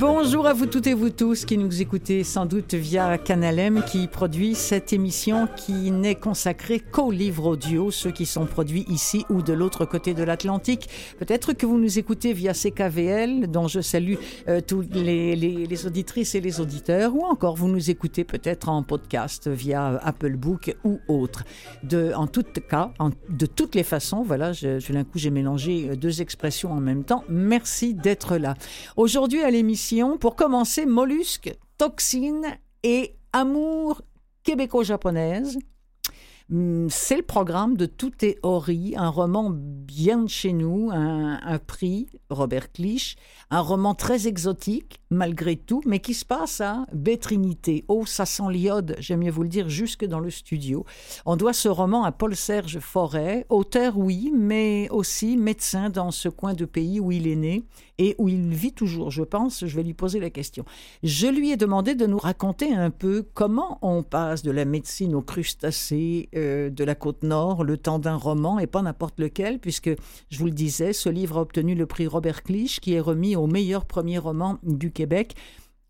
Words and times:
Bonjour 0.00 0.46
à 0.46 0.54
vous 0.54 0.64
toutes 0.64 0.86
et 0.86 0.94
vous 0.94 1.10
tous 1.10 1.44
qui 1.44 1.58
nous 1.58 1.82
écoutez 1.82 2.24
sans 2.24 2.46
doute 2.46 2.72
via 2.72 3.18
Canalem 3.18 3.82
qui 3.84 4.06
produit 4.08 4.54
cette 4.54 4.94
émission 4.94 5.46
qui 5.58 5.90
n'est 5.90 6.14
consacrée 6.14 6.80
qu'aux 6.80 7.10
livres 7.10 7.44
audio, 7.44 7.90
ceux 7.90 8.10
qui 8.10 8.24
sont 8.24 8.46
produits 8.46 8.86
ici 8.88 9.26
ou 9.28 9.42
de 9.42 9.52
l'autre 9.52 9.84
côté 9.84 10.14
de 10.14 10.22
l'Atlantique. 10.22 10.88
Peut-être 11.18 11.52
que 11.52 11.66
vous 11.66 11.76
nous 11.76 11.98
écoutez 11.98 12.32
via 12.32 12.54
CKVL, 12.54 13.50
dont 13.50 13.68
je 13.68 13.82
salue 13.82 14.14
euh, 14.48 14.62
tous 14.66 14.86
les, 14.90 15.36
les, 15.36 15.86
auditrices 15.86 16.34
et 16.34 16.40
les 16.40 16.62
auditeurs, 16.62 17.14
ou 17.14 17.26
encore 17.26 17.56
vous 17.56 17.68
nous 17.68 17.90
écoutez 17.90 18.24
peut-être 18.24 18.70
en 18.70 18.82
podcast 18.82 19.48
via 19.48 20.00
Apple 20.02 20.36
Book 20.36 20.74
ou 20.82 20.98
autre. 21.08 21.44
De, 21.82 22.14
en 22.16 22.26
tout 22.26 22.42
cas, 22.66 22.94
de 23.28 23.44
toutes 23.44 23.74
les 23.74 23.82
façons, 23.82 24.22
voilà, 24.22 24.54
je, 24.54 24.78
je, 24.78 24.94
d'un 24.94 25.04
coup 25.04 25.18
j'ai 25.18 25.30
mélangé 25.30 25.94
deux 25.94 26.22
expressions 26.22 26.72
en 26.72 26.80
même 26.80 27.04
temps. 27.04 27.22
Merci 27.28 27.92
d'être 27.92 28.38
là. 28.38 28.54
Aujourd'hui 28.96 29.42
à 29.42 29.50
l'émission, 29.50 29.89
pour 30.20 30.36
commencer, 30.36 30.86
mollusques, 30.86 31.56
toxines 31.76 32.56
et 32.82 33.16
amour 33.32 34.02
québéco-japonaise. 34.44 35.58
Hmm, 36.48 36.88
c'est 36.88 37.16
le 37.16 37.22
programme 37.22 37.76
de 37.76 37.86
Tout 37.86 38.24
est 38.24 38.38
Ori, 38.42 38.94
un 38.96 39.08
roman 39.08 39.50
bien 39.50 40.22
de 40.22 40.28
chez 40.28 40.52
nous, 40.52 40.90
un, 40.92 41.58
prix, 41.58 42.08
Robert 42.28 42.72
Clich, 42.72 43.16
un 43.50 43.60
roman 43.60 43.94
très 43.94 44.28
exotique, 44.28 44.99
malgré 45.10 45.56
tout, 45.56 45.82
mais 45.86 45.98
qui 45.98 46.14
se 46.14 46.24
passe 46.24 46.60
à 46.60 46.86
Bétrinité. 46.92 47.84
Oh, 47.88 48.06
ça 48.06 48.26
sent 48.26 48.44
l'iode, 48.50 48.96
j'aime 48.98 49.20
mieux 49.20 49.30
vous 49.30 49.42
le 49.42 49.48
dire, 49.48 49.68
jusque 49.68 50.04
dans 50.04 50.20
le 50.20 50.30
studio. 50.30 50.84
On 51.26 51.36
doit 51.36 51.52
ce 51.52 51.68
roman 51.68 52.04
à 52.04 52.12
Paul-Serge 52.12 52.78
Forêt, 52.78 53.44
auteur, 53.48 53.98
oui, 53.98 54.32
mais 54.34 54.88
aussi 54.90 55.36
médecin 55.36 55.90
dans 55.90 56.10
ce 56.10 56.28
coin 56.28 56.54
de 56.54 56.64
pays 56.64 57.00
où 57.00 57.10
il 57.12 57.26
est 57.26 57.36
né 57.36 57.64
et 57.98 58.14
où 58.18 58.28
il 58.28 58.54
vit 58.54 58.72
toujours, 58.72 59.10
je 59.10 59.22
pense. 59.22 59.66
Je 59.66 59.76
vais 59.76 59.82
lui 59.82 59.92
poser 59.92 60.20
la 60.20 60.30
question. 60.30 60.64
Je 61.02 61.26
lui 61.26 61.50
ai 61.50 61.56
demandé 61.56 61.94
de 61.94 62.06
nous 62.06 62.18
raconter 62.18 62.72
un 62.72 62.90
peu 62.90 63.26
comment 63.34 63.78
on 63.82 64.02
passe 64.02 64.42
de 64.42 64.50
la 64.50 64.64
médecine 64.64 65.14
aux 65.14 65.20
crustacés 65.20 66.30
euh, 66.34 66.70
de 66.70 66.82
la 66.84 66.94
côte 66.94 67.22
nord, 67.24 67.62
le 67.62 67.76
temps 67.76 67.98
d'un 67.98 68.16
roman, 68.16 68.58
et 68.58 68.66
pas 68.66 68.80
n'importe 68.80 69.20
lequel, 69.20 69.58
puisque, 69.58 69.90
je 70.30 70.38
vous 70.38 70.46
le 70.46 70.52
disais, 70.52 70.94
ce 70.94 71.10
livre 71.10 71.38
a 71.38 71.42
obtenu 71.42 71.74
le 71.74 71.84
prix 71.84 72.06
Robert 72.06 72.42
Clich, 72.42 72.80
qui 72.80 72.94
est 72.94 73.00
remis 73.00 73.36
au 73.36 73.46
meilleur 73.46 73.84
premier 73.84 74.16
roman 74.18 74.58
du 74.62 74.90
Québec. 75.00 75.34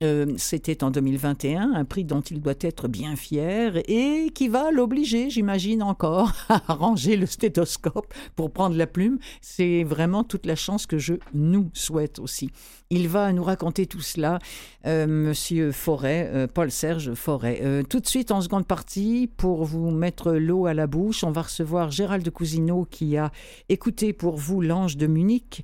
Euh, 0.03 0.33
C'était 0.39 0.83
en 0.83 0.91
2021, 0.91 1.75
un 1.75 1.85
prix 1.85 2.05
dont 2.05 2.23
il 2.23 2.41
doit 2.41 2.55
être 2.63 2.89
bien 2.89 3.17
fier 3.17 3.83
et 3.87 4.31
qui 4.35 4.49
va 4.49 4.71
l'obliger, 4.71 5.29
j'imagine 5.29 5.83
encore, 5.83 6.33
à 6.49 6.63
ranger 6.73 7.17
le 7.17 7.27
stéthoscope 7.27 8.15
pour 8.35 8.51
prendre 8.51 8.77
la 8.77 8.87
plume. 8.87 9.19
C'est 9.43 9.85
vraiment 9.85 10.25
toute 10.25 10.47
la 10.47 10.57
chance 10.57 10.87
que 10.87 10.97
je 10.97 11.15
nous 11.35 11.69
souhaite 11.75 12.19
aussi. 12.19 12.51
Il 12.93 13.07
va 13.07 13.33
nous 13.33 13.45
raconter 13.45 13.87
tout 13.87 14.01
cela, 14.01 14.41
euh, 14.85 15.07
Monsieur 15.07 15.71
Forêt, 15.71 16.29
euh, 16.35 16.49
Paul-Serge 16.49 17.15
Forêt. 17.15 17.61
Euh, 17.63 17.85
tout 17.85 18.01
de 18.01 18.07
suite, 18.07 18.33
en 18.33 18.41
seconde 18.41 18.67
partie, 18.67 19.31
pour 19.37 19.65
vous 19.65 19.93
mettre 19.93 20.33
l'eau 20.33 20.67
à 20.67 20.75
la 20.75 20.89
bouche, 20.89 21.23
on 21.23 21.31
va 21.31 21.43
recevoir 21.43 21.93
Gérald 21.93 22.29
Cousineau 22.31 22.89
qui 22.91 23.17
a 23.17 23.31
écouté 23.69 24.13
pour 24.13 24.39
vous 24.39 24.61
L'Ange 24.61 24.97
de 24.97 25.07
Munich, 25.07 25.63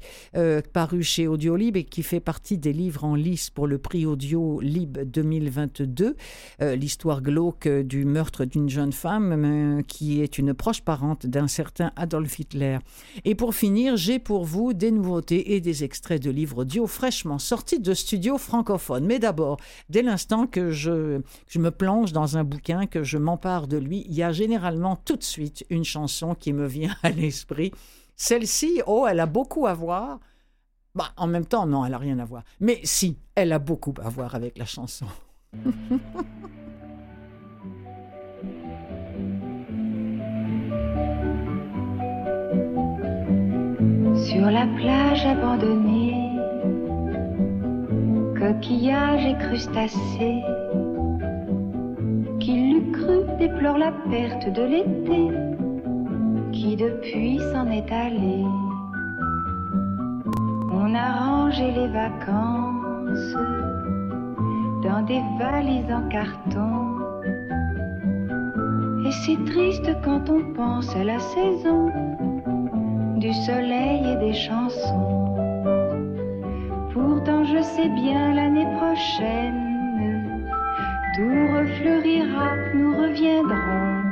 paru 0.73 1.03
chez 1.03 1.27
Audiolib 1.27 1.77
et 1.77 1.83
qui 1.83 2.05
fait 2.05 2.21
partie 2.21 2.59
des 2.59 2.73
livres 2.73 3.03
en 3.03 3.17
lice 3.17 3.51
pour 3.51 3.67
le 3.67 3.79
prix 3.79 4.07
Audio 4.27 4.59
Lib 4.59 4.99
2022. 4.99 6.17
Euh, 6.61 6.75
L'histoire 6.75 7.23
glauque 7.23 7.69
du 7.69 8.05
meurtre 8.05 8.45
d'une 8.45 8.69
jeune 8.69 8.93
femme 8.93 9.85
qui 9.87 10.21
est 10.21 10.37
une 10.37 10.53
proche 10.53 10.81
parente 10.81 11.27
d'un 11.27 11.47
certain 11.47 11.93
Adolf 11.95 12.41
Hitler. 12.41 12.79
Et 13.25 13.37
pour 13.37 13.55
finir, 13.55 13.97
j'ai 13.97 14.19
pour 14.19 14.45
vous 14.45 14.73
des 14.73 14.91
nouveautés 14.91 15.55
et 15.55 15.61
des 15.61 15.85
extraits 15.85 16.21
de 16.21 16.31
livres 16.31 16.63
audio 16.63 16.89
fraîchement 16.89 17.39
sortis 17.39 17.79
de 17.79 17.95
studios 17.95 18.37
francophones. 18.37 19.07
Mais 19.07 19.21
d'abord, 19.21 19.59
dès 19.91 20.03
l'instant 20.03 20.49
que 20.49 20.73
je, 20.73 21.21
je 21.47 21.59
me 21.61 21.71
plonge 21.71 22.13
dans 22.13 22.37
un 22.37 22.43
bouquin, 22.43 22.87
que 22.87 23.05
je 23.05 23.19
m'empare 23.19 23.69
de 23.69 23.77
lui, 23.77 24.07
il 24.09 24.15
y 24.17 24.25
a 24.25 24.33
généralement 24.33 24.97
tout 24.97 25.17
de 25.17 25.23
suite 25.23 25.65
une 25.71 25.85
chanson 25.85 26.35
qui 26.35 26.53
me 26.53 26.67
vient 26.67 26.97
à 27.05 27.11
l'esprit. 27.11 27.71
Celle-ci, 28.17 28.83
oh, 28.89 29.07
elle 29.09 29.21
a 29.21 29.27
beaucoup 29.27 29.69
à 29.69 29.75
voir. 29.75 30.19
Bah, 30.97 31.13
en 31.19 31.27
même 31.27 31.45
temps, 31.45 31.67
non, 31.67 31.85
elle 31.85 31.91
n'a 31.93 31.99
rien 31.99 32.19
à 32.19 32.25
voir. 32.25 32.43
Mais 32.59 32.81
si, 32.83 33.19
elle 33.35 33.53
a 33.53 33.59
beaucoup 33.59 33.93
à 34.03 34.09
voir 34.09 34.35
avec 34.35 34.57
la 34.57 34.65
chanson. 34.65 35.05
Sur 44.25 44.51
la 44.51 44.67
plage 44.79 45.27
abandonnée, 45.27 46.31
coquillages 48.39 49.27
et 49.27 49.37
crustacés, 49.37 50.41
qui 52.41 52.55
l'eût 52.55 52.91
cru 52.93 53.19
déplore 53.39 53.77
la 53.77 53.93
perte 54.11 54.49
de 54.51 54.63
l'été, 54.63 55.29
qui 56.53 56.75
depuis 56.75 57.39
s'en 57.53 57.71
est 57.71 57.93
allé. 57.93 58.66
On 60.79 60.95
a 60.95 61.11
rangé 61.25 61.73
les 61.73 61.89
vacances 61.89 63.33
dans 64.85 65.03
des 65.07 65.23
valises 65.39 65.91
en 65.91 66.07
carton. 66.09 66.99
Et 69.07 69.13
c'est 69.23 69.43
triste 69.47 69.91
quand 70.05 70.29
on 70.29 70.53
pense 70.53 70.95
à 70.95 71.05
la 71.05 71.19
saison 71.19 71.91
du 73.17 73.33
soleil 73.33 74.03
et 74.13 74.17
des 74.17 74.35
chansons. 74.35 75.35
Pourtant 76.93 77.43
je 77.45 77.63
sais 77.63 77.89
bien 77.89 78.35
l'année 78.35 78.69
prochaine, 78.77 80.47
tout 81.17 81.41
refleurira, 81.57 82.49
nous 82.75 82.93
reviendrons. 83.03 84.03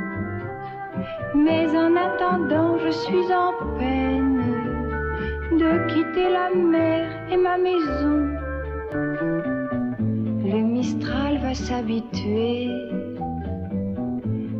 Mais 1.35 1.67
en 1.77 1.95
attendant, 1.95 2.79
je 2.79 2.89
suis 2.89 3.31
en 3.31 3.51
peine 3.77 4.14
de 5.57 5.87
quitter 5.87 6.29
la 6.29 6.49
mer 6.53 7.07
et 7.31 7.37
ma 7.37 7.57
maison. 7.57 8.15
Le 10.51 10.61
Mistral 10.61 11.37
va 11.37 11.53
s'habituer 11.53 12.69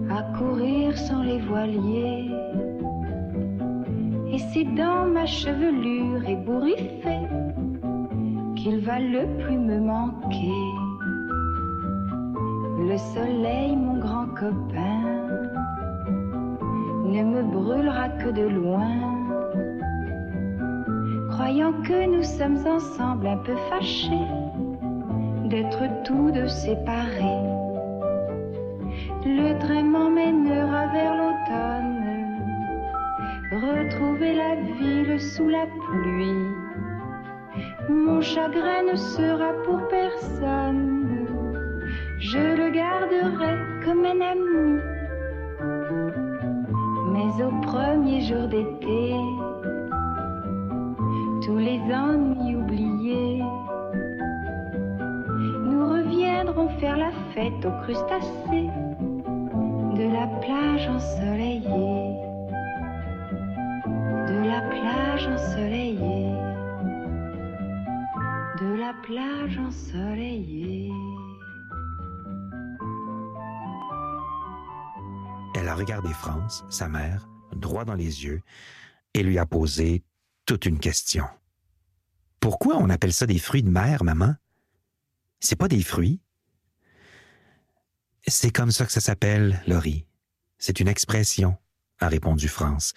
à 0.10 0.22
courir 0.38 0.98
sans 0.98 1.24
les 1.24 1.40
voiliers. 1.40 2.32
Et 4.32 4.38
c'est 4.38 4.70
dans 4.76 5.06
ma 5.06 5.26
chevelure 5.26 6.28
ébouriffée 6.28 7.28
qu'il 8.56 8.80
va 8.80 9.00
le 9.00 9.24
plus 9.40 9.58
me 9.58 9.80
manquer. 9.80 10.64
Le 12.90 12.98
soleil, 12.98 13.76
mon 13.76 13.98
grand 14.00 14.28
copain, 14.28 15.02
ne 17.06 17.24
me 17.24 17.44
brûlera 17.44 18.10
que 18.10 18.30
de 18.30 18.48
loin. 18.48 19.15
Croyant 21.36 21.74
que 21.84 22.06
nous 22.08 22.24
sommes 22.24 22.66
ensemble 22.66 23.28
un 23.28 23.36
peu 23.36 23.58
fâchés 23.70 24.32
d'être 25.50 25.84
tous 26.06 26.32
deux 26.32 26.48
séparés. 26.48 27.44
Le 29.26 29.60
train 29.60 29.84
m'emmènera 29.84 30.88
vers 30.94 31.14
l'automne, 31.14 32.40
retrouver 33.52 34.34
la 34.34 34.56
ville 34.56 35.20
sous 35.20 35.50
la 35.50 35.66
pluie. 35.66 36.48
Mon 37.90 38.22
chagrin 38.22 38.84
ne 38.90 38.96
sera 38.96 39.52
pour 39.66 39.86
personne, 39.90 41.28
je 42.18 42.40
le 42.40 42.70
garderai 42.70 43.56
comme 43.84 44.06
un 44.06 44.22
ami. 44.22 44.80
Mais 47.12 47.44
au 47.44 47.52
premier 47.62 48.22
jour 48.22 48.48
d'été, 48.48 49.16
fête 57.36 57.66
aux 57.66 57.82
crustacés 57.84 58.70
de 59.98 60.10
la 60.10 60.26
plage 60.40 60.88
ensoleillée, 60.88 62.16
de 64.30 64.48
la 64.48 64.62
plage 64.62 65.28
ensoleillée, 65.28 66.32
de 68.62 68.80
la 68.80 68.94
plage 69.04 69.60
ensoleillée. 69.60 70.94
Elle 75.56 75.68
a 75.68 75.76
regardé 75.76 76.14
France, 76.14 76.64
sa 76.70 76.88
mère, 76.88 77.28
droit 77.54 77.84
dans 77.84 77.96
les 77.96 78.24
yeux, 78.24 78.42
et 79.14 79.24
lui 79.24 79.38
a 79.40 79.46
posé 79.46 80.04
toute 80.46 80.66
une 80.66 80.80
question. 80.80 81.26
Pourquoi 82.40 82.78
on 82.78 82.90
appelle 82.90 83.14
ça 83.14 83.26
des 83.26 83.40
fruits 83.40 83.64
de 83.64 83.70
mer, 83.70 84.06
maman? 84.06 84.36
C'est 85.42 85.58
pas 85.58 85.68
des 85.68 85.84
fruits. 85.84 86.22
C'est 88.28 88.52
comme 88.52 88.72
ça 88.72 88.86
que 88.86 88.92
ça 88.92 89.02
s'appelle, 89.02 89.62
Laurie. 89.68 90.06
C'est 90.58 90.80
une 90.80 90.88
expression, 90.88 91.58
a 92.00 92.08
répondu 92.08 92.48
France, 92.48 92.94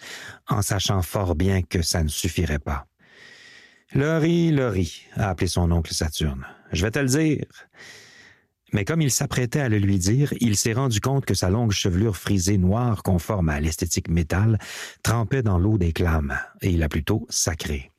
en 0.47 0.61
sachant 0.61 1.01
fort 1.01 1.35
bien 1.35 1.61
que 1.61 1.81
ça 1.81 2.03
ne 2.03 2.07
suffirait 2.07 2.59
pas. 2.59 2.87
Laurie, 3.93 4.51
Laurie, 4.51 5.03
a 5.15 5.29
appelé 5.29 5.47
son 5.47 5.71
oncle 5.71 5.93
Saturne. 5.93 6.45
Je 6.71 6.83
vais 6.83 6.91
te 6.91 6.99
le 6.99 7.07
dire. 7.07 7.45
Mais 8.71 8.85
comme 8.85 9.01
il 9.01 9.11
s'apprêtait 9.11 9.61
à 9.61 9.69
le 9.69 9.77
lui 9.77 9.97
dire, 9.97 10.33
il 10.39 10.55
s'est 10.55 10.73
rendu 10.73 10.99
compte 10.99 11.25
que 11.25 11.33
sa 11.33 11.49
longue 11.49 11.71
chevelure 11.71 12.17
frisée 12.17 12.57
noire, 12.57 13.01
conforme 13.03 13.49
à 13.49 13.59
l'esthétique 13.59 14.09
métal, 14.09 14.59
trempait 15.03 15.41
dans 15.41 15.57
l'eau 15.57 15.77
des 15.77 15.91
clames, 15.91 16.39
et 16.61 16.69
il 16.69 16.83
a 16.83 16.89
plutôt 16.89 17.25
sacré. 17.29 17.91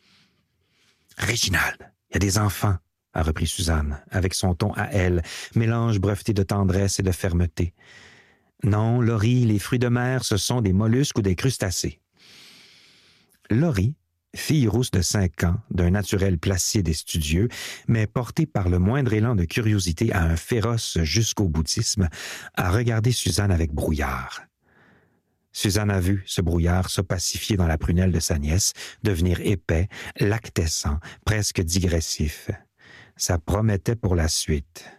Réginald, 1.17 1.93
il 2.11 2.15
y 2.15 2.17
a 2.17 2.19
des 2.21 2.39
enfants, 2.39 2.77
a 3.15 3.23
repris 3.23 3.47
Suzanne, 3.47 4.01
avec 4.11 4.35
son 4.35 4.55
ton 4.55 4.73
à 4.75 4.85
elle, 4.93 5.23
mélange 5.55 5.99
breveté 5.99 6.33
de 6.33 6.43
tendresse 6.43 7.01
et 7.01 7.03
de 7.03 7.13
fermeté. 7.13 7.75
Non, 8.63 9.01
Laurie, 9.01 9.45
les 9.47 9.59
fruits 9.59 9.79
de 9.79 9.89
mer, 9.89 10.25
ce 10.25 10.37
sont 10.37 10.61
des 10.61 10.73
mollusques 10.73 11.19
ou 11.19 11.23
des 11.23 11.35
crustacés. 11.35 12.01
Laurie 13.51 13.95
fille 14.35 14.69
rousse 14.69 14.91
de 14.91 15.03
cinq 15.03 15.45
ans, 15.45 15.57
d'un 15.71 15.91
naturel 15.91 16.39
placide 16.39 16.89
et 16.89 16.95
studieux, 16.95 17.49
mais 17.89 18.07
portée 18.07 18.47
par 18.47 18.69
le 18.69 18.79
moindre 18.79 19.13
élan 19.13 19.35
de 19.35 19.45
curiosité 19.45 20.13
à 20.13 20.23
un 20.23 20.37
féroce 20.37 20.99
jusqu'au 21.03 21.49
boutisme, 21.49 22.09
a 22.55 22.71
regardé 22.71 23.13
Suzanne 23.13 23.51
avec 23.51 23.73
brouillard. 23.73 24.43
Suzanne 25.53 25.91
a 25.91 25.99
vu 25.99 26.23
ce 26.27 26.41
brouillard 26.41 26.91
se 26.91 27.01
pacifier 27.01 27.57
dans 27.57 27.67
la 27.67 27.77
prunelle 27.77 28.13
de 28.13 28.21
sa 28.21 28.39
nièce, 28.39 28.73
devenir 29.03 29.41
épais, 29.41 29.89
lactescent, 30.21 30.99
presque 31.25 31.61
digressif. 31.61 32.51
Ça 33.21 33.37
promettait 33.37 33.97
pour 33.97 34.15
la 34.15 34.29
suite. 34.29 34.91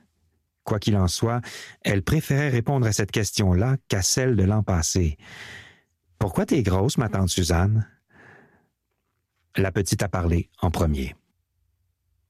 Quoi 0.63 0.77
qu'il 0.77 0.95
en 0.95 1.07
soit, 1.07 1.41
elle 1.81 2.03
préférait 2.03 2.49
répondre 2.49 2.85
à 2.85 2.91
cette 2.91 3.09
question-là 3.09 3.77
qu'à 3.87 4.03
celle 4.03 4.35
de 4.35 4.43
l'an 4.43 4.61
passé. 4.61 5.17
Pourquoi 6.19 6.45
t'es 6.45 6.61
grosse, 6.61 6.99
ma 6.99 7.09
tante 7.09 7.29
Suzanne? 7.29 7.89
La 9.57 9.71
petite 9.71 10.03
a 10.03 10.07
parlé 10.07 10.51
en 10.61 10.69
premier. 10.69 11.15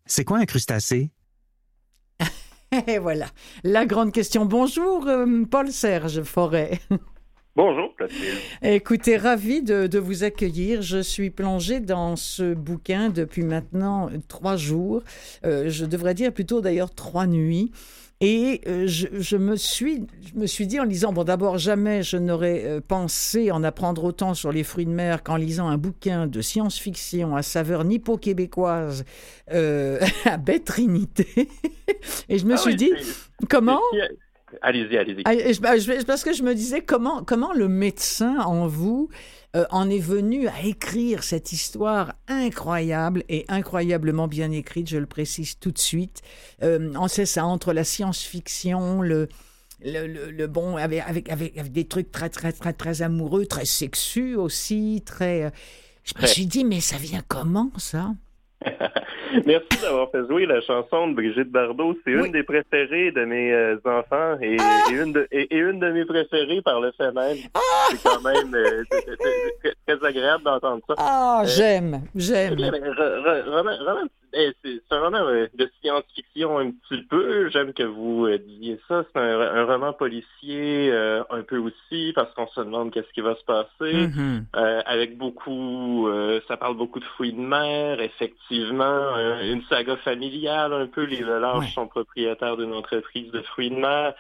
C'est 0.05 0.23
quoi 0.23 0.37
un 0.37 0.45
crustacé? 0.45 1.11
Et 2.87 2.97
voilà, 2.97 3.27
la 3.65 3.85
grande 3.85 4.13
question. 4.13 4.45
Bonjour, 4.45 5.05
euh, 5.07 5.43
Paul-Serge 5.43 6.23
Forêt. 6.23 6.79
Bonjour, 7.55 7.93
Clotilde. 7.97 8.37
Écoutez, 8.61 9.17
ravi 9.17 9.61
de, 9.61 9.99
vous 9.99 10.23
accueillir. 10.23 10.81
Je 10.81 10.99
suis 11.01 11.29
plongée 11.29 11.81
dans 11.81 12.15
ce 12.15 12.53
bouquin 12.53 13.09
depuis 13.09 13.43
maintenant 13.43 14.09
trois 14.29 14.55
jours. 14.55 15.03
Euh, 15.45 15.69
je 15.69 15.85
devrais 15.85 16.13
dire 16.13 16.31
plutôt 16.31 16.61
d'ailleurs 16.61 16.95
trois 16.95 17.27
nuits. 17.27 17.71
Et 18.21 18.61
euh, 18.67 18.85
je, 18.87 19.35
me 19.35 19.55
suis, 19.55 20.05
je 20.21 20.39
me 20.39 20.45
suis 20.45 20.67
dit 20.67 20.79
en 20.79 20.83
lisant, 20.83 21.11
bon 21.11 21.23
d'abord 21.23 21.57
jamais 21.57 22.03
je 22.03 22.17
n'aurais 22.17 22.63
euh, 22.65 22.79
pensé 22.79 23.51
en 23.51 23.63
apprendre 23.63 24.03
autant 24.03 24.35
sur 24.35 24.51
les 24.51 24.63
fruits 24.63 24.85
de 24.85 24.91
mer 24.91 25.23
qu'en 25.23 25.37
lisant 25.37 25.67
un 25.67 25.77
bouquin 25.77 26.27
de 26.27 26.39
science-fiction 26.39 27.35
à 27.35 27.41
saveur 27.41 27.83
nippo-québécoise 27.83 29.05
à 29.49 30.37
bête 30.37 30.65
Trinité. 30.65 31.49
Et 32.29 32.37
je 32.37 32.45
me 32.45 32.53
Ah 32.53 32.57
suis 32.57 32.71
oui, 32.71 32.77
dit, 32.77 32.91
comment 33.49 33.81
Allez-y, 34.61 34.97
allez-y. 34.97 35.21
ah, 35.25 35.33
bah, 35.61 35.71
Parce 36.07 36.23
que 36.23 36.33
je 36.33 36.43
me 36.43 36.53
disais, 36.53 36.81
comment, 36.81 37.23
comment 37.23 37.53
le 37.53 37.67
médecin 37.67 38.39
en 38.39 38.67
vous 38.67 39.09
euh, 39.55 39.65
en 39.69 39.89
est 39.89 39.99
venu 39.99 40.47
à 40.47 40.61
écrire 40.63 41.23
cette 41.23 41.51
histoire 41.51 42.13
incroyable 42.27 43.23
et 43.29 43.45
incroyablement 43.49 44.27
bien 44.27 44.51
écrite, 44.51 44.89
je 44.89 44.97
le 44.97 45.05
précise 45.05 45.57
tout 45.59 45.71
de 45.71 45.77
suite. 45.79 46.21
Euh, 46.63 46.91
on 46.95 47.07
sait 47.07 47.25
ça 47.25 47.45
entre 47.45 47.73
la 47.73 47.83
science-fiction, 47.83 49.01
le, 49.01 49.27
le, 49.83 50.07
le- 50.07 50.31
le 50.31 50.47
bon, 50.47 50.77
avec, 50.77 51.01
avec, 51.07 51.29
avec, 51.29 51.71
des 51.71 51.85
trucs 51.85 52.11
très, 52.11 52.29
très, 52.29 52.51
très, 52.53 52.73
très 52.73 53.01
amoureux, 53.01 53.45
très 53.45 53.65
sexus 53.65 54.35
aussi, 54.35 55.03
très... 55.05 55.43
euh, 55.43 55.49
je 56.03 56.13
me 56.21 56.27
suis 56.27 56.45
dit, 56.47 56.63
mais 56.65 56.79
ça 56.79 56.97
vient 56.97 57.21
comment, 57.27 57.71
ça? 57.77 58.11
Merci 59.45 59.81
d'avoir 59.81 60.09
fait 60.11 60.25
jouer 60.27 60.45
la 60.45 60.61
chanson 60.61 61.07
de 61.09 61.13
Brigitte 61.15 61.51
Bardot. 61.51 61.95
C'est 62.05 62.15
Oui. 62.15 62.25
une 62.27 62.31
des 62.31 62.43
préférées 62.43 63.11
de 63.11 63.23
mes 63.25 63.51
euh, 63.53 63.77
enfants 63.85 64.37
et, 64.41 64.55
et 64.55 64.93
une 64.95 65.13
de, 65.13 65.27
et, 65.31 65.53
et 65.53 65.57
une 65.57 65.79
de 65.79 65.89
mes 65.91 66.05
préférées 66.05 66.61
par 66.61 66.79
le 66.81 66.91
fait 66.93 67.11
même. 67.11 67.37
C'est 67.91 68.03
quand 68.03 68.21
même 68.21 68.53
euh, 68.55 68.83
très, 69.63 69.95
très 69.97 70.07
agréable 70.07 70.43
d'entendre 70.43 70.81
ça. 70.87 70.95
Ah, 70.97 71.41
Euh, 71.43 71.47
j'aime, 71.47 72.01
j'aime. 72.15 72.57
Ben, 74.31 74.53
C'est 74.63 74.81
un 74.91 74.99
roman 75.01 75.17
euh, 75.19 75.47
de 75.53 75.69
science-fiction 75.81 76.57
un 76.59 76.71
petit 76.71 77.01
peu. 77.03 77.49
J'aime 77.49 77.73
que 77.73 77.83
vous 77.83 78.25
euh, 78.25 78.37
disiez 78.37 78.79
ça. 78.87 79.03
C'est 79.13 79.19
un, 79.19 79.39
un 79.39 79.65
roman 79.65 79.93
policier 79.93 80.91
euh, 80.91 81.23
un 81.29 81.41
peu 81.41 81.57
aussi 81.57 82.11
parce 82.15 82.33
qu'on 82.33 82.47
se 82.47 82.61
demande 82.61 82.91
qu'est-ce 82.91 83.11
qui 83.13 83.21
va 83.21 83.35
se 83.35 83.43
passer. 83.45 84.07
Mhm. 84.07 84.45
Euh, 84.55 84.81
avec 84.85 85.17
beaucoup, 85.17 86.07
euh, 86.07 86.39
ça 86.47 86.57
parle 86.57 86.77
beaucoup 86.77 86.99
de 86.99 87.05
fruits 87.05 87.33
de 87.33 87.39
mer, 87.39 87.99
effectivement, 88.01 88.83
euh, 89.17 89.51
une 89.51 89.63
saga 89.63 89.97
familiale 89.97 90.73
un 90.73 90.87
peu. 90.87 91.03
Les 91.03 91.19
Lelarge 91.21 91.65
Ouais. 91.65 91.71
sont 91.73 91.87
propriétaires 91.87 92.57
d'une 92.57 92.73
entreprise 92.73 93.31
de 93.31 93.41
fruits 93.41 93.69
de 93.69 93.75
mer. 93.75 94.13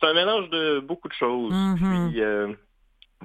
C'est 0.00 0.08
un 0.08 0.14
mélange 0.14 0.50
de 0.50 0.80
beaucoup 0.80 1.08
de 1.08 1.14
choses. 1.14 1.52
Mhm. 1.52 2.10
Puis, 2.10 2.20
euh, 2.20 2.48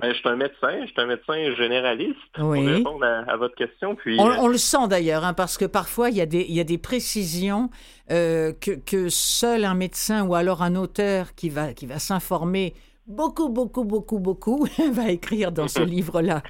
ben, 0.01 0.11
je 0.13 0.17
suis 0.19 0.29
un 0.29 0.35
médecin, 0.35 0.81
je 0.81 0.85
suis 0.87 1.01
un 1.01 1.05
médecin 1.05 1.55
généraliste 1.55 2.17
Oui. 2.39 2.59
pour 2.63 2.67
répondre 2.67 3.05
à, 3.05 3.19
à 3.31 3.37
votre 3.37 3.55
question. 3.55 3.95
Puis, 3.95 4.17
On, 4.19 4.29
euh, 4.29 4.35
on 4.39 4.47
le 4.47 4.57
sent 4.57 4.87
d'ailleurs, 4.89 5.23
hein, 5.25 5.33
parce 5.33 5.57
que 5.57 5.65
parfois 5.65 6.09
il 6.09 6.17
y 6.17 6.21
a 6.21 6.25
des, 6.25 6.45
il 6.47 6.55
y 6.55 6.59
a 6.59 6.63
des 6.63 6.77
précisions 6.77 7.69
euh, 8.11 8.51
que, 8.59 8.71
que 8.71 9.09
seul 9.09 9.65
un 9.65 9.75
médecin 9.75 10.25
ou 10.25 10.35
alors 10.35 10.61
un 10.63 10.75
auteur 10.75 11.35
qui 11.35 11.49
va, 11.49 11.73
qui 11.73 11.85
va 11.85 11.99
s'informer 11.99 12.73
beaucoup, 13.07 13.49
beaucoup, 13.49 13.83
beaucoup, 13.83 14.19
beaucoup 14.19 14.67
va 14.93 15.09
écrire 15.11 15.51
dans 15.51 15.67
ce 15.67 15.81
livre-là. 15.95 16.41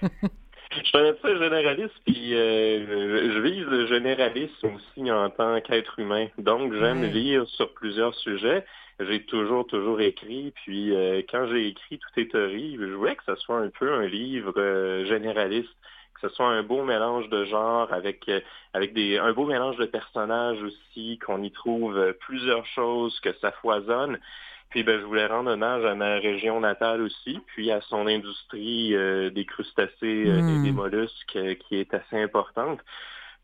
Je 0.71 0.83
suis 0.83 0.97
un 0.97 1.03
médecin 1.03 1.39
généraliste, 1.39 1.95
puis 2.05 2.35
euh, 2.35 3.33
je 3.33 3.39
vise 3.39 3.65
le 3.65 3.87
généralisme 3.87 4.67
aussi 4.75 5.11
en 5.11 5.29
tant 5.31 5.59
qu'être 5.61 5.97
humain. 5.97 6.27
Donc, 6.37 6.73
j'aime 6.73 7.03
lire 7.05 7.47
sur 7.47 7.73
plusieurs 7.73 8.13
sujets. 8.15 8.63
J'ai 8.99 9.23
toujours, 9.23 9.65
toujours 9.65 10.01
écrit, 10.01 10.51
puis 10.63 10.93
euh, 10.93 11.21
quand 11.29 11.47
j'ai 11.47 11.67
écrit 11.67 11.99
Tout 11.99 12.19
est 12.19 12.35
horrible, 12.35 12.89
je 12.89 12.95
voulais 12.95 13.15
que 13.15 13.23
ce 13.25 13.35
soit 13.35 13.59
un 13.59 13.69
peu 13.69 13.93
un 13.93 14.05
livre 14.05 14.53
euh, 14.57 15.05
généraliste, 15.05 15.69
que 16.15 16.27
ce 16.27 16.35
soit 16.35 16.49
un 16.49 16.63
beau 16.63 16.83
mélange 16.83 17.29
de 17.29 17.45
genres 17.45 17.93
avec 17.93 18.27
euh, 18.27 18.41
avec 18.73 18.93
des 18.93 19.17
un 19.17 19.31
beau 19.31 19.45
mélange 19.45 19.77
de 19.77 19.85
personnages 19.85 20.61
aussi, 20.61 21.17
qu'on 21.25 21.41
y 21.43 21.51
trouve 21.51 22.13
plusieurs 22.19 22.65
choses, 22.65 23.17
que 23.21 23.31
ça 23.39 23.51
foisonne. 23.53 24.19
Puis 24.69 24.83
ben, 24.83 24.99
je 24.99 25.05
voulais 25.05 25.27
rendre 25.27 25.51
hommage 25.51 25.85
à 25.85 25.95
ma 25.95 26.15
région 26.15 26.59
natale 26.59 27.01
aussi, 27.01 27.39
puis 27.47 27.71
à 27.71 27.79
son 27.81 28.05
industrie 28.05 28.95
des 29.31 29.45
crustacés 29.45 30.27
et 30.27 30.59
des 30.61 30.71
mollusques 30.71 31.35
euh, 31.37 31.55
qui 31.55 31.77
est 31.77 31.93
assez 31.93 32.21
importante. 32.21 32.79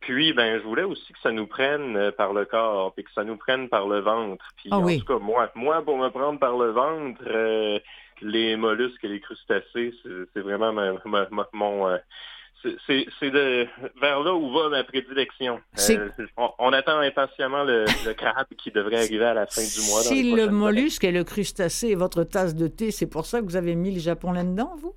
Puis 0.01 0.33
ben 0.33 0.59
je 0.59 0.63
voulais 0.63 0.83
aussi 0.83 1.11
que 1.13 1.19
ça 1.23 1.31
nous 1.31 1.47
prenne 1.47 1.95
euh, 1.97 2.11
par 2.11 2.31
le 2.33 2.45
corps, 2.45 2.93
puis 2.93 3.03
que 3.03 3.11
ça 3.13 3.23
nous 3.23 3.37
prenne 3.37 3.69
par 3.69 3.87
le 3.87 3.99
ventre. 3.99 4.45
Puis 4.57 4.69
Ah 4.71 4.77
en 4.77 4.83
oui. 4.83 4.99
tout 4.99 5.05
cas, 5.05 5.19
moi, 5.19 5.49
moi 5.55 5.81
pour 5.81 5.97
me 5.97 6.09
prendre 6.09 6.39
par 6.39 6.57
le 6.57 6.69
ventre, 6.71 7.21
euh, 7.27 7.79
les 8.21 8.55
mollusques 8.55 9.03
et 9.03 9.07
les 9.07 9.19
crustacés, 9.19 9.93
c'est 10.33 10.39
vraiment 10.41 10.71
ma- 10.73 10.93
ma- 11.05 11.27
ma- 11.31 11.49
mon 11.53 11.87
euh, 11.87 11.97
c'est- 12.87 13.05
vers 14.01 14.21
là 14.21 14.33
où 14.33 14.51
va 14.53 14.69
ma 14.69 14.83
prédilection. 14.83 15.59
Euh, 15.89 16.09
on, 16.37 16.49
on 16.59 16.73
attend 16.73 16.97
impatiemment 16.99 17.63
le, 17.63 17.85
le 18.05 18.13
crabe 18.13 18.47
qui 18.57 18.71
devrait 18.71 18.97
arriver 18.97 19.25
à 19.25 19.33
la 19.33 19.45
fin 19.47 19.61
du 19.61 19.89
mois. 19.89 20.01
si 20.01 20.31
le 20.35 20.47
mollusque 20.49 21.03
et 21.03 21.11
le 21.11 21.23
crustacé 21.23 21.89
est 21.91 21.95
votre 21.95 22.23
tasse 22.23 22.55
de 22.55 22.67
thé, 22.67 22.91
c'est 22.91 23.07
pour 23.09 23.25
ça 23.25 23.39
que 23.39 23.45
vous 23.45 23.55
avez 23.55 23.75
mis 23.75 23.93
le 23.93 23.99
Japon 23.99 24.31
là-dedans, 24.31 24.71
vous? 24.77 24.93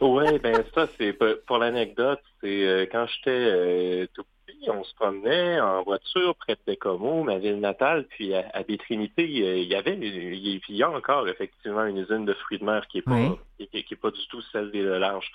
Oui, 0.00 0.38
ben 0.38 0.64
ça, 0.74 0.86
c'est 0.96 1.12
pour 1.46 1.58
l'anecdote, 1.58 2.20
c'est 2.40 2.66
euh, 2.66 2.86
quand 2.90 3.06
j'étais 3.06 3.30
euh, 3.30 4.06
tout 4.14 4.24
petit, 4.46 4.70
on 4.70 4.82
se 4.82 4.94
promenait 4.94 5.60
en 5.60 5.82
voiture 5.82 6.34
près 6.36 6.54
de 6.54 6.60
Bécomo, 6.66 7.22
ma 7.22 7.38
ville 7.38 7.60
natale, 7.60 8.04
puis 8.08 8.32
à, 8.34 8.50
euh, 8.56 8.62
il 8.68 9.64
y 9.68 9.74
avait, 9.74 9.94
il 9.94 10.34
y, 10.34 10.60
il 10.68 10.76
y 10.76 10.82
a 10.82 10.90
encore 10.90 11.28
effectivement 11.28 11.84
une 11.84 11.98
usine 11.98 12.24
de 12.24 12.32
fruits 12.34 12.58
de 12.58 12.64
mer 12.64 12.86
qui 12.88 12.98
est 12.98 13.02
pas, 13.02 13.12
Oui. 13.12 13.30
qui, 13.58 13.68
qui- 13.68 13.84
qui 13.84 13.94
est 13.94 13.98
pas 13.98 14.10
du 14.10 14.26
tout 14.28 14.40
celle 14.52 14.70
des 14.70 14.82
Large. 14.82 15.30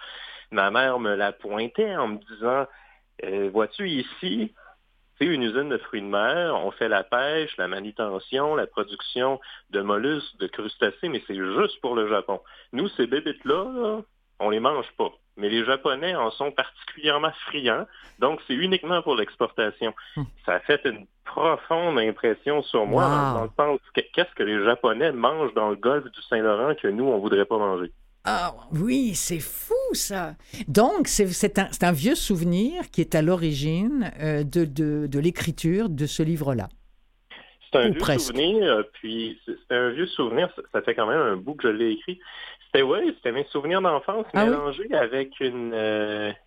Ma 0.51 0.71
mère 0.71 0.99
me 0.99 1.15
la 1.15 1.31
pointait 1.31 1.95
en 1.95 2.07
me 2.07 2.17
disant, 2.17 2.65
euh, 3.25 3.49
vois-tu 3.51 3.89
ici, 3.89 4.53
c'est 5.19 5.25
une 5.25 5.43
usine 5.43 5.69
de 5.69 5.77
fruits 5.77 6.01
de 6.01 6.07
mer, 6.07 6.55
on 6.55 6.71
fait 6.71 6.89
la 6.89 7.03
pêche, 7.03 7.55
la 7.57 7.67
manutention, 7.67 8.55
la 8.55 8.65
production 8.65 9.39
de 9.69 9.81
mollusques, 9.81 10.37
de 10.39 10.47
crustacés, 10.47 11.07
mais 11.09 11.23
c'est 11.27 11.35
juste 11.35 11.79
pour 11.81 11.95
le 11.95 12.07
Japon. 12.07 12.41
Nous, 12.71 12.87
ces 12.89 13.05
bébites-là, 13.07 13.71
là, 13.75 14.01
on 14.43 14.49
les 14.49 14.59
mange 14.59 14.91
pas. 14.97 15.11
Mais 15.37 15.49
les 15.49 15.65
Japonais 15.65 16.15
en 16.15 16.29
sont 16.31 16.51
particulièrement 16.51 17.31
friands, 17.47 17.87
donc 18.19 18.39
c'est 18.47 18.53
uniquement 18.53 19.01
pour 19.01 19.15
l'exportation. 19.15 19.93
Hmm. 20.15 20.23
Ça 20.45 20.53
a 20.55 20.59
fait 20.59 20.81
une 20.85 21.05
profonde 21.25 21.97
impression 21.97 22.61
sur 22.61 22.85
moi, 22.85 23.03
Wow. 23.03 23.09
dans, 23.09 23.33
dans 23.33 23.43
le 23.43 23.49
sens 23.57 23.79
que 23.95 24.01
qu'est-ce 24.13 24.33
que 24.35 24.43
les 24.43 24.63
Japonais 24.63 25.11
mangent 25.11 25.53
dans 25.55 25.69
le 25.69 25.75
golfe 25.75 26.05
du 26.05 26.21
Saint-Laurent 26.29 26.75
que 26.75 26.87
nous, 26.87 27.05
on 27.05 27.17
voudrait 27.17 27.45
pas 27.45 27.57
manger? 27.57 27.91
Ah 28.25 28.53
oui, 28.71 29.15
c'est 29.15 29.39
fou 29.39 29.73
ça. 29.93 30.35
Donc, 30.67 31.07
c'est 31.07 31.83
un, 31.83 31.91
vieux 31.91 32.15
souvenir 32.15 32.89
qui 32.89 33.01
est 33.01 33.15
à 33.15 33.21
l'origine 33.21 34.11
euh, 34.21 34.43
de, 34.43 34.63
de, 34.63 35.07
de 35.07 35.19
l'écriture 35.19 35.89
de 35.89 36.05
ce 36.05 36.23
livre-là. 36.23 36.69
C'est 37.71 37.79
un 37.79 37.89
vieux 37.89 38.19
souvenir, 38.19 38.83
puis 38.93 39.39
c'est 39.45 39.75
un 39.75 39.89
vieux 39.89 40.05
souvenir, 40.05 40.47
ça, 40.71 40.81
fait 40.83 40.93
quand 40.93 41.07
même 41.07 41.19
un 41.19 41.35
bout 41.35 41.55
que 41.55 41.69
je 41.69 41.75
l'ai 41.75 41.91
écrit. 41.91 42.19
C'était 42.73 42.87
ouais, 42.87 43.05
c'était 43.15 43.31
mes 43.31 43.43
souvenirs 43.51 43.81
d'enfance 43.81 44.25
ah 44.33 44.45
mélangés 44.45 44.91
avec 44.93 45.39
une, 45.39 45.75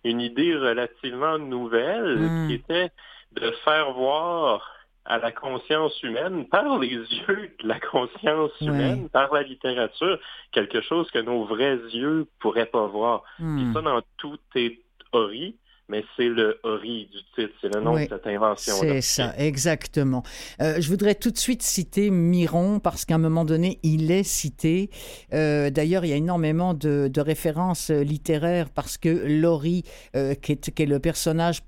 une 0.03 0.19
idée 0.19 0.55
relativement 0.55 1.37
nouvelle 1.37 2.17
hmm. 2.19 2.47
qui 2.47 2.53
était 2.55 2.91
de 3.31 3.51
faire 3.63 3.93
voir 3.93 4.73
à 5.05 5.19
la 5.19 5.31
conscience 5.31 6.03
humaine 6.03 6.45
par 6.47 6.79
les 6.79 6.89
yeux 6.89 7.55
de 7.63 7.67
la 7.67 7.79
conscience 7.79 8.51
humaine, 8.59 9.07
par 9.07 9.33
la 9.33 9.43
littérature, 9.43 10.19
quelque 10.51 10.81
chose 10.81 11.09
que 11.11 11.19
nos 11.19 11.45
vrais 11.45 11.77
yeux 11.93 12.27
pourraient 12.39 12.65
pas 12.65 12.87
voir. 12.87 13.23
Hmm. 13.39 13.73
ça, 13.73 13.81
dans 13.81 14.01
tout 14.17 14.39
est 14.55 14.79
ori, 15.13 15.55
mais 15.89 16.03
c'est 16.15 16.27
le 16.27 16.59
Ori 16.63 17.09
du 17.11 17.19
titre, 17.35 17.53
c'est 17.61 17.73
le 17.73 17.81
nom 17.81 17.93
de 17.93 18.07
cette 18.09 18.27
invention. 18.27 18.73
C'est 18.79 19.01
ça, 19.01 19.33
exactement. 19.37 20.23
Euh, 20.61 20.81
je 20.81 20.89
voudrais 20.89 21.15
tout 21.15 21.31
de 21.31 21.37
suite 21.37 21.63
citer 21.63 22.09
Miron 22.09 22.79
parce 22.79 23.05
qu'à 23.05 23.15
un 23.15 23.19
moment 23.19 23.45
donné, 23.45 23.79
il 23.83 24.11
est 24.11 24.23
cité. 24.23 24.89
Euh, 25.33 25.69
d'ailleurs, 25.69 26.03
il 26.03 26.09
y 26.09 26.13
a 26.13 26.17
énormément 26.17 26.73
de, 26.73 27.11
références 27.17 27.89
littéraires 27.89 28.69
parce 28.69 28.97
que 28.97 29.09
Laurie, 29.09 29.83
euh, 30.15 30.35
qui, 30.35 30.51
est, 30.51 30.85
le 30.85 30.99
personnage 30.99 31.61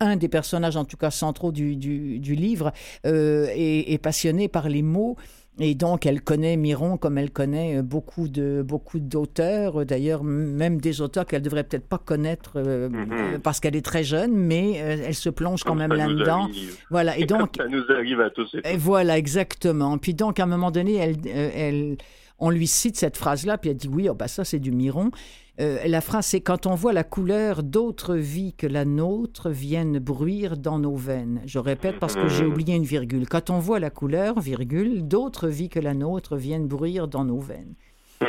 un 0.00 0.16
des 0.16 0.28
personnages, 0.28 0.76
en 0.76 0.84
tout 0.84 0.96
cas 0.96 1.10
centraux 1.10 1.52
du, 1.52 1.74
livre, 1.74 2.72
est, 3.04 3.92
est, 3.92 3.98
passionné 3.98 4.48
par 4.48 4.68
les 4.68 4.82
mots 4.82 5.16
et 5.60 5.76
donc, 5.76 6.04
elle 6.04 6.20
connaît 6.20 6.56
Miron 6.56 6.96
comme 6.96 7.16
elle 7.16 7.30
connaît 7.30 7.78
euh, 7.78 7.82
beaucoup 7.82 8.26
de 8.26 8.64
beaucoup 8.66 8.98
d'auteurs, 8.98 9.86
d'ailleurs 9.86 10.24
même 10.24 10.80
des 10.80 11.00
auteurs 11.00 11.26
qu'elle 11.26 11.42
devrait 11.42 11.62
peut-être 11.62 11.88
pas 11.88 11.98
connaître 11.98 12.54
euh, 12.56 12.88
mm-hmm. 12.88 13.38
parce 13.38 13.60
qu'elle 13.60 13.76
est 13.76 13.84
très 13.84 14.02
jeune, 14.02 14.34
mais 14.34 14.80
euh, 14.80 15.04
elle 15.06 15.14
se 15.14 15.30
plonge 15.30 15.62
quand 15.62 15.76
même 15.76 15.92
là-dedans. 15.92 16.48
Voilà. 16.90 17.16
Et 17.18 17.24
donc, 17.26 17.54
ça 17.56 17.68
nous 17.68 17.84
arrive 17.90 18.20
à 18.20 18.30
tous. 18.30 18.56
Et, 18.64 18.76
voilà, 18.76 19.16
exactement. 19.16 19.96
Puis 19.98 20.14
donc, 20.14 20.40
à 20.40 20.42
un 20.42 20.46
moment 20.46 20.72
donné, 20.72 20.96
elle, 20.96 21.16
elle, 21.26 21.96
on 22.40 22.50
lui 22.50 22.66
cite 22.66 22.96
cette 22.96 23.16
phrase-là, 23.16 23.56
puis 23.56 23.70
elle 23.70 23.76
dit 23.76 23.88
oui, 23.88 24.08
oh, 24.08 24.14
bah 24.14 24.26
ça 24.26 24.44
c'est 24.44 24.58
du 24.58 24.72
Miron. 24.72 25.12
Euh, 25.60 25.78
la 25.86 26.00
phrase, 26.00 26.26
c'est 26.26 26.40
quand 26.40 26.66
on 26.66 26.74
voit 26.74 26.92
la 26.92 27.04
couleur 27.04 27.62
d'autres 27.62 28.16
vies 28.16 28.54
que 28.54 28.66
la 28.66 28.84
nôtre 28.84 29.50
viennent 29.50 30.00
bruire 30.00 30.56
dans 30.56 30.80
nos 30.80 30.96
veines. 30.96 31.42
Je 31.46 31.60
répète 31.60 32.00
parce 32.00 32.16
que 32.16 32.28
j'ai 32.28 32.44
oublié 32.44 32.74
une 32.74 32.84
virgule. 32.84 33.28
Quand 33.28 33.50
on 33.50 33.60
voit 33.60 33.78
la 33.78 33.90
couleur, 33.90 34.40
virgule, 34.40 35.06
d'autres 35.06 35.48
vies 35.48 35.68
que 35.68 35.78
la 35.78 35.94
nôtre 35.94 36.36
viennent 36.36 36.66
bruire 36.66 37.06
dans 37.06 37.24
nos 37.24 37.38
veines. 37.38 37.74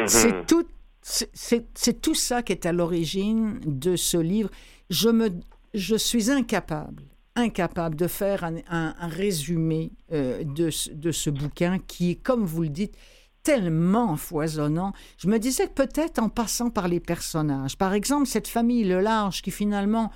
C'est 0.05 0.45
tout, 0.45 0.67
c'est 1.01 2.01
tout 2.01 2.15
ça 2.15 2.43
qui 2.43 2.51
est 2.51 2.67
à 2.67 2.71
l'origine 2.71 3.59
de 3.65 3.95
ce 3.95 4.17
livre. 4.17 4.51
Je 4.91 5.09
me, 5.09 5.29
je 5.73 5.95
suis 5.95 6.29
incapable, 6.29 7.03
incapable 7.35 7.95
de 7.95 8.07
faire 8.07 8.43
un, 8.69 8.93
résumé 9.07 9.91
euh, 10.11 10.43
de, 10.43 10.69
de 10.93 11.11
ce 11.11 11.29
bouquin 11.31 11.79
qui 11.79 12.11
est, 12.11 12.15
comme 12.15 12.45
vous 12.45 12.61
le 12.61 12.69
dites, 12.69 12.95
tellement 13.45 14.17
foisonnant. 14.17 14.91
Je 15.19 15.27
me 15.27 15.37
disais 15.37 15.67
peut-être 15.67 16.19
en 16.19 16.29
passant 16.29 16.71
par 16.71 16.87
les 16.87 16.99
personnages. 16.99 17.77
Par 17.77 17.93
exemple, 17.93 18.25
cette 18.25 18.47
famille 18.47 18.83
Le 18.83 18.99
Large 18.99 19.43
qui 19.43 19.51
finalement 19.51 20.11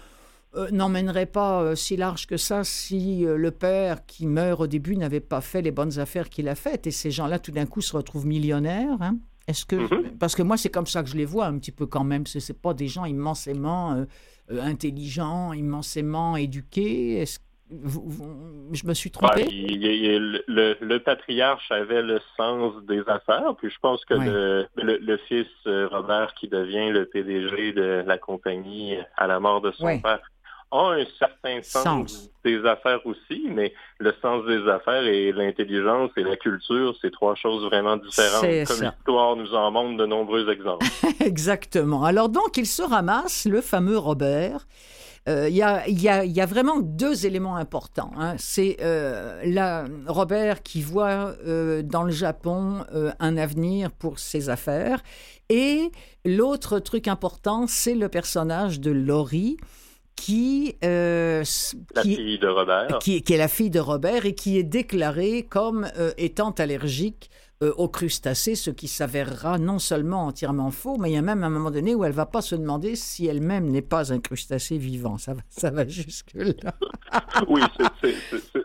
euh, 0.56 0.68
n'emmènerait 0.72 1.28
pas 1.28 1.62
euh, 1.62 1.76
si 1.76 1.96
large 1.96 2.26
que 2.26 2.36
ça 2.36 2.64
si 2.64 3.24
euh, 3.24 3.38
le 3.38 3.52
père 3.52 4.04
qui 4.08 4.26
meurt 4.26 4.62
au 4.62 4.66
début 4.66 4.98
n'avait 4.98 5.20
pas 5.20 5.42
fait 5.42 5.62
les 5.62 5.70
bonnes 5.70 6.00
affaires 6.00 6.28
qu'il 6.28 6.48
a 6.48 6.56
faites 6.56 6.88
et 6.88 6.92
ces 6.92 7.12
gens-là 7.12 7.38
tout 7.38 7.52
d'un 7.52 7.68
coup 7.68 7.82
se 7.82 7.96
retrouvent 7.96 8.26
millionnaires. 8.26 8.98
Hein. 9.00 9.18
Est-ce 9.48 9.68
que 9.68 9.76
mm-hmm. 9.76 10.18
parce 10.18 10.34
que 10.36 10.42
moi 10.42 10.58
c'est 10.58 10.70
comme 10.70 10.88
ça 10.88 11.04
que 11.04 11.10
je 11.10 11.18
les 11.18 11.26
vois 11.26 11.46
un 11.46 11.60
petit 11.60 11.72
peu 11.72 11.86
quand 11.86 12.04
même. 12.04 12.26
Ce 12.26 12.40
c'est 12.40 12.60
pas 12.60 12.74
des 12.74 12.88
gens 12.88 13.06
immensément 13.06 14.06
intelligents, 14.50 15.54
immensément 15.54 16.36
éduqués. 16.36 17.22
Est-ce 17.22 17.38
je 17.72 18.88
me 18.88 18.94
suis 18.94 19.12
trompé. 19.12 19.46
le, 19.50 20.98
patriarche 20.98 21.72
avait 21.72 22.02
le 22.02 22.20
sens 22.36 22.74
des 22.88 23.02
affaires, 23.08 23.56
puis 23.58 23.70
je 23.70 23.78
pense 23.80 24.04
que 24.06 24.16
le, 24.76 25.18
fils 25.28 25.48
euh, 25.68 25.88
Robert, 25.92 26.34
qui 26.34 26.48
devient 26.48 26.90
le 26.90 27.06
PDG 27.06 27.74
de 27.74 28.04
la 28.06 28.18
compagnie 28.18 28.98
à 29.18 29.28
la 29.28 29.40
mort 29.40 29.62
de 29.62 29.72
son 29.72 30.00
père, 30.00 30.20
a 30.72 30.92
un 30.92 31.06
certain 31.18 31.62
sens, 31.64 32.30
des 32.44 32.64
affaires 32.66 33.06
aussi, 33.06 33.48
mais 33.50 33.74
le 33.98 34.14
sens 34.22 34.46
des 34.46 34.68
affaires 34.70 35.04
et 35.04 35.32
l'intelligence 35.32 36.12
et 36.16 36.24
la 36.24 36.36
culture, 36.38 36.96
c'est 37.02 37.12
trois 37.12 37.36
choses 37.36 37.66
vraiment 37.66 37.98
différentes, 37.98 38.68
comme 38.68 38.82
l'histoire 38.82 39.36
nous 39.36 39.54
en 39.54 39.72
montre 39.72 39.98
de 39.98 40.06
nombreux 40.06 40.50
exemples. 40.50 40.86
Exactement. 41.20 42.04
Alors 42.04 42.30
donc, 42.30 42.58
il 42.58 42.68
se 42.68 42.84
ramasse, 42.84 43.46
le 43.46 43.62
fameux 43.62 43.98
Robert, 43.98 44.68
il 45.30 45.56
y, 45.56 45.62
a, 46.42 46.46
vraiment 46.46 46.80
deux 46.80 47.26
éléments 47.26 47.56
importants. 47.56 48.12
Hein. 48.18 48.36
C'est 48.38 48.78
euh, 48.82 49.88
Robert 50.08 50.64
qui 50.64 50.82
voit 50.82 51.36
euh, 51.46 51.84
dans 51.84 52.04
le 52.04 52.12
Japon 52.12 52.86
euh, 52.94 53.12
un 53.20 53.38
avenir 53.38 53.92
pour 53.92 54.20
ses 54.20 54.50
affaires. 54.50 55.04
Et 55.50 55.92
l'autre 56.26 56.80
truc 56.80 57.08
important, 57.08 57.68
c'est 57.68 57.96
le 57.96 58.10
personnage 58.10 58.80
de 58.80 58.92
Laurie. 58.92 59.58
Qui, 60.16 60.76
la 60.82 61.46
fille 61.46 62.40
de 62.40 62.48
Robert. 62.48 63.00
Qui, 63.00 63.22
qui, 63.22 63.34
est 63.34 63.38
la 63.38 63.48
fille 63.48 63.70
de 63.70 63.80
Robert 63.80 64.26
et 64.26 64.36
qui 64.36 64.58
est 64.58 64.64
déclarée 64.64 65.44
comme 65.44 65.88
étant 66.18 66.52
allergique 66.52 67.30
euh, 67.62 67.74
aux 67.76 67.90
crustacés, 67.90 68.56
ce 68.56 68.70
qui 68.72 68.88
s'avérera 68.88 69.58
non 69.58 69.80
seulement 69.80 70.28
entièrement 70.28 70.72
faux, 70.72 70.96
mais 70.98 71.12
il 71.12 71.16
y 71.16 71.18
a 71.18 71.22
même 71.22 71.44
un 71.44 71.50
moment 71.50 71.72
donné 71.72 71.94
où 71.94 72.06
elle 72.06 72.14
va 72.14 72.26
pas 72.26 72.42
se 72.42 72.56
demander 72.56 72.96
si 72.96 73.28
elle-même 73.28 73.70
n'est 73.70 73.82
pas 73.82 74.14
un 74.14 74.20
crustacé 74.22 74.78
vivant. 74.78 75.18
Ça 75.18 75.34
va, 75.34 75.42
ça 75.50 75.70
va 75.70 75.86
jusque-là. 75.86 76.72
oui, 77.50 77.62
c'est 78.02 78.16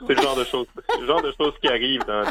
le 0.08 0.14
genre 0.14 0.36
de 0.36 0.44
choses, 0.44 0.66
genre 1.08 1.22
de 1.22 1.32
choses 1.36 1.54
qui 1.60 1.66
arrivent 1.66 2.04
dans, 2.06 2.22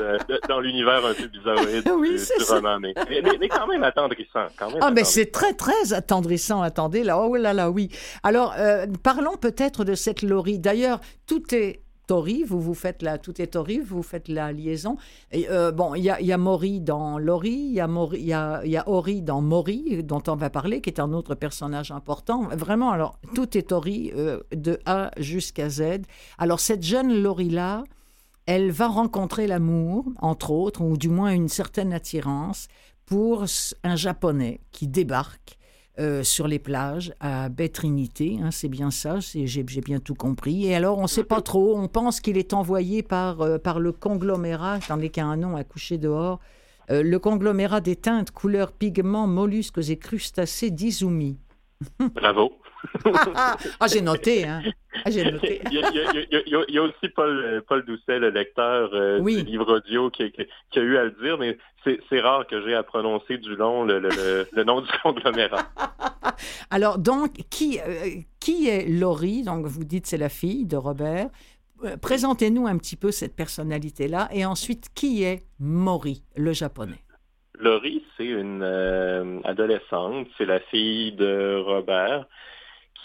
dans 0.47 0.59
l'univers 0.61 1.05
un 1.05 1.13
peu 1.13 1.27
bizarre 1.27 1.57
oui, 1.97 2.15
du, 2.15 2.43
roman, 2.45 2.79
mais, 2.79 2.93
mais, 3.39 3.49
quand 3.49 3.67
même 3.67 3.83
attendrissant. 3.83 4.47
Quand 4.57 4.71
même 4.71 4.79
ah, 4.81 4.91
mais 4.91 5.03
c'est 5.03 5.31
très, 5.31 5.53
très 5.53 5.91
attendrissant. 5.91 6.61
Attendez, 6.61 7.03
là, 7.03 7.19
oh 7.19 7.35
là 7.35 7.51
là, 7.51 7.69
oui. 7.71 7.89
Alors, 8.23 8.53
euh, 8.57 8.85
parlons 9.03 9.35
peut-être 9.35 9.83
de 9.83 9.95
cette 9.95 10.21
Laurie. 10.21 10.59
D'ailleurs, 10.59 11.01
tout 11.27 11.43
est 11.53 11.82
Tori, 12.07 12.43
vous 12.43 12.59
vous 12.59 12.73
faites 12.73 13.01
la, 13.01 13.17
tout 13.17 13.41
est 13.41 13.47
Tori, 13.47 13.79
vous 13.79 14.03
faites 14.03 14.27
la 14.27 14.51
liaison. 14.51 14.97
Euh, 15.33 15.71
bon, 15.71 15.95
il 15.95 16.03
y 16.03 16.09
a, 16.09 16.19
y 16.21 16.31
a 16.31 16.37
Mori 16.37 16.81
dans 16.81 17.17
Lori, 17.17 17.51
il 17.51 17.73
y, 17.73 17.79
a 17.79 17.87
y, 17.87 18.33
a, 18.33 18.65
y 18.65 18.77
a 18.77 18.89
Ori 18.89 19.21
dans 19.21 19.41
Mori, 19.41 20.03
dont 20.03 20.21
on 20.27 20.35
va 20.35 20.49
parler, 20.49 20.81
qui 20.81 20.89
est 20.89 20.99
un 20.99 21.13
autre 21.13 21.35
personnage 21.35 21.91
important. 21.91 22.49
Vraiment, 22.51 22.91
alors, 22.91 23.17
tout 23.33 23.57
est 23.57 23.69
Tori, 23.69 24.11
euh, 24.15 24.41
de 24.51 24.79
A 24.85 25.11
jusqu'à 25.17 25.69
Z. 25.69 26.01
Alors, 26.37 26.59
cette 26.59 26.83
jeune 26.83 27.21
Lori-là, 27.21 27.83
elle 28.45 28.71
va 28.71 28.87
rencontrer 28.87 29.47
l'amour, 29.47 30.05
entre 30.19 30.51
autres, 30.51 30.81
ou 30.81 30.97
du 30.97 31.09
moins 31.09 31.31
une 31.31 31.47
certaine 31.47 31.93
attirance, 31.93 32.67
pour 33.05 33.45
un 33.83 33.95
Japonais 33.95 34.61
qui 34.71 34.87
débarque 34.87 35.57
euh, 35.99 36.23
sur 36.23 36.47
les 36.47 36.57
plages 36.57 37.13
à 37.19 37.49
Baie 37.49 37.69
Trinité. 37.69 38.39
Hein, 38.41 38.49
c'est 38.49 38.67
bien 38.67 38.89
ça, 38.89 39.19
j'ai 39.19 39.63
bien 39.63 39.99
tout 39.99 40.15
compris. 40.15 40.65
Et 40.65 40.73
alors, 40.75 40.97
on 40.97 41.03
ne 41.03 41.07
sait 41.07 41.23
pas 41.23 41.41
trop. 41.41 41.77
On 41.77 41.87
pense 41.87 42.19
qu'il 42.19 42.37
est 42.37 42.53
envoyé 42.53 43.03
par, 43.03 43.41
euh, 43.41 43.59
par 43.59 43.79
le 43.79 43.91
conglomérat, 43.91 44.79
tandis 44.87 45.11
qu'il 45.11 45.21
y 45.21 45.25
a 45.25 45.29
un 45.29 45.37
nom 45.37 45.55
à 45.55 45.63
coucher 45.63 45.99
dehors, 45.99 46.39
euh, 46.89 47.03
le 47.03 47.19
conglomérat 47.19 47.79
des 47.79 47.95
teintes, 47.95 48.31
couleurs, 48.31 48.71
pigments, 48.71 49.27
mollusques 49.27 49.87
et 49.87 49.97
crustacés 49.97 50.71
d'Izumi. 50.71 51.37
Bravo. 52.15 52.53
ah, 53.35 53.87
j'ai 53.87 54.01
noté, 54.01 54.45
hein. 54.45 54.61
Ah, 55.05 55.09
j'ai 55.09 55.29
noté. 55.29 55.61
il, 55.71 55.79
y 56.69 56.77
a, 56.77 56.81
aussi 56.81 57.09
Paul, 57.15 57.63
Paul 57.67 57.85
Doucet, 57.85 58.19
le 58.19 58.29
lecteur 58.29 58.91
du 59.21 59.43
livre 59.43 59.77
audio, 59.77 60.09
qui, 60.09 60.31
qui, 60.31 60.79
a 60.79 60.81
eu 60.81 60.97
à 60.97 61.05
le 61.05 61.11
dire, 61.21 61.37
mais 61.37 61.57
c'est 62.09 62.19
rare 62.19 62.47
que 62.47 62.61
j'ai 62.65 62.73
à 62.75 62.83
prononcer 62.83 63.37
du 63.37 63.55
long 63.55 63.83
le, 63.83 63.99
le, 63.99 64.63
nom 64.63 64.81
du 64.81 64.89
conglomérat. 65.03 65.65
Alors, 66.69 66.97
donc, 66.97 67.33
qui, 67.49 67.79
euh, 67.79 68.21
qui 68.39 68.69
est 68.69 68.87
Laurie? 68.87 69.43
Donc, 69.43 69.65
vous 69.65 69.83
dites 69.83 70.07
c'est 70.07 70.17
la 70.17 70.29
fille 70.29 70.65
de 70.65 70.77
Robert. 70.77 71.27
Euh, 71.83 71.97
présentez-nous 71.97 72.67
un 72.67 72.77
petit 72.77 72.95
peu 72.95 73.11
cette 73.11 73.35
personnalité-là. 73.35 74.29
Et 74.31 74.45
ensuite, 74.45 74.87
qui 74.93 75.23
est 75.23 75.43
Mori, 75.59 76.23
le 76.35 76.53
japonais? 76.53 77.03
Laurie, 77.59 78.03
c'est 78.17 78.25
une 78.25 78.61
euh, 78.63 79.39
adolescente, 79.43 80.27
c'est 80.37 80.45
la 80.45 80.59
fille 80.59 81.13
de 81.13 81.61
Robert 81.63 82.25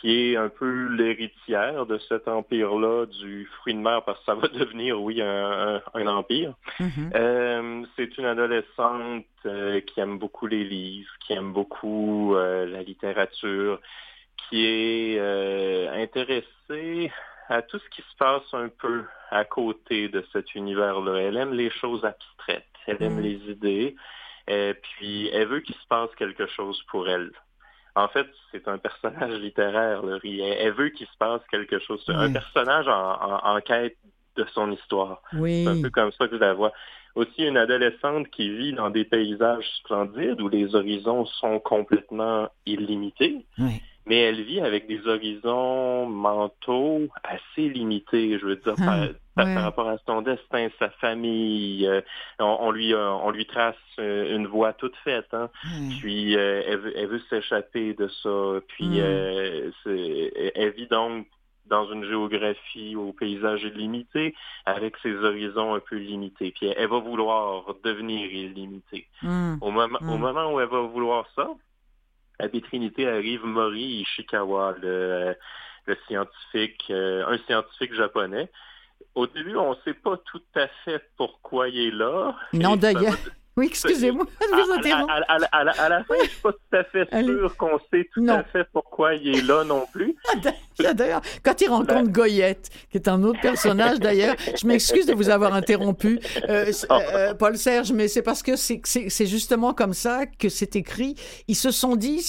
qui 0.01 0.33
est 0.33 0.37
un 0.37 0.49
peu 0.49 0.89
l'héritière 0.89 1.87
de 1.87 1.99
cet 2.09 2.29
empire-là 2.29 3.07
du 3.07 3.47
fruit 3.59 3.75
de 3.75 3.81
mer, 3.81 4.03
parce 4.05 4.19
que 4.21 4.25
ça 4.27 4.35
va 4.35 4.49
devenir, 4.55 5.01
oui, 5.01 5.21
un, 5.21 5.81
empire. 6.07 6.55
Mm-hmm. 6.79 7.13
Euh, 7.15 7.85
c'est 7.97 8.17
une 8.19 8.27
adolescente 8.27 9.25
euh, 9.47 9.81
qui 9.81 10.01
aime 10.01 10.19
beaucoup 10.19 10.47
les 10.47 10.65
livres, 10.65 11.11
qui 11.27 11.33
aime 11.33 11.53
beaucoup 11.53 12.35
euh, 12.35 12.67
la 12.67 12.83
littérature, 12.83 13.81
qui 14.49 14.65
est 14.65 15.19
intéressée 15.89 17.13
à 17.49 17.63
tout 17.63 17.79
ce 17.79 17.89
qui 17.91 18.03
se 18.03 18.17
passe 18.19 18.43
un 18.53 18.69
peu 18.69 19.05
à 19.31 19.45
côté 19.45 20.09
de 20.09 20.25
cet 20.33 20.55
univers-là. 20.55 21.17
Elle 21.21 21.37
aime 21.37 21.55
les 21.55 21.71
choses 21.71 22.05
abstraites, 22.05 22.65
elle 22.87 23.03
aime 23.03 23.17
mm. 23.17 23.23
les 23.23 23.51
idées, 23.51 23.97
et 24.47 24.75
puis 24.75 25.29
elle 25.33 25.49
veut 25.49 25.61
qu'il 25.61 25.75
se 25.75 25.87
passe 25.89 26.11
quelque 26.17 26.47
chose 26.47 26.81
pour 26.89 27.09
elle. 27.09 27.33
En 27.95 28.09
fait, 28.09 28.27
c'est 28.53 28.69
un 28.69 28.79
personnage 28.79 29.41
littéraire, 29.41 30.03
Elle, 30.25 30.73
veut 30.73 30.91
qu'il 30.91 31.07
se 31.07 31.17
passe 31.19 31.41
quelque 31.51 31.79
chose. 31.81 32.03
Un 32.09 32.33
personnage 32.33 32.87
en, 32.89 33.61
quête 33.61 33.97
de 34.37 34.45
son 34.53 34.71
histoire. 34.71 35.23
Oui. 35.35 35.65
C'est 35.65 35.71
un 35.71 35.83
peu 35.83 35.91
comme 35.91 36.13
ça 36.13 36.29
que 36.29 36.37
je 36.37 36.41
la 36.41 36.55
vois. 36.55 36.73
Aussi 37.15 37.45
une 37.45 37.57
adolescente 37.57 38.29
qui 38.29 38.49
vit 38.57 38.73
dans 38.73 38.91
des 38.91 39.05
paysages 39.05 39.67
splendides 39.81 40.41
où 40.41 40.49
les 40.49 40.75
horizons 40.75 41.27
sont 41.27 41.59
complètement 41.59 42.49
illimités. 42.67 43.45
Oui. 43.59 43.83
Mais 44.09 44.21
elle 44.23 44.43
vit 44.43 44.61
avec 44.61 44.87
des 44.87 45.07
horizons 45.07 46.07
mentaux 46.07 47.09
assez 47.23 47.69
limités, 47.69 48.39
je 48.39 48.47
veux 48.47 48.57
dire, 48.57 48.75
par, 48.77 48.99
Hum, 49.01 49.09
ouais. 49.37 49.55
par 49.55 49.63
rapport 49.63 49.89
à 49.89 49.99
son 50.07 50.23
destin, 50.23 50.69
sa 50.79 50.91
famille. 50.91 51.87
euh, 51.87 52.01
on, 52.39 52.57
on 52.61 52.71
lui, 52.71 52.95
euh, 52.95 53.11
on 53.13 53.31
lui 53.31 53.47
trace 53.47 53.77
euh, 53.99 54.35
une 54.35 54.47
voie 54.47 54.73
toute 54.73 54.97
faite. 55.05 55.29
Hein. 55.33 55.51
Puis 56.01 56.37
euh, 56.37 56.63
elle 56.67 56.79
veut, 56.79 56.93
elle 56.97 57.07
veut 57.09 57.23
s'échapper 57.31 57.95
de 57.95 58.09
ça. 58.23 58.61
Puis 58.69 58.99
elle- 58.99 60.71
vit 60.71 60.87
donc 60.89 61.27
dans 61.67 61.87
une 61.93 62.05
géographie 62.05 62.97
au 62.97 63.13
paysage 63.13 63.63
illimité, 63.63 64.35
avec 64.65 64.97
ses 65.03 65.15
horizons 65.17 65.75
un 65.75 65.81
peu 65.81 65.97
limités. 65.97 66.51
Puis 66.57 66.67
elle, 66.69 66.75
elle 66.79 66.89
va 66.89 66.99
vouloir 66.99 67.65
devenir 67.85 68.25
illimitée. 68.33 69.07
Hum. 69.23 69.59
Au 69.61 69.67
au 69.69 69.71
Mm. 70.17 70.19
moment 70.21 70.53
où 70.55 70.61
elle 70.61 70.69
va 70.69 70.81
vouloir 70.81 71.27
ça, 71.37 71.51
à 72.39 72.49
Trinité 72.49 73.09
arrive 73.09 73.45
Mori 73.45 74.03
Ishikawa, 74.03 74.77
le, 74.81 75.35
le 75.87 75.97
scientifique, 76.07 76.85
euh, 76.91 77.27
un 77.27 77.39
scientifique 77.39 77.95
japonais. 77.95 78.49
Au 79.15 79.27
début, 79.27 79.57
on 79.57 79.71
ne 79.71 79.77
sait 79.85 79.95
pas 79.95 80.17
tout 80.27 80.43
à 80.55 80.69
fait 80.85 81.03
pourquoi 81.17 81.69
il 81.69 81.89
est 81.89 81.91
là. 81.91 82.37
Non, 82.53 82.77
d'ailleurs. 82.77 83.17
Oui, 83.59 83.67
excusez-moi, 83.67 84.25
je 84.41 84.47
vous 84.65 84.73
à, 84.73 84.77
interromps. 84.79 85.11
à- 85.11 85.35
à- 85.35 85.45
à- 85.53 85.71
à 85.85 85.89
la- 85.89 86.05
fin, 86.05 86.15
je 86.23 86.29
suis 86.29 86.41
pas 86.41 86.53
tout 86.53 86.77
à 86.77 86.85
fait 86.85 87.25
sûr 87.25 87.57
qu'on 87.57 87.79
sait 87.93 88.09
tout 88.15 88.23
Non. 88.23 88.35
à 88.39 88.45
fait 88.45 88.65
pourquoi 88.73 89.15
il 89.15 89.37
est 89.37 89.43
là 89.43 89.65
non 89.65 89.85
plus. 89.93 90.15
D'ailleurs, 90.95 91.21
quand 91.43 91.61
il 91.61 91.69
rencontre 91.69 92.11
Goyette, 92.11 92.69
qui 92.91 92.97
est 92.99 93.09
un 93.09 93.23
autre 93.25 93.41
personnage 93.41 93.99
d'ailleurs, 93.99 94.37
je 94.61 94.67
m'excuse 94.67 95.07
de 95.07 95.13
vous 95.13 95.29
avoir 95.29 95.55
interrompu, 95.55 96.21
euh, 96.49 96.71
c- 96.73 96.87
euh, 96.91 97.35
Paul 97.35 97.57
Serge, 97.59 97.91
mais 97.93 98.07
c'est 98.09 98.23
parce 98.23 98.43
que 98.43 98.55
c'est 98.57 99.27
justement 99.27 99.75
comme 99.75 99.93
ça 99.95 100.25
que 100.27 100.49
c'est 100.49 100.77
écrit. 100.77 101.17
Ils 101.49 101.57
se 101.57 101.71
sont 101.73 101.97
dit 101.97 102.25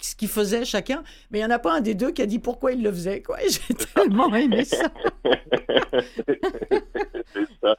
ce- 0.00 0.14
qu'ils 0.16 0.28
faisaient 0.28 0.64
chacun, 0.64 1.02
mais 1.30 1.38
il 1.38 1.44
n'y 1.44 1.46
en 1.46 1.54
a 1.54 1.58
pas 1.58 1.74
un 1.74 1.80
des 1.80 1.94
deux 1.94 2.10
qui 2.12 2.22
a 2.22 2.26
dit 2.26 2.38
pourquoi 2.38 2.72
il 2.72 2.82
le 2.82 2.90
faisait. 2.90 3.22
quoi. 3.22 3.38
J'ai 3.48 3.74
tellement 3.74 4.34
aimé 4.34 4.64
ça. 4.64 4.90
c'est 7.32 7.48
ça. 7.60 7.76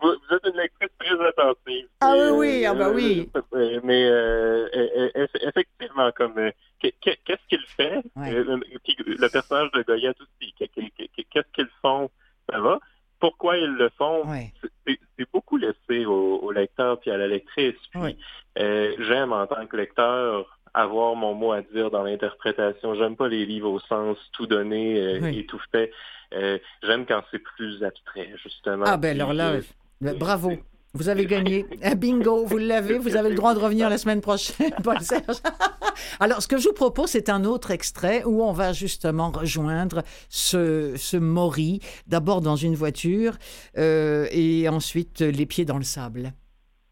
Vous, 0.00 0.08
vous 0.28 0.36
êtes 0.36 0.46
une 0.46 0.56
lectrice 0.60 0.90
très 0.98 1.26
attentive. 1.28 1.88
Ah 2.00 2.12
oui, 2.14 2.20
Euh, 2.20 2.30
oui, 2.32 2.66
ah 2.66 2.74
bah 2.74 2.90
oui. 2.90 3.30
euh, 3.54 3.80
Mais 3.84 4.04
euh, 4.04 4.68
euh, 4.74 5.10
euh, 5.16 5.26
effectivement, 5.42 6.10
comme 6.12 6.38
euh, 6.38 6.50
qu'est- 6.80 6.94
qu'est- 7.00 7.18
qu'est-ce 7.24 7.46
qu'il 7.48 7.64
fait? 7.76 8.02
Ouais. 8.16 8.32
Euh, 8.34 8.58
le 9.06 9.28
personnage 9.28 9.70
de 9.72 9.82
Goyette 9.82 10.16
aussi, 10.20 10.52
qu'est- 10.58 10.68
qu'est- 10.68 10.90
qu'est- 10.96 11.24
qu'est-ce 11.30 11.52
qu'ils 11.54 11.68
font? 11.82 12.10
Ça 12.50 12.60
va. 12.60 12.78
Pourquoi 13.18 13.56
ils 13.56 13.72
le 13.72 13.88
font? 13.96 14.28
Ouais. 14.30 14.52
c'est- 14.86 14.98
beaucoup 15.32 15.56
laissé 15.56 16.04
au, 16.04 16.38
au 16.40 16.52
lecteur 16.52 17.00
puis 17.00 17.10
à 17.10 17.16
la 17.16 17.26
lectrice. 17.26 17.74
Puis 17.90 18.16
euh, 18.58 18.94
j'aime 18.98 19.32
en 19.32 19.46
tant 19.46 19.66
que 19.66 19.76
lecteur 19.76 20.55
avoir 20.76 21.16
mon 21.16 21.34
mot 21.34 21.52
à 21.52 21.62
dire 21.62 21.90
dans 21.90 22.02
l'interprétation. 22.02 22.94
J'aime 22.94 23.16
pas 23.16 23.28
les 23.28 23.46
livres 23.46 23.70
au 23.70 23.80
sens 23.80 24.18
tout 24.32 24.46
donné 24.46 24.98
euh, 24.98 25.18
Oui. 25.22 25.40
et 25.40 25.46
tout 25.46 25.60
fait. 25.72 25.90
Euh, 26.34 26.58
j'aime 26.82 27.06
quand 27.06 27.22
c'est 27.30 27.38
plus 27.38 27.82
abstrait, 27.82 28.30
justement. 28.42 28.84
Ah 28.86 28.96
ben 28.96 29.18
alors 29.18 29.32
là, 29.32 29.52
euh, 29.52 30.14
bravo. 30.14 30.52
Vous 30.92 31.08
avez 31.08 31.26
gagné. 31.26 31.66
Ah, 31.82 31.94
Bingo, 31.96 32.44
vous 32.46 32.58
l'avez. 32.58 32.98
Vous 32.98 33.16
avez 33.16 33.30
le 33.30 33.34
droit 33.34 33.54
de 33.54 33.58
revenir 33.58 33.88
la 33.90 33.98
semaine 33.98 34.20
prochaine, 34.20 34.72
Paul 34.84 35.00
Serge. 35.00 35.36
Alors, 36.20 36.42
ce 36.42 36.48
que 36.48 36.58
je 36.58 36.68
vous 36.68 36.74
propose, 36.74 37.10
c'est 37.10 37.28
un 37.28 37.44
autre 37.44 37.70
extrait 37.70 38.22
où 38.24 38.42
on 38.42 38.52
va 38.52 38.72
justement 38.72 39.30
rejoindre 39.30 40.02
ce, 40.28 40.94
ce 40.96 41.16
Maury, 41.16 41.80
d'abord 42.06 42.40
dans 42.40 42.56
une 42.56 42.74
voiture 42.74 43.34
euh, 43.78 44.26
et 44.30 44.68
ensuite 44.68 45.20
les 45.20 45.46
pieds 45.46 45.64
dans 45.64 45.78
le 45.78 45.84
sable. 45.84 46.32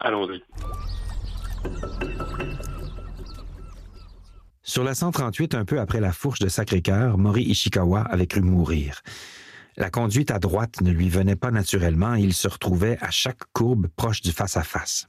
Allons-y. 0.01 0.43
Sur 4.67 4.83
la 4.83 4.95
138, 4.95 5.55
un 5.55 5.67
peu 5.67 5.79
après 5.79 6.01
la 6.01 6.11
fourche 6.11 6.39
de 6.39 6.49
Sacré-Cœur, 6.49 7.19
Mori 7.19 7.43
Ishikawa 7.43 8.01
avait 8.01 8.27
cru 8.27 8.41
mourir. 8.41 9.03
La 9.77 9.91
conduite 9.91 10.31
à 10.31 10.39
droite 10.39 10.81
ne 10.81 10.91
lui 10.91 11.11
venait 11.11 11.37
pas 11.37 11.51
naturellement 11.51 12.15
et 12.15 12.23
il 12.23 12.33
se 12.33 12.49
retrouvait 12.49 12.97
à 13.03 13.11
chaque 13.11 13.45
courbe 13.53 13.89
proche 13.95 14.23
du 14.23 14.33
face-à-face. 14.33 15.07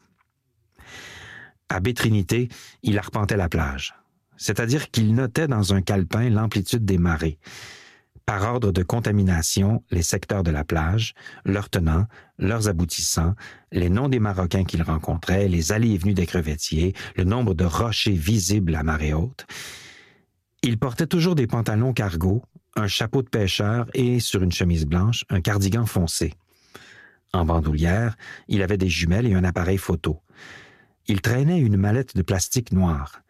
À 1.69 1.79
Bétrinité, 1.79 2.49
il 2.83 2.97
arpentait 2.99 3.37
la 3.37 3.47
plage, 3.47 3.95
c'est-à-dire 4.35 4.91
qu'il 4.91 5.15
notait 5.15 5.47
dans 5.47 5.73
un 5.73 5.81
calepin 5.81 6.29
l'amplitude 6.29 6.83
des 6.83 6.97
marées. 6.97 7.39
Par 8.25 8.41
ordre 8.41 8.71
de 8.71 8.81
contamination, 8.81 9.83
les 9.91 10.01
secteurs 10.01 10.41
de 10.41 10.49
la 10.49 10.63
plage, 10.63 11.13
leurs 11.45 11.69
tenants, 11.69 12.07
leurs 12.39 12.67
aboutissants, 12.67 13.35
les 13.71 13.89
noms 13.89 14.09
des 14.09 14.19
Marocains 14.19 14.63
qu'il 14.63 14.81
rencontrait, 14.81 15.47
les 15.47 15.71
allées 15.71 15.91
et 15.91 15.97
venues 15.99 16.15
des 16.15 16.25
crevettiers, 16.25 16.95
le 17.15 17.23
nombre 17.23 17.53
de 17.53 17.65
rochers 17.65 18.13
visibles 18.13 18.75
à 18.75 18.81
marée 18.81 19.13
haute. 19.13 19.45
Il 20.63 20.79
portait 20.79 21.05
toujours 21.05 21.35
des 21.35 21.45
pantalons 21.45 21.93
cargo, 21.93 22.41
un 22.75 22.87
chapeau 22.87 23.21
de 23.21 23.29
pêcheur 23.29 23.85
et, 23.93 24.19
sur 24.19 24.41
une 24.41 24.51
chemise 24.51 24.87
blanche, 24.87 25.23
un 25.29 25.41
cardigan 25.41 25.85
foncé. 25.85 26.33
En 27.31 27.45
bandoulière, 27.45 28.15
il 28.47 28.63
avait 28.63 28.77
des 28.77 28.89
jumelles 28.89 29.27
et 29.27 29.35
un 29.35 29.43
appareil 29.43 29.77
photo. 29.77 30.21
Il 31.07 31.21
traînait 31.21 31.59
une 31.59 31.77
mallette 31.77 32.15
de 32.15 32.23
plastique 32.23 32.71
noire. 32.71 33.21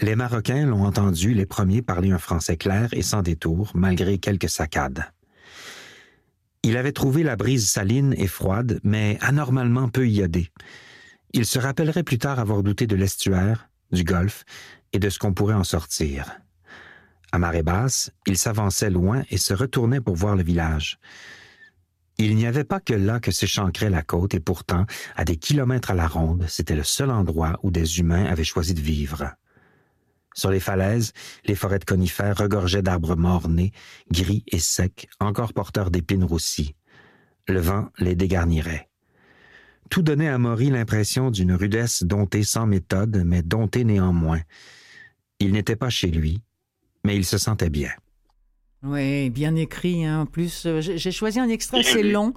Les 0.00 0.14
Marocains 0.14 0.64
l'ont 0.64 0.84
entendu 0.84 1.34
les 1.34 1.46
premiers 1.46 1.82
parler 1.82 2.12
un 2.12 2.18
français 2.18 2.56
clair 2.56 2.88
et 2.92 3.02
sans 3.02 3.22
détour, 3.22 3.72
malgré 3.74 4.18
quelques 4.18 4.48
saccades. 4.48 5.04
Il 6.62 6.76
avait 6.76 6.92
trouvé 6.92 7.24
la 7.24 7.34
brise 7.34 7.68
saline 7.68 8.14
et 8.16 8.28
froide, 8.28 8.78
mais 8.84 9.18
anormalement 9.20 9.88
peu 9.88 10.08
iodée. 10.08 10.52
Il 11.32 11.46
se 11.46 11.58
rappellerait 11.58 12.04
plus 12.04 12.18
tard 12.18 12.38
avoir 12.38 12.62
douté 12.62 12.86
de 12.86 12.94
l'estuaire, 12.94 13.68
du 13.90 14.04
golfe 14.04 14.44
et 14.92 15.00
de 15.00 15.10
ce 15.10 15.18
qu'on 15.18 15.34
pourrait 15.34 15.54
en 15.54 15.64
sortir. 15.64 16.40
À 17.32 17.38
marée 17.38 17.64
basse, 17.64 18.12
il 18.26 18.38
s'avançait 18.38 18.90
loin 18.90 19.24
et 19.30 19.36
se 19.36 19.52
retournait 19.52 20.00
pour 20.00 20.14
voir 20.14 20.36
le 20.36 20.44
village. 20.44 20.98
Il 22.18 22.36
n'y 22.36 22.46
avait 22.46 22.64
pas 22.64 22.80
que 22.80 22.94
là 22.94 23.18
que 23.18 23.32
s'échancrait 23.32 23.90
la 23.90 24.02
côte, 24.02 24.34
et 24.34 24.40
pourtant, 24.40 24.86
à 25.16 25.24
des 25.24 25.36
kilomètres 25.36 25.90
à 25.90 25.94
la 25.94 26.08
ronde, 26.08 26.46
c'était 26.48 26.74
le 26.74 26.84
seul 26.84 27.10
endroit 27.10 27.58
où 27.62 27.70
des 27.70 27.98
humains 28.00 28.26
avaient 28.26 28.44
choisi 28.44 28.74
de 28.74 28.80
vivre. 28.80 29.34
Sur 30.38 30.52
les 30.52 30.60
falaises, 30.60 31.14
les 31.46 31.56
forêts 31.56 31.80
de 31.80 31.84
conifères 31.84 32.36
regorgeaient 32.36 32.80
d'arbres 32.80 33.16
morts-nés, 33.16 33.72
gris 34.12 34.44
et 34.46 34.60
secs, 34.60 35.08
encore 35.18 35.52
porteurs 35.52 35.90
d'épines 35.90 36.22
roussies. 36.22 36.76
Le 37.48 37.58
vent 37.58 37.88
les 37.98 38.14
dégarnirait. 38.14 38.88
Tout 39.90 40.02
donnait 40.02 40.28
à 40.28 40.38
Maury 40.38 40.70
l'impression 40.70 41.32
d'une 41.32 41.54
rudesse 41.54 42.04
domptée 42.04 42.44
sans 42.44 42.68
méthode, 42.68 43.20
mais 43.26 43.42
domptée 43.42 43.82
néanmoins. 43.82 44.40
Il 45.40 45.50
n'était 45.50 45.74
pas 45.74 45.90
chez 45.90 46.12
lui, 46.12 46.40
mais 47.02 47.16
il 47.16 47.24
se 47.24 47.36
sentait 47.36 47.70
bien. 47.70 47.90
Oui, 48.84 49.30
bien 49.30 49.56
écrit. 49.56 50.04
hein. 50.04 50.20
En 50.20 50.26
plus, 50.26 50.66
euh, 50.66 50.80
j'ai 50.80 50.98
j'ai 50.98 51.10
choisi 51.10 51.40
un 51.40 51.48
extrait 51.48 51.80
assez 51.80 52.04
long, 52.04 52.32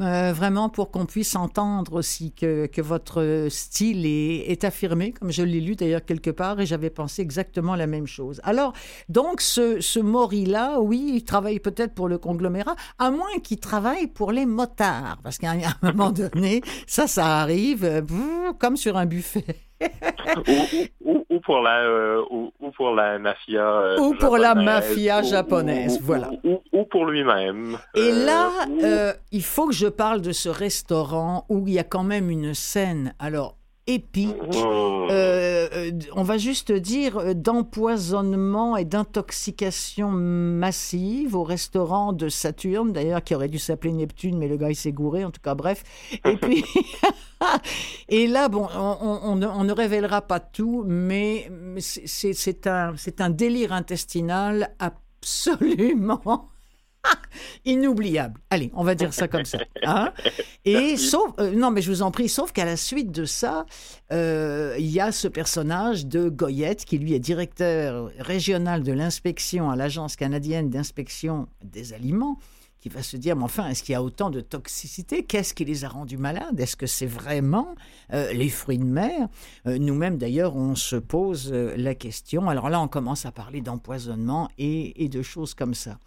euh, 0.00 0.32
vraiment 0.32 0.68
pour 0.68 0.90
qu'on 0.90 1.06
puisse 1.06 1.36
entendre 1.36 1.94
aussi 1.94 2.32
que, 2.32 2.66
que 2.66 2.82
votre 2.82 3.46
style 3.48 4.06
est, 4.06 4.50
est 4.50 4.64
affirmé, 4.64 5.12
comme 5.12 5.30
je 5.30 5.42
l'ai 5.42 5.60
lu 5.60 5.76
d'ailleurs 5.76 6.04
quelque 6.04 6.30
part, 6.30 6.60
et 6.60 6.66
j'avais 6.66 6.90
pensé 6.90 7.22
exactement 7.22 7.76
la 7.76 7.86
même 7.86 8.06
chose. 8.06 8.40
Alors, 8.42 8.72
donc, 9.08 9.40
ce, 9.40 9.80
ce 9.80 10.00
Maury-là, 10.00 10.80
oui, 10.80 11.12
il 11.14 11.24
travaille 11.24 11.60
peut-être 11.60 11.94
pour 11.94 12.08
le 12.08 12.18
conglomérat, 12.18 12.74
à 12.98 13.10
moins 13.10 13.38
qu'il 13.42 13.60
travaille 13.60 14.08
pour 14.08 14.32
les 14.32 14.46
motards, 14.46 15.18
parce 15.22 15.38
qu'à 15.38 15.52
un 15.52 15.56
moment 15.82 16.10
donné, 16.10 16.62
ça, 16.86 17.06
ça 17.06 17.40
arrive 17.40 17.84
euh, 17.84 18.02
comme 18.58 18.76
sur 18.76 18.96
un 18.96 19.06
buffet. 19.06 19.44
ou, 20.48 21.12
ou- 21.12 21.24
ou 21.30 21.40
pour 21.40 21.60
la 21.60 21.80
euh, 21.84 22.22
ou, 22.30 22.52
ou 22.60 22.70
pour 22.70 22.90
la 22.92 23.18
mafia 23.18 23.66
euh, 23.66 23.98
Ou 23.98 24.14
pour 24.14 24.38
la 24.38 24.54
mafia 24.54 25.22
japonaise, 25.22 26.00
voilà. 26.00 26.30
ou, 26.44 26.60
ou 26.72 26.84
pour 26.84 27.06
lui-même 27.06 27.78
Et 27.94 28.00
Euh, 28.00 28.24
là, 28.26 28.50
euh, 28.82 29.12
il 29.32 29.42
faut 29.42 29.66
que 29.66 29.74
je 29.74 29.86
parle 29.88 30.20
de 30.20 30.32
ce 30.32 30.48
restaurant 30.48 31.44
où 31.48 31.66
il 31.66 31.74
y 31.74 31.78
a 31.78 31.84
quand 31.84 32.04
même 32.04 32.30
une 32.30 32.54
scène, 32.54 33.14
alors 33.18 33.56
épique. 33.86 34.34
Oh. 34.56 35.08
euh, 35.10 35.68
euh, 35.72 35.90
on 36.14 36.22
va 36.22 36.38
juste 36.38 36.72
dire 36.72 37.18
euh, 37.18 37.34
d'empoisonnement 37.34 38.76
et 38.76 38.84
d'intoxication 38.84 40.10
massive 40.10 41.34
au 41.36 41.42
restaurant 41.44 42.12
de 42.12 42.28
Saturne, 42.28 42.92
d'ailleurs 42.92 43.22
qui 43.22 43.34
aurait 43.34 43.48
dû 43.48 43.58
s'appeler 43.58 43.92
Neptune, 43.92 44.38
mais 44.38 44.48
le 44.48 44.56
gars 44.56 44.70
il 44.70 44.76
s'est 44.76 44.92
gouré, 44.92 45.24
en 45.24 45.30
tout 45.30 45.40
cas 45.42 45.54
bref. 45.54 45.82
Et 46.24 46.36
puis, 46.36 46.64
et 48.08 48.26
là, 48.26 48.48
bon, 48.48 48.66
on, 48.74 48.96
on- 49.02 49.42
on 49.42 49.64
ne- 49.64 49.72
révélera 49.72 50.22
pas 50.22 50.40
tout, 50.40 50.84
mais 50.86 51.50
un, 52.66 52.94
c'est 52.96 53.20
un 53.20 53.30
délire 53.30 53.72
intestinal 53.72 54.74
absolument 54.78 56.48
inoubliable. 57.64 58.40
Allez, 58.50 58.70
on 58.74 58.84
va 58.84 58.94
dire 58.94 59.12
ça 59.12 59.28
comme 59.28 59.44
ça. 59.44 59.58
hein. 59.84 60.12
Et 60.64 60.96
sauf, 60.96 61.32
euh, 61.38 61.52
non, 61.54 61.70
mais 61.70 61.82
je 61.82 61.90
vous 61.90 62.02
en 62.02 62.10
prie, 62.10 62.28
sauf 62.28 62.52
qu'à 62.52 62.64
la 62.64 62.76
suite 62.76 63.10
de 63.10 63.24
ça, 63.24 63.66
euh, 64.12 64.74
il 64.78 64.86
y 64.86 65.00
a 65.00 65.12
ce 65.12 65.28
personnage 65.28 66.06
de 66.06 66.28
Goyette 66.28 66.84
qui 66.84 66.98
lui 66.98 67.14
est 67.14 67.18
directeur 67.20 68.10
régional 68.18 68.82
de 68.82 68.92
l'inspection 68.92 69.70
à 69.70 69.76
l'agence 69.76 70.16
canadienne 70.16 70.70
d'inspection 70.70 71.48
des 71.62 71.92
aliments 71.92 72.38
qui 72.84 72.90
va 72.90 73.02
se 73.02 73.16
dire, 73.16 73.34
mais 73.34 73.44
enfin, 73.44 73.66
est-ce 73.70 73.82
qu'il 73.82 73.94
y 73.94 73.96
a 73.96 74.02
autant 74.02 74.28
de 74.28 74.42
toxicité? 74.42 75.22
Qu'est-ce 75.22 75.54
qui 75.54 75.64
les 75.64 75.86
a 75.86 75.88
rendus 75.88 76.18
malades? 76.18 76.60
Est-ce 76.60 76.76
que 76.76 76.86
c'est 76.86 77.06
vraiment 77.06 77.74
euh, 78.12 78.30
les 78.34 78.50
fruits 78.50 78.76
de 78.76 78.84
mer? 78.84 79.28
Euh, 79.66 79.78
Nous-mêmes, 79.78 80.18
d'ailleurs, 80.18 80.54
on 80.54 80.74
se 80.74 80.96
pose 80.96 81.50
euh, 81.50 81.74
la 81.78 81.94
question. 81.94 82.50
Alors 82.50 82.68
là, 82.68 82.82
on 82.82 82.88
commence 82.88 83.24
à 83.24 83.32
parler 83.32 83.62
d'empoisonnement 83.62 84.50
et, 84.58 85.08
de 85.08 85.22
choses 85.22 85.54
comme 85.54 85.72
ça. 85.72 85.98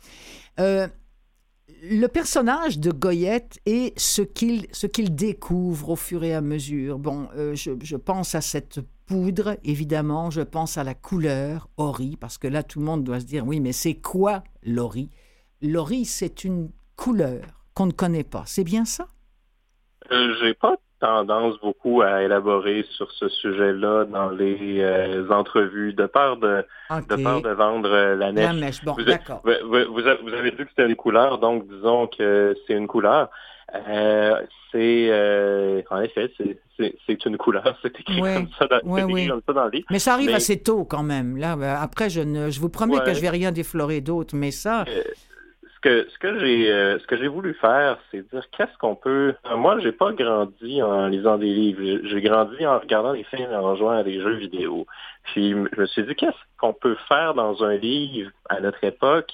le 0.60 2.06
personnage 2.06 2.78
de 2.78 2.92
Goyette 2.92 3.58
et 3.66 3.96
ce 3.98 4.22
qu'il 4.22 5.16
découvre 5.16 5.90
au 5.90 5.96
fur 5.96 6.24
et 6.24 6.36
à 6.36 6.42
mesure. 6.42 7.00
Bon, 7.00 7.28
je, 7.36 7.72
je 7.82 7.96
pense 7.96 8.36
à 8.36 8.42
cette 8.42 8.82
poudre, 9.08 9.58
évidemment, 9.64 10.30
je 10.30 10.42
pense 10.42 10.78
à 10.78 10.84
la 10.84 10.94
couleur, 10.94 11.70
ori, 11.78 12.18
parce 12.20 12.38
que 12.38 12.48
là, 12.48 12.62
tout 12.62 12.78
le 12.78 12.86
monde 12.86 13.04
doit 13.04 13.20
se 13.20 13.26
dire, 13.26 13.48
oui, 13.48 13.60
mais 13.62 13.72
c'est 13.72 13.96
quoi 13.96 14.44
l'ori? 14.62 15.10
L'ori, 15.62 16.06
c'est 16.06 16.44
une 16.44 16.70
couleur 16.96 17.42
qu'on 17.74 17.88
ne 17.88 17.92
connaît 17.92 18.24
pas. 18.24 18.44
C'est 18.46 18.64
bien 18.64 18.86
ça? 18.86 19.08
Euh, 20.12 20.36
J'ai 20.42 20.54
pas 20.54 20.78
tendance 21.00 21.60
beaucoup 21.62 22.02
à 22.02 22.24
élaborer 22.24 22.86
sur 22.96 23.12
ce 23.12 23.30
sujet-là 23.30 24.06
dans 24.06 24.30
les 24.30 24.80
euh, 24.80 25.30
entrevues, 25.30 25.94
de 25.94 26.06
peur 26.08 26.38
de, 26.38 26.66
de 26.90 27.24
peur 27.24 27.42
de 27.42 27.50
vendre 27.50 27.90
euh, 27.90 28.16
la 28.16 28.32
neige. 28.32 28.46
La 28.46 28.54
mèche, 28.54 28.84
bon, 28.84 28.96
d'accord. 29.06 29.42
Vous, 29.44 29.94
vous, 29.94 30.08
avez 30.08 30.52
dit 30.52 30.58
que 30.58 30.70
c'était 30.70 30.88
une 30.88 30.96
couleur, 30.96 31.38
donc 31.38 31.68
disons 31.68 32.08
que 32.08 32.56
c'est 32.66 32.74
une 32.74 32.88
couleur. 32.88 33.30
Euh, 33.90 34.42
c'est 34.72 35.84
en 35.92 36.02
effet, 36.02 36.32
c'est 36.78 37.26
une 37.26 37.38
couleur, 37.38 37.78
c'est 37.82 38.00
écrit, 38.00 38.20
comme, 38.20 38.48
ça 38.58 38.68
dans, 38.68 38.80
comme 38.80 39.42
ça 39.46 39.54
dans 39.54 39.66
le 39.66 39.72
livre. 39.72 39.86
Mais 39.92 40.00
ça 40.00 40.14
arrive 40.14 40.34
assez 40.34 40.62
tôt 40.62 40.84
quand 40.86 41.04
même. 41.04 41.38
Là, 41.38 41.58
après, 41.80 42.10
je 42.10 42.22
ne, 42.22 42.50
je 42.50 42.60
vous 42.60 42.70
promets 42.70 43.00
que 43.00 43.14
je 43.14 43.22
vais 43.22 43.30
rien 43.30 43.52
déflorer 43.52 44.02
d'autre, 44.02 44.36
mais 44.36 44.52
ça. 44.52 44.86
Euh, 45.86 46.04
ce 46.06 46.08
que 46.08 46.10
ce 46.10 46.18
que 46.18 46.40
j'ai 46.40 46.66
ce 47.00 47.08
que 47.08 47.18
j'ai 47.18 47.28
voulu 47.28 47.54
faire, 47.56 47.98
c'est 48.12 48.28
dire 48.30 48.44
qu'est-ce 48.52 48.78
qu'on 48.78 48.96
peut. 48.96 49.36
Moi, 49.56 49.80
j'ai 49.80 49.92
pas 49.92 50.12
grandi 50.14 50.82
en 50.82 51.08
lisant 51.08 51.38
des 51.38 51.54
livres. 51.54 52.02
J'ai 52.04 52.22
grandi 52.22 52.66
en 52.66 52.80
regardant 52.80 53.14
des 53.14 53.24
films 53.24 53.52
et 53.52 53.56
en 53.56 53.76
jouant 53.76 53.92
à 53.92 54.04
des 54.04 54.20
jeux 54.22 54.36
vidéo. 54.36 54.86
Puis 55.24 55.52
je 55.52 55.80
me 55.82 55.86
suis 55.86 56.04
dit 56.04 56.16
qu'est-ce 56.16 56.38
qu'on 56.58 56.74
peut 56.74 56.98
faire 57.08 57.34
dans 57.34 57.64
un 57.64 57.76
livre 57.76 58.32
à 58.50 58.60
notre 58.60 58.84
époque 58.84 59.32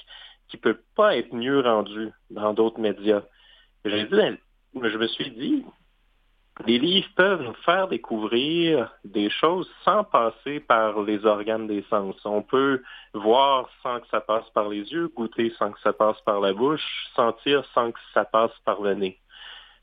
qui 0.48 0.56
peut 0.56 0.78
pas 0.94 1.16
être 1.16 1.32
mieux 1.34 1.60
rendu 1.60 2.10
dans 2.30 2.52
d'autres 2.52 2.80
médias? 2.80 3.22
J'ai 3.84 4.04
dit, 4.04 4.38
je 4.74 4.98
me 4.98 5.06
suis 5.08 5.30
dit, 5.30 5.64
les 6.66 6.78
livres 6.78 7.08
peuvent 7.16 7.42
nous 7.42 7.54
faire 7.64 7.88
découvrir 7.88 8.92
des 9.04 9.28
choses 9.28 9.68
sans 9.84 10.04
passer 10.04 10.60
par 10.60 11.02
les 11.02 11.26
organes 11.26 11.66
des 11.66 11.84
sens. 11.90 12.14
On 12.24 12.42
peut 12.42 12.80
voir 13.12 13.68
sans 13.82 14.00
que 14.00 14.06
ça 14.08 14.20
passe 14.20 14.48
par 14.54 14.68
les 14.68 14.92
yeux, 14.92 15.08
goûter 15.08 15.52
sans 15.58 15.72
que 15.72 15.80
ça 15.80 15.92
passe 15.92 16.20
par 16.20 16.40
la 16.40 16.52
bouche, 16.52 17.08
sentir 17.16 17.64
sans 17.74 17.90
que 17.90 17.98
ça 18.12 18.24
passe 18.24 18.52
par 18.64 18.80
le 18.82 18.94
nez. 18.94 19.18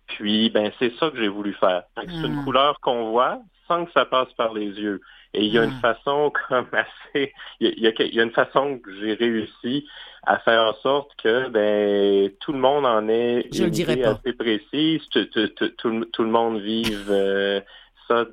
Puis, 0.08 0.50
ben, 0.50 0.72
c'est 0.80 0.94
ça 0.96 1.10
que 1.10 1.18
j'ai 1.18 1.28
voulu 1.28 1.54
faire. 1.54 1.84
C'est 1.96 2.06
une 2.06 2.42
hmm. 2.42 2.44
couleur 2.46 2.80
qu'on 2.80 3.12
voit 3.12 3.40
sans 3.68 3.86
que 3.86 3.92
ça 3.92 4.06
passe 4.06 4.32
par 4.34 4.54
les 4.54 4.68
yeux. 4.68 5.02
Et 5.34 5.46
il 5.46 5.54
y 5.54 5.58
a 5.58 5.64
une 5.64 5.72
hmm. 5.72 5.82
façon 5.82 6.32
comme 6.50 6.68
assez, 6.74 7.34
il 7.60 7.80
y 7.80 7.88
a, 7.88 7.92
il 8.00 8.16
y 8.16 8.20
a 8.20 8.24
une 8.24 8.32
façon 8.32 8.80
que 8.80 8.94
j'ai 9.00 9.14
réussi 9.14 9.88
à 10.24 10.40
faire 10.40 10.62
en 10.62 10.74
sorte 10.82 11.10
que 11.22 11.50
ben 11.50 12.32
tout 12.40 12.54
le 12.54 12.60
monde 12.60 12.86
en 12.86 13.08
ait 13.10 13.42
une 13.54 13.74
idée 13.74 14.04
assez 14.04 14.34
précise, 14.34 15.02
tout, 15.10 16.24
le 16.24 16.26
monde 16.26 16.60
vive 16.62 17.08
euh, 17.10 17.60
ça 18.08 18.26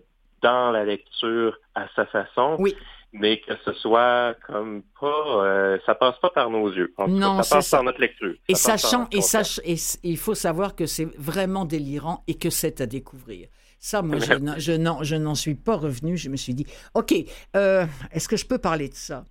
dans 0.43 0.71
la 0.71 0.85
lecture 0.85 1.57
à 1.75 1.87
sa 1.97 2.07
façon. 2.07 2.57
Oui. 2.59 2.75
Mais 3.15 3.41
que 3.41 3.55
ce 3.65 3.73
soit 3.73 4.37
comme 4.47 4.83
pas, 5.01 5.43
euh, 5.43 5.79
ça 5.87 5.95
passe 5.95 6.19
pas 6.21 6.29
par 6.29 6.51
nos 6.51 6.71
yeux. 6.71 6.93
non, 7.09 7.43
ça 7.43 7.57
passe 7.57 7.71
par 7.71 7.83
notre 7.83 8.03
lecture. 8.03 8.35
Et 8.49 8.55
sachant, 8.55 9.09
et, 9.11 9.23
sach, 9.23 9.61
et 9.65 9.77
il 10.03 10.19
faut 10.19 10.35
savoir 10.35 10.77
que 10.77 10.85
c'est 10.85 11.09
vraiment 11.17 11.65
délirant 11.65 12.23
et 12.29 12.35
que 12.35 12.51
c'est 12.51 12.83
à 12.83 12.87
découvrir. 12.87 13.49
Ça, 13.79 14.03
moi, 14.03 14.19
je, 14.19 15.17
n'en 15.17 15.35
suis 15.35 15.55
pas 15.55 15.77
revenu. 15.77 16.17
Je 16.17 16.29
me 16.29 16.37
suis 16.37 16.55
dit, 16.55 16.67
OK, 16.95 17.15
euh, 17.57 17.87
est-ce 18.11 18.29
que 18.29 18.37
je 18.37 18.45
peux 18.45 18.59
parler 18.59 18.89
de 18.89 18.95
ça? 18.95 19.25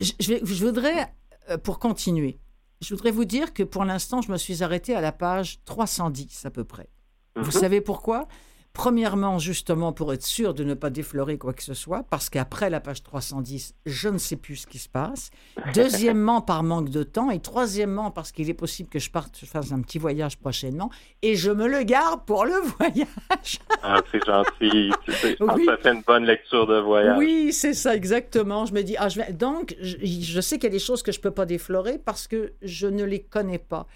Je, 0.00 0.12
je 0.20 0.64
voudrais 0.64 1.12
euh, 1.50 1.58
pour 1.58 1.78
continuer, 1.78 2.38
je 2.80 2.94
voudrais 2.94 3.10
vous 3.10 3.24
dire 3.24 3.52
que 3.52 3.62
pour 3.62 3.84
l'instant, 3.84 4.22
je 4.22 4.30
me 4.30 4.36
suis 4.36 4.62
arrêté 4.62 4.94
à 4.94 5.00
la 5.00 5.12
page 5.12 5.60
310 5.64 6.44
à 6.46 6.50
peu 6.50 6.64
près. 6.64 6.88
Vous 7.36 7.44
mhm. 7.44 7.50
savez 7.50 7.80
pourquoi? 7.80 8.28
Premièrement, 8.74 9.38
justement, 9.38 9.92
pour 9.92 10.12
être 10.12 10.24
sûr 10.24 10.52
de 10.52 10.64
ne 10.64 10.74
pas 10.74 10.90
déflorer 10.90 11.38
quoi 11.38 11.52
que 11.52 11.62
ce 11.62 11.74
soit, 11.74 12.02
parce 12.10 12.28
qu'après 12.28 12.70
la 12.70 12.80
page 12.80 13.04
310, 13.04 13.72
je 13.86 14.08
ne 14.08 14.18
sais 14.18 14.34
plus 14.34 14.56
ce 14.56 14.66
qui 14.66 14.78
se 14.78 14.88
passe. 14.88 15.30
Deuxièmement, 15.74 16.42
par 16.42 16.64
manque 16.64 16.88
de 16.90 17.04
temps. 17.04 17.30
Et 17.30 17.38
troisièmement, 17.38 18.10
parce 18.10 18.32
qu'il 18.32 18.50
est 18.50 18.54
possible 18.54 18.88
que 18.88 18.98
je 18.98 19.12
parte, 19.12 19.38
je 19.40 19.46
fasse 19.46 19.70
un 19.70 19.80
petit 19.80 19.98
voyage 20.00 20.38
prochainement. 20.38 20.90
Et 21.22 21.36
je 21.36 21.52
me 21.52 21.68
le 21.68 21.84
garde 21.84 22.24
pour 22.26 22.44
le 22.44 22.54
voyage. 22.78 23.60
ah, 23.84 24.02
c'est 24.10 24.26
gentil. 24.26 24.90
Ça 25.66 25.76
fait 25.76 25.92
une 25.92 26.02
bonne 26.02 26.24
lecture 26.24 26.66
de 26.66 26.80
voyage. 26.80 27.16
Oui, 27.16 27.52
c'est 27.52 27.74
ça, 27.74 27.94
exactement. 27.94 28.66
Je 28.66 28.74
me 28.74 28.82
dis, 28.82 28.96
ah, 28.98 29.08
je 29.08 29.20
vais... 29.20 29.32
donc, 29.32 29.76
je, 29.80 29.98
je 30.02 30.40
sais 30.40 30.56
qu'il 30.56 30.64
y 30.64 30.66
a 30.66 30.70
des 30.70 30.80
choses 30.80 31.04
que 31.04 31.12
je 31.12 31.18
ne 31.18 31.22
peux 31.22 31.30
pas 31.30 31.46
déflorer 31.46 31.98
parce 32.04 32.26
que 32.26 32.54
je 32.60 32.88
ne 32.88 33.04
les 33.04 33.22
connais 33.22 33.58
pas. 33.58 33.86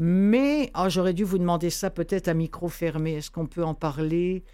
Mais 0.00 0.70
ah, 0.74 0.88
j'aurais 0.88 1.12
dû 1.12 1.24
vous 1.24 1.38
demander 1.38 1.70
ça 1.70 1.90
peut-être 1.90 2.28
à 2.28 2.34
micro 2.34 2.68
fermé. 2.68 3.16
Est-ce 3.16 3.32
qu'on 3.32 3.46
peut 3.46 3.64
en 3.64 3.74
parler 3.74 4.44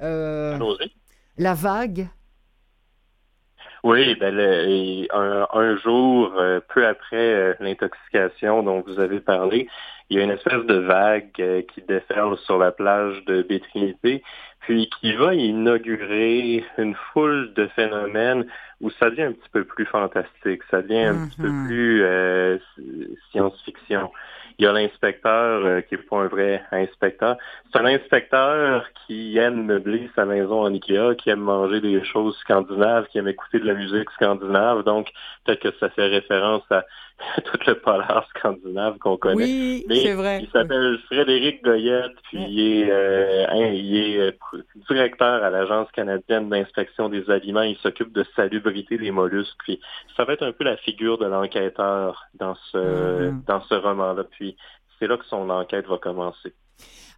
euh, 0.00 0.58
La 1.36 1.52
vague? 1.52 2.08
Oui, 3.82 4.14
ben 4.14 4.34
un, 5.12 5.76
jour, 5.76 6.32
euh, 6.38 6.60
peu 6.72 6.86
après 6.86 7.34
euh, 7.34 7.54
l'intoxication 7.60 8.62
dont 8.62 8.80
vous 8.80 8.98
avez 8.98 9.20
parlé, 9.20 9.68
il 10.08 10.16
y 10.16 10.20
a 10.22 10.24
une 10.24 10.30
espèce 10.30 10.64
de 10.64 10.76
vague 10.76 11.32
qui 11.34 11.82
déferle 11.86 12.38
sur 12.38 12.56
la 12.56 12.72
plage 12.72 13.22
de 13.26 13.42
Bétrinité, 13.42 14.22
puis 14.60 14.88
qui 15.00 15.12
va 15.12 15.34
inaugurer 15.34 16.64
une 16.78 16.94
foule 17.12 17.52
de 17.52 17.66
phénomènes 17.76 18.46
où 18.80 18.90
ça 18.92 19.10
devient 19.10 19.24
un 19.24 19.32
petit 19.32 19.50
peu 19.52 19.64
plus 19.64 19.84
fantastique, 19.84 20.62
ça 20.70 20.80
devient 20.80 21.04
un 21.04 21.26
petit 21.26 21.42
peu 21.42 21.50
mm-hmm. 21.50 21.66
plus 21.66 23.14
science-fiction. 23.32 24.10
Il 24.58 24.64
y 24.64 24.68
a 24.68 24.72
l'inspecteur 24.72 25.64
euh, 25.64 25.80
qui 25.80 25.94
n'est 25.94 26.02
pas 26.02 26.18
un 26.18 26.28
vrai 26.28 26.62
inspecteur. 26.70 27.36
C'est 27.72 27.78
un 27.80 27.86
inspecteur 27.86 28.86
qui 29.06 29.36
aime 29.36 29.64
meubler 29.64 30.08
sa 30.14 30.24
maison 30.24 30.62
en 30.62 30.72
Ikea, 30.72 31.16
qui 31.18 31.30
aime 31.30 31.40
manger 31.40 31.80
des 31.80 32.04
choses 32.04 32.36
scandinaves, 32.38 33.06
qui 33.08 33.18
aime 33.18 33.28
écouter 33.28 33.58
de 33.58 33.66
la 33.66 33.74
musique 33.74 34.10
scandinave. 34.12 34.84
Donc, 34.84 35.08
peut-être 35.44 35.60
que 35.60 35.76
ça 35.80 35.90
fait 35.90 36.06
référence 36.06 36.62
à 36.70 36.84
tout 37.44 37.58
le 37.66 37.74
polar 37.74 38.26
scandinave 38.30 38.98
qu'on 38.98 39.16
connaît. 39.16 39.44
Oui, 39.44 39.86
c'est 39.88 40.14
vrai. 40.14 40.40
Il 40.42 40.50
s'appelle 40.50 40.98
Frédéric 41.06 41.62
Goyette, 41.62 42.16
puis 42.24 42.38
il 42.48 42.60
est, 42.60 42.90
euh, 42.90 43.46
hein, 43.48 43.66
il 43.66 43.96
est 43.96 44.18
euh, 44.18 44.32
directeur 44.88 45.42
à 45.42 45.50
l'Agence 45.50 45.90
canadienne 45.92 46.48
d'inspection 46.48 47.08
des 47.08 47.30
aliments. 47.30 47.62
Il 47.62 47.76
s'occupe 47.76 48.12
de 48.12 48.24
salubrité 48.34 48.98
des 48.98 49.10
mollusques. 49.10 49.56
Puis 49.60 49.80
ça 50.16 50.24
va 50.24 50.32
être 50.32 50.44
un 50.44 50.52
peu 50.52 50.64
la 50.64 50.76
figure 50.76 51.18
de 51.18 51.26
l'enquêteur 51.26 52.24
dans 52.34 52.56
ce, 52.72 52.78
mm-hmm. 52.78 53.44
dans 53.46 53.62
ce 53.62 53.74
roman-là. 53.74 54.24
Puis 54.24 54.56
c'est 54.98 55.06
là 55.06 55.16
que 55.16 55.26
son 55.26 55.48
enquête 55.50 55.86
va 55.86 55.98
commencer. 55.98 56.52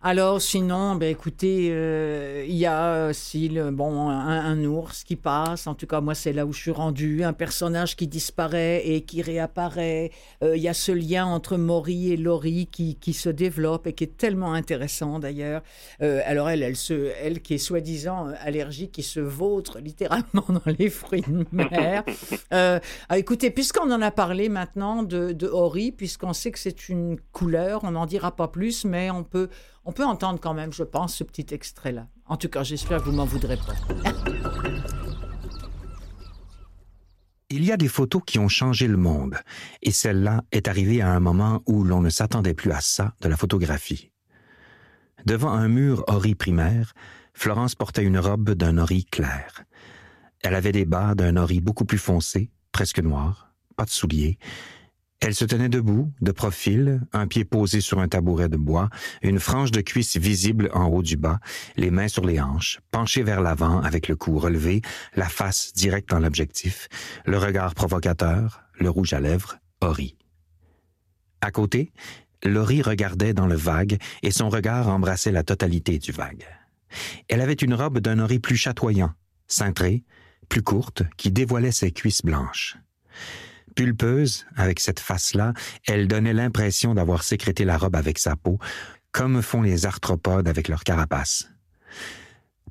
Alors, 0.03 0.43
sinon, 0.43 0.95
ben, 0.95 1.11
écoutez, 1.11 1.69
euh, 1.71 2.45
il 2.47 2.55
y 2.55 2.67
a 2.67 3.09
aussi 3.09 3.49
le, 3.49 3.71
bon, 3.71 4.11
un, 4.11 4.63
ours 4.65 5.05
qui 5.05 5.17
passe. 5.17 5.67
En 5.67 5.75
tout 5.75 5.87
cas, 5.87 6.01
moi, 6.01 6.15
c'est 6.15 6.35
là 6.35 6.45
où 6.45 6.53
je 6.53 6.61
suis 6.61 6.71
rendu. 6.71 7.25
Un 7.25 7.33
personnage 7.33 7.97
qui 7.97 8.07
disparaît 8.07 8.87
et 8.87 9.01
qui 9.01 9.23
réapparaît. 9.23 10.11
Euh, 10.43 10.57
il 10.57 10.63
y 10.63 10.69
a 10.69 10.75
ce 10.75 10.93
lien 10.93 11.25
entre 11.25 11.57
Maury 11.57 12.13
et 12.13 12.17
Laurie 12.17 12.67
qui, 12.67 12.97
qui, 12.97 13.15
se 13.15 13.31
développe 13.31 13.87
et 13.87 13.95
qui 13.95 14.05
est 14.05 14.17
tellement 14.19 14.53
intéressant, 14.53 15.19
d'ailleurs. 15.19 15.63
Euh, 16.03 16.21
alors, 16.27 16.51
elle, 16.51 16.63
elle, 16.63 16.77
se, 16.77 17.11
elle 17.23 17.41
qui 17.41 17.55
est 17.55 17.59
soi-disant 17.59 18.29
allergique, 18.41 18.93
qui 18.93 19.03
se 19.03 19.21
vautre 19.21 19.79
littéralement 19.83 20.45
dans 20.49 20.73
les 20.79 20.91
fruits 20.91 21.25
de 21.27 21.47
mer. 21.53 22.05
Ah, 22.51 23.19
écoutez, 23.19 23.51
puisqu'on 23.51 23.91
en 23.91 24.03
a 24.03 24.11
parlé 24.11 24.49
maintenant 24.51 25.03
de, 25.03 25.33
de 25.33 25.47
Ori, 25.47 25.91
puisqu'on 25.91 26.35
sait 26.35 26.51
que 26.51 26.59
c'est 26.59 26.89
une 26.89 27.19
couleur, 27.33 27.81
on 27.85 27.93
n'en 27.93 28.07
dira 28.07 28.35
pas 28.35 28.49
plus, 28.49 28.85
mais 28.85 29.11
on 29.11 29.25
peut 29.25 29.49
on 29.87 29.93
peut 29.93 30.05
entendre 30.05 30.41
quand 30.41 30.53
même, 30.53 30.73
je 30.73 30.83
pense, 30.83 31.15
ce 31.15 31.25
petit 31.25 31.47
extrait-là. 31.55 32.09
En 32.27 32.37
tout 32.37 32.49
cas, 32.49 32.65
j'espère 32.65 32.99
que 32.99 33.05
vous 33.05 33.17
m'en 33.17 33.25
voudrez 33.25 33.57
pas. 33.57 33.75
Il 37.49 37.65
y 37.65 37.71
a 37.71 37.77
des 37.77 37.87
photos 37.87 38.23
qui 38.27 38.41
ont 38.41 38.49
changé 38.49 38.89
le 38.89 38.97
monde, 38.97 39.37
et 39.81 39.93
celle-là 39.93 40.43
est 40.51 40.67
arrivée 40.67 41.01
à 41.01 41.13
un 41.13 41.21
moment 41.21 41.63
où 41.67 41.85
l'on 41.85 42.01
ne 42.01 42.11
s'attendait 42.11 42.55
plus 42.55 42.73
à 42.73 42.81
ça 42.81 43.15
de 43.21 43.29
la 43.29 43.37
photographie. 43.37 44.11
Devant 45.25 45.53
un 45.53 45.69
mur 45.69 46.03
ori 46.09 46.35
primaire, 46.35 46.93
Florence 47.33 47.77
portait 47.77 48.03
une 48.03 48.19
robe 48.19 48.51
d'un 48.51 48.79
ori 48.79 49.05
clair. 49.05 49.63
Elle 50.43 50.57
avait 50.57 50.73
des 50.73 50.85
bas 50.85 51.15
d'un 51.15 51.37
ori 51.37 51.61
beaucoup 51.61 51.85
plus 51.85 51.99
foncé, 51.99 52.51
presque 52.73 52.99
noir, 52.99 53.53
pas 53.77 53.85
de 53.85 53.91
souliers, 53.91 54.39
elle 55.21 55.35
se 55.35 55.45
tenait 55.45 55.69
debout, 55.69 56.13
de 56.21 56.31
profil, 56.31 57.01
un 57.13 57.27
pied 57.27 57.45
posé 57.45 57.81
sur 57.81 58.01
un 58.01 58.09
tabouret 58.09 58.49
de 58.49 58.57
bois, 58.57 58.91
une 59.23 59.41
frange 59.41 59.71
de 59.71 59.81
cuisse 59.81 60.17
visible 60.17 60.71
en 60.75 60.87
haut 60.87 61.03
du 61.03 61.17
bas, 61.17 61.41
les 61.77 61.91
mains 61.91 62.09
sur 62.09 62.25
les 62.27 62.41
hanches, 62.41 62.81
penchée 62.91 63.23
vers 63.23 63.41
l'avant 63.41 63.81
avec 63.81 64.09
le 64.09 64.17
cou 64.17 64.39
relevé, 64.39 64.83
la 65.15 65.29
face 65.29 65.73
directe 65.73 66.11
dans 66.11 66.21
l'objectif, 66.21 66.89
le 67.25 67.39
regard 67.39 67.75
provocateur, 67.75 68.63
le 68.79 68.91
rouge 68.91 69.15
à 69.15 69.21
lèvres, 69.21 69.59
Ori. 69.81 70.17
À 71.41 71.51
côté, 71.51 71.93
Laurie 72.45 72.83
regardait 72.83 73.35
dans 73.35 73.47
le 73.47 73.57
vague 73.57 73.99
et 74.23 74.31
son 74.31 74.49
regard 74.49 74.89
embrassait 74.89 75.33
la 75.33 75.43
totalité 75.43 75.99
du 75.99 76.13
vague. 76.13 76.47
Elle 77.29 77.41
avait 77.41 77.55
une 77.55 77.75
robe 77.75 77.99
d'un 77.99 78.19
ori 78.19 78.39
plus 78.39 78.57
chatoyant, 78.57 79.13
cintrée, 79.49 80.05
plus 80.49 80.63
courte, 80.63 81.03
qui 81.17 81.31
dévoilait 81.31 81.73
ses 81.73 81.91
cuisses 81.91 82.23
blanches. 82.23 82.77
Pulpeuse, 83.77 84.47
avec 84.57 84.81
cette 84.81 85.01
face-là, 85.01 85.53
elle 85.87 86.09
donnait 86.09 86.33
l'impression 86.33 86.95
d'avoir 86.95 87.23
sécrété 87.23 87.65
la 87.65 87.77
robe 87.77 87.95
avec 87.95 88.19
sa 88.19 88.35
peau, 88.35 88.59
comme 89.13 89.43
font 89.43 89.63
les 89.63 89.87
arthropodes 89.87 90.49
avec 90.49 90.69
leur 90.69 90.83
carapace. 90.83 91.49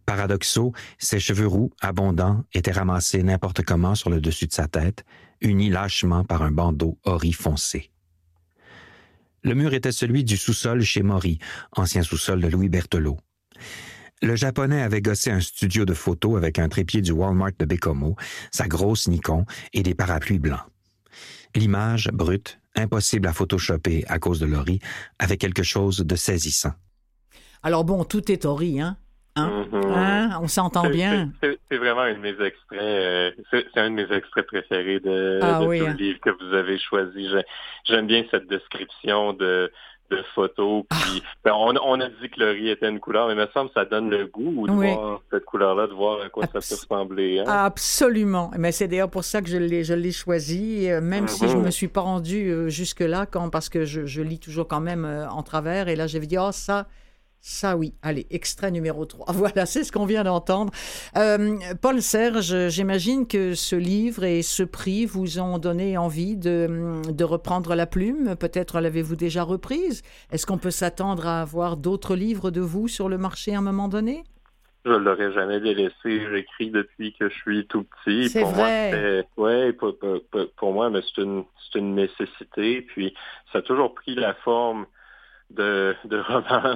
Paradoxaux, 0.05 0.73
ses 0.97 1.19
cheveux 1.19 1.47
roux, 1.47 1.71
abondants, 1.79 2.43
étaient 2.53 2.71
ramassés 2.71 3.23
n'importe 3.23 3.63
comment 3.63 3.95
sur 3.95 4.09
le 4.09 4.19
dessus 4.19 4.47
de 4.47 4.53
sa 4.53 4.67
tête, 4.67 5.05
unis 5.41 5.69
lâchement 5.69 6.23
par 6.23 6.41
un 6.41 6.51
bandeau 6.51 6.97
ori 7.03 7.33
foncé. 7.33 7.91
Le 9.43 9.53
mur 9.53 9.75
était 9.75 9.91
celui 9.91 10.23
du 10.23 10.37
sous-sol 10.37 10.81
chez 10.81 11.03
Maury, 11.03 11.37
ancien 11.71 12.01
sous-sol 12.01 12.41
de 12.41 12.47
Louis 12.47 12.69
Berthelot. 12.69 13.19
Le 14.23 14.35
japonais 14.35 14.81
avait 14.81 15.01
gossé 15.01 15.29
un 15.29 15.39
studio 15.39 15.85
de 15.85 15.93
photos 15.93 16.37
avec 16.37 16.57
un 16.57 16.67
trépied 16.67 17.01
du 17.01 17.11
Walmart 17.11 17.51
de 17.59 17.65
Bécomo, 17.65 18.15
sa 18.51 18.67
grosse 18.67 19.07
Nikon 19.07 19.45
et 19.73 19.83
des 19.83 19.93
parapluies 19.93 20.39
blancs. 20.39 20.65
L'image, 21.55 22.09
brute, 22.11 22.59
impossible 22.75 23.27
à 23.27 23.33
photoshopper 23.33 24.03
à 24.07 24.19
cause 24.19 24.39
de 24.39 24.45
Laurie, 24.45 24.79
avait 25.19 25.37
quelque 25.37 25.63
chose 25.63 25.99
de 25.99 26.15
saisissant. 26.15 26.73
Alors 27.63 27.85
bon, 27.85 28.03
tout 28.03 28.31
est 28.31 28.45
Ori, 28.45 28.81
hein? 28.81 28.97
Hein? 29.37 29.65
Mhm. 29.71 29.81
Hein? 29.93 30.39
On 30.41 30.47
s'entend 30.47 30.89
bien? 30.89 31.31
C'est 31.41 31.77
vraiment 31.77 32.01
un 32.01 32.13
de 32.13 32.19
mes 32.19 32.29
extraits, 32.45 32.79
euh, 32.81 33.31
c'est 33.51 33.77
un 33.77 33.89
de 33.89 33.95
mes 33.95 34.15
extraits 34.15 34.45
préférés 34.47 34.99
de, 34.99 35.39
Ah 35.41 35.59
de 35.59 35.65
oui, 35.65 35.79
tout 35.79 35.85
hein. 35.85 35.91
le 35.97 35.97
livre 35.97 36.19
que 36.21 36.29
vous 36.29 36.53
avez 36.53 36.77
choisi. 36.77 37.27
J'ai- 37.29 37.43
J'aime 37.85 38.07
bien 38.07 38.23
cette 38.31 38.47
description 38.47 39.33
de, 39.33 39.71
de 40.11 40.17
photos. 40.35 40.83
Ah. 40.89 40.95
Puis, 41.01 41.23
ben, 41.43 41.53
on, 41.53 41.73
on 41.83 41.99
a 41.99 42.07
dit 42.09 42.29
que 42.29 42.39
le 42.39 42.51
riz 42.51 42.69
était 42.69 42.89
une 42.89 42.99
couleur, 42.99 43.27
mais 43.27 43.33
il 43.33 43.39
me 43.39 43.47
semble 43.53 43.69
que 43.69 43.73
ça 43.73 43.85
donne 43.85 44.09
le 44.09 44.27
goût 44.27 44.67
de 44.67 44.71
Oui. 44.73 44.93
voir 44.93 45.21
cette 45.31 45.45
couleur-là, 45.45 45.87
de 45.87 45.93
voir 45.93 46.21
à 46.21 46.29
quoi 46.29 46.43
ça 46.45 46.51
peut 46.53 46.59
ressembler. 46.59 47.39
hein? 47.39 47.45
Absolument. 47.47 48.51
Mais 48.57 48.71
c'est 48.71 48.87
d'ailleurs 48.87 49.09
pour 49.09 49.23
ça 49.23 49.41
que 49.41 49.47
je 49.49 49.57
l'ai, 49.57 49.83
je 49.83 49.93
l'ai 49.93 50.11
choisi, 50.11 50.89
euh, 50.89 51.01
même 51.01 51.27
si 51.27 51.47
je 51.47 51.55
Mhm. 51.57 51.63
me 51.65 51.71
suis 51.71 51.87
pas 51.87 52.01
rendue 52.01 52.49
euh, 52.51 52.69
jusque-là, 52.69 53.25
quand, 53.25 53.49
parce 53.49 53.69
que 53.69 53.85
je, 53.85 54.05
je 54.05 54.21
lis 54.21 54.39
toujours 54.39 54.67
quand 54.67 54.81
même 54.81 55.05
euh, 55.05 55.27
en 55.29 55.43
travers. 55.43 55.87
Et 55.87 55.95
là, 55.95 56.07
j'avais 56.07 56.27
dit, 56.27 56.37
oh, 56.37 56.51
ça, 56.51 56.87
ça 57.47 57.77
oui. 57.77 57.93
Allez, 58.01 58.25
extrait 58.31 58.71
numéro 58.71 59.05
3. 59.05 59.27
Voilà, 59.33 59.67
c'est 59.67 59.83
ce 59.83 59.91
qu'on 59.91 60.05
vient 60.07 60.23
d'entendre. 60.23 60.71
Euh, 61.15 61.55
Paul 61.79 62.01
Serge, 62.01 62.69
j'imagine 62.69 63.27
que 63.27 63.53
ce 63.53 63.75
livre 63.75 64.23
et 64.23 64.41
ce 64.41 64.63
prix 64.63 65.05
vous 65.05 65.39
ont 65.39 65.59
donné 65.59 65.95
envie 65.95 66.35
de, 66.37 67.01
de 67.07 67.23
reprendre 67.23 67.75
la 67.75 67.85
plume. 67.85 68.35
Peut-être 68.35 68.79
l'avez-vous 68.79 69.15
déjà 69.15 69.43
reprise. 69.43 70.01
Est-ce 70.31 70.47
qu'on 70.47 70.57
peut 70.57 70.71
s'attendre 70.71 71.27
à 71.27 71.41
avoir 71.41 71.77
d'autres 71.77 72.15
livres 72.15 72.49
de 72.49 72.61
vous 72.61 72.87
sur 72.87 73.09
le 73.09 73.19
marché 73.19 73.53
à 73.53 73.59
un 73.59 73.61
moment 73.61 73.89
donné? 73.89 74.23
Je 74.83 74.91
l'aurais 74.91 75.31
jamais 75.33 75.59
délaissé. 75.59 75.93
J'écris 76.31 76.71
depuis 76.71 77.13
que 77.13 77.29
je 77.29 77.33
suis 77.35 77.67
tout 77.67 77.83
petit. 77.83 78.29
C'est 78.29 78.41
pour 78.41 78.51
vrai. 78.51 79.23
Moi, 79.37 79.47
ouais, 79.49 79.73
pour, 79.73 79.97
pour- 79.99 80.19
pour- 80.31 80.51
pour 80.57 80.73
moi, 80.73 80.89
mais 80.89 81.01
c'est 81.01 81.21
une, 81.21 81.43
c'est 81.71 81.77
une 81.79 81.93
nécessité. 81.95 82.81
Puis 82.81 83.13
ça 83.51 83.59
a 83.59 83.61
toujours 83.61 83.93
pris 83.93 84.15
la 84.15 84.33
forme 84.43 84.85
de, 85.51 85.95
de 86.05 86.23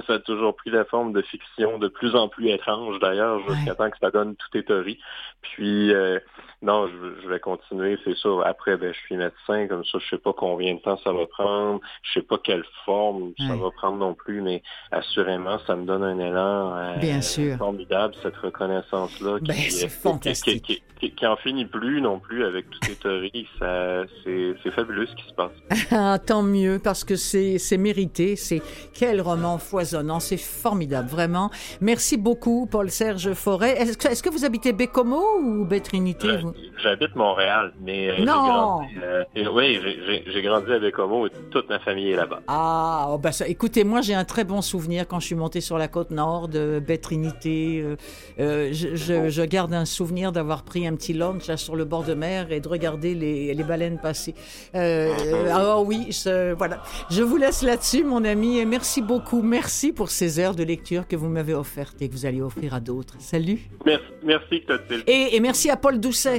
ça 0.08 0.14
a 0.14 0.20
toujours 0.20 0.56
pris 0.56 0.70
la 0.70 0.86
forme 0.86 1.12
de 1.14 1.22
fiction 1.22 1.78
de 1.80 1.88
plus 1.88 2.16
en 2.16 2.28
plus 2.28 2.50
étrange 2.50 3.00
d'ailleurs, 3.00 3.40
jusqu'à 3.50 3.72
Ouais. 3.72 3.76
temps 3.76 3.90
que 3.90 3.98
ça 4.00 4.12
donne 4.12 4.36
tout 4.36 4.58
est 4.58 4.64
théorie. 4.64 5.00
Puis 5.42 5.94
euh, 5.94 6.20
non, 6.62 6.88
je, 6.88 7.22
je 7.24 7.28
vais 7.30 7.40
continuer, 7.40 7.98
c'est 8.04 8.18
ça. 8.18 8.30
Après, 8.46 8.76
ben, 8.78 8.94
je 8.94 9.00
suis 9.00 9.16
médecin, 9.16 9.68
comme 9.68 9.86
ça, 9.86 9.98
je 10.00 10.10
sais 10.10 10.18
pas 10.22 10.34
combien 10.34 10.76
de 10.76 10.80
temps 10.80 10.98
ça 11.04 11.12
va 11.14 11.26
prendre, 11.26 11.80
je 12.04 12.20
sais 12.20 12.26
pas 12.26 12.38
quelle 12.44 12.66
forme 12.86 13.32
ça 13.38 13.54
Ouais. 13.54 13.58
va 13.60 13.72
prendre 13.72 13.98
non 13.98 14.14
plus, 14.14 14.42
mais 14.42 14.62
assurément, 14.92 15.58
ça 15.66 15.76
me 15.76 15.86
donne 15.86 16.04
un 16.04 16.20
élan 16.20 16.76
euh, 16.76 16.98
Bien 16.98 17.22
sûr. 17.22 17.58
formidable, 17.58 18.14
cette 18.22 18.36
reconnaissance-là. 18.38 19.38
Ben, 19.42 19.54
qui, 19.54 19.72
c'est 19.72 19.86
euh, 19.86 19.90
fantastique. 19.90 20.64
Qui, 20.64 20.84
qui- 21.00 21.12
qui 21.16 21.26
en 21.26 21.38
finit 21.38 21.64
plus 21.66 22.02
non 22.02 22.20
plus 22.20 22.44
avec 22.44 22.70
toutes 22.70 22.90
les 22.90 22.96
théories. 22.96 23.48
Ça, 23.58 24.04
c'est, 24.26 24.54
c'est 24.62 24.72
fabuleux 24.72 25.06
ce 25.08 25.16
qui 25.16 25.30
se 25.30 25.34
passe. 25.34 25.52
Ah, 25.92 26.20
tant 26.20 26.44
mieux, 26.44 26.78
parce 26.84 27.04
que 27.06 27.16
c'est 27.16 27.58
c'est 27.58 27.78
mérité. 27.78 28.36
C'est 28.36 28.62
quel 28.94 29.22
roman 29.22 29.58
foisonnant, 29.60 30.20
c'est 30.20 30.36
formidable, 30.38 31.08
vraiment. 31.08 31.50
Merci 31.80 32.18
beaucoup, 32.18 32.68
Paul-Serge 32.70 33.32
Forêt. 33.34 33.72
Est-ce 33.82 33.98
que, 33.98 34.08
est-ce 34.10 34.22
que 34.22 34.30
vous 34.30 34.44
habitez 34.44 34.74
Bécomo 34.74 35.22
ou 35.42 35.66
Baie-Trinité? 35.66 36.28
Je- 36.40 36.48
vous? 36.50 36.56
J'habite 36.84 37.16
Montréal, 37.16 37.74
mais 37.82 38.10
euh, 38.10 38.20
Non! 38.26 38.34
grandi, 38.34 38.88
euh, 39.04 39.24
oui, 39.54 39.80
j'ai- 40.26 40.42
grandi 40.42 40.72
à 40.72 40.80
Bécomo 40.80 41.28
et 41.28 41.32
toute 41.52 41.68
ma 41.70 41.80
famille 41.80 42.12
est 42.12 42.16
là-bas. 42.16 42.42
Ah, 42.48 43.08
oh, 43.12 43.18
ben 43.18 43.32
ça, 43.32 43.48
écoutez, 43.48 43.84
moi 43.84 44.02
j'ai 44.02 44.14
un 44.14 44.24
très 44.26 44.44
bon 44.44 44.62
souvenir 44.62 45.08
quand 45.08 45.20
je 45.20 45.26
suis 45.28 45.36
montée 45.36 45.62
sur 45.62 45.78
la 45.78 45.88
côte 45.88 46.12
nord 46.12 46.48
de 46.48 46.80
Baie-Trinité. 46.86 47.82
Euh, 47.84 47.96
euh, 48.40 48.70
je, 48.72 48.96
je- 48.96 49.30
je 49.30 49.42
garde 49.44 49.74
un 49.74 49.86
souvenir 49.86 50.32
d'avoir 50.32 50.64
pris 50.64 50.88
un 50.88 50.96
petit 50.96 51.14
lunch 51.14 51.48
là, 51.48 51.58
sur 51.58 51.76
le 51.76 51.86
bord 51.86 52.04
de 52.04 52.14
mer 52.14 52.52
et 52.52 52.60
de 52.60 52.68
regarder 52.68 53.14
les, 53.14 53.54
les 53.54 53.64
baleines 53.64 54.00
passer. 54.00 54.34
Euh, 54.76 55.14
ah 55.52 55.80
oui, 55.82 56.08
je- 56.12 56.54
voilà. 56.54 56.82
Je 57.10 57.22
vous 57.24 57.38
laisse 57.38 57.62
là-dessus, 57.64 58.04
mon 58.04 58.24
ami, 58.24 58.60
et 58.60 58.66
merci 58.66 59.02
beaucoup. 59.02 59.42
Merci 59.42 59.92
pour 59.92 60.10
ces 60.10 60.40
heures 60.40 60.56
de 60.56 60.64
lecture 60.64 61.08
que 61.08 61.16
vous 61.16 61.28
m'avez 61.30 61.54
offertes 61.54 62.02
et 62.02 62.08
que 62.10 62.14
vous 62.14 62.26
allez 62.26 62.42
offrir 62.42 62.74
à 62.74 62.80
d'autres. 62.80 63.16
Salut. 63.20 63.60
Merci, 63.86 64.04
merci 64.24 64.62
Clotilde. 64.66 65.04
Et, 65.08 65.36
et 65.36 65.40
merci 65.40 65.70
à 65.70 65.76
Paul 65.78 66.00
Doucet, 66.00 66.39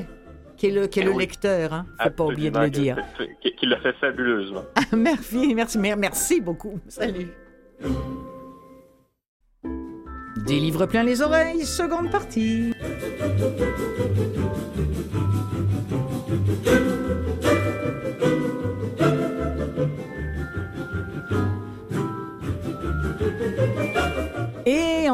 qui 0.60 0.66
est 0.66 0.70
le, 0.72 0.86
qui 0.88 0.98
est 1.00 1.02
Eh 1.02 1.06
le 1.06 1.12
oui. 1.12 1.22
lecteur. 1.22 1.72
Hein. 1.72 1.86
Faut 2.02 2.10
pas 2.10 2.24
oublier 2.26 2.50
de 2.50 2.58
le 2.58 2.68
dire. 2.68 2.96
que- 3.16 3.48
Qu'il 3.48 3.70
l'a 3.70 3.80
fait 3.80 3.94
fabuleusement. 3.94 4.62
merci, 4.92 5.54
merci, 5.54 5.78
mer- 5.78 5.96
merci 5.96 6.38
beaucoup. 6.42 6.78
Salut. 6.86 7.28
Des 10.46 10.58
livres 10.60 10.84
plein 10.84 11.02
les 11.02 11.22
oreilles, 11.22 11.64
seconde 11.64 12.10
partie. 12.10 12.74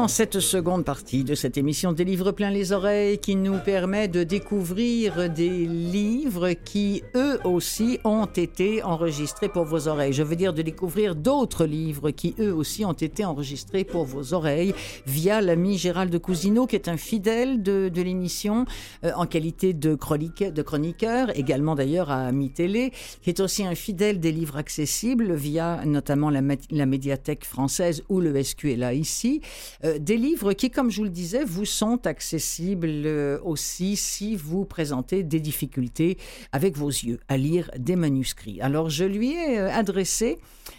Cette 0.07 0.39
seconde 0.39 0.85
partie 0.85 1.25
de 1.25 1.35
cette 1.35 1.57
émission 1.57 1.91
des 1.91 2.05
livres 2.05 2.31
plein 2.31 2.49
les 2.49 2.71
oreilles 2.71 3.17
qui 3.17 3.35
nous 3.35 3.59
permet 3.59 4.07
de 4.07 4.23
découvrir 4.23 5.29
des 5.29 5.49
livres 5.49 6.51
qui, 6.53 7.03
eux 7.15 7.26
aussi, 7.43 7.99
ont 8.03 8.25
été 8.25 8.83
enregistrés 8.83 9.49
pour 9.49 9.65
vos 9.65 9.87
oreilles. 9.87 10.13
Je 10.13 10.23
veux 10.23 10.35
dire 10.35 10.53
de 10.53 10.61
découvrir 10.61 11.15
d'autres 11.15 11.65
livres 11.65 12.11
qui, 12.11 12.35
eux 12.39 12.53
aussi, 12.53 12.85
ont 12.85 12.93
été 12.93 13.25
enregistrés 13.25 13.83
pour 13.83 14.05
vos 14.05 14.33
oreilles 14.33 14.73
via 15.05 15.41
l'ami 15.41 15.77
Gérald 15.77 16.11
de 16.11 16.17
Cousineau, 16.17 16.67
qui 16.67 16.75
est 16.75 16.87
un 16.87 16.97
fidèle 16.97 17.61
de, 17.63 17.89
de 17.89 18.01
l'émission 18.01 18.65
euh, 19.03 19.11
en 19.15 19.25
qualité 19.25 19.73
de, 19.73 19.95
chronique, 19.95 20.43
de 20.43 20.61
chroniqueur, 20.61 21.37
également 21.37 21.75
d'ailleurs 21.75 22.11
à 22.11 22.31
Mi 22.31 22.49
Télé, 22.49 22.91
qui 23.21 23.29
est 23.29 23.39
aussi 23.39 23.65
un 23.65 23.75
fidèle 23.75 24.19
des 24.19 24.31
livres 24.31 24.57
accessibles 24.57 25.33
via 25.33 25.83
notamment 25.85 26.29
la, 26.29 26.41
la 26.71 26.85
médiathèque 26.85 27.45
française 27.45 28.03
ou 28.09 28.19
le 28.19 28.41
SQLA 28.41 28.93
ici. 28.93 29.41
Euh, 29.83 29.99
des 29.99 30.17
livres 30.17 30.53
qui, 30.53 30.69
comme 30.69 30.89
je 30.89 30.97
vous 30.97 31.03
le 31.03 31.09
disais, 31.09 31.43
vous 31.43 31.65
sont 31.65 32.05
accessibles 32.07 32.87
euh, 33.05 33.39
aussi 33.43 33.95
si 33.95 34.35
vous 34.35 34.65
présentez 34.65 35.23
des 35.23 35.39
difficultés 35.39 36.17
avec 36.51 36.77
vos 36.77 36.89
yeux 36.89 37.19
à 37.29 37.37
lire 37.37 37.69
des 37.77 37.95
manuscrits. 37.95 38.61
Alors, 38.61 38.89
je 38.89 39.03
lui 39.03 39.31
ai 39.33 39.59
euh, 39.59 39.71
adressé 39.71 40.37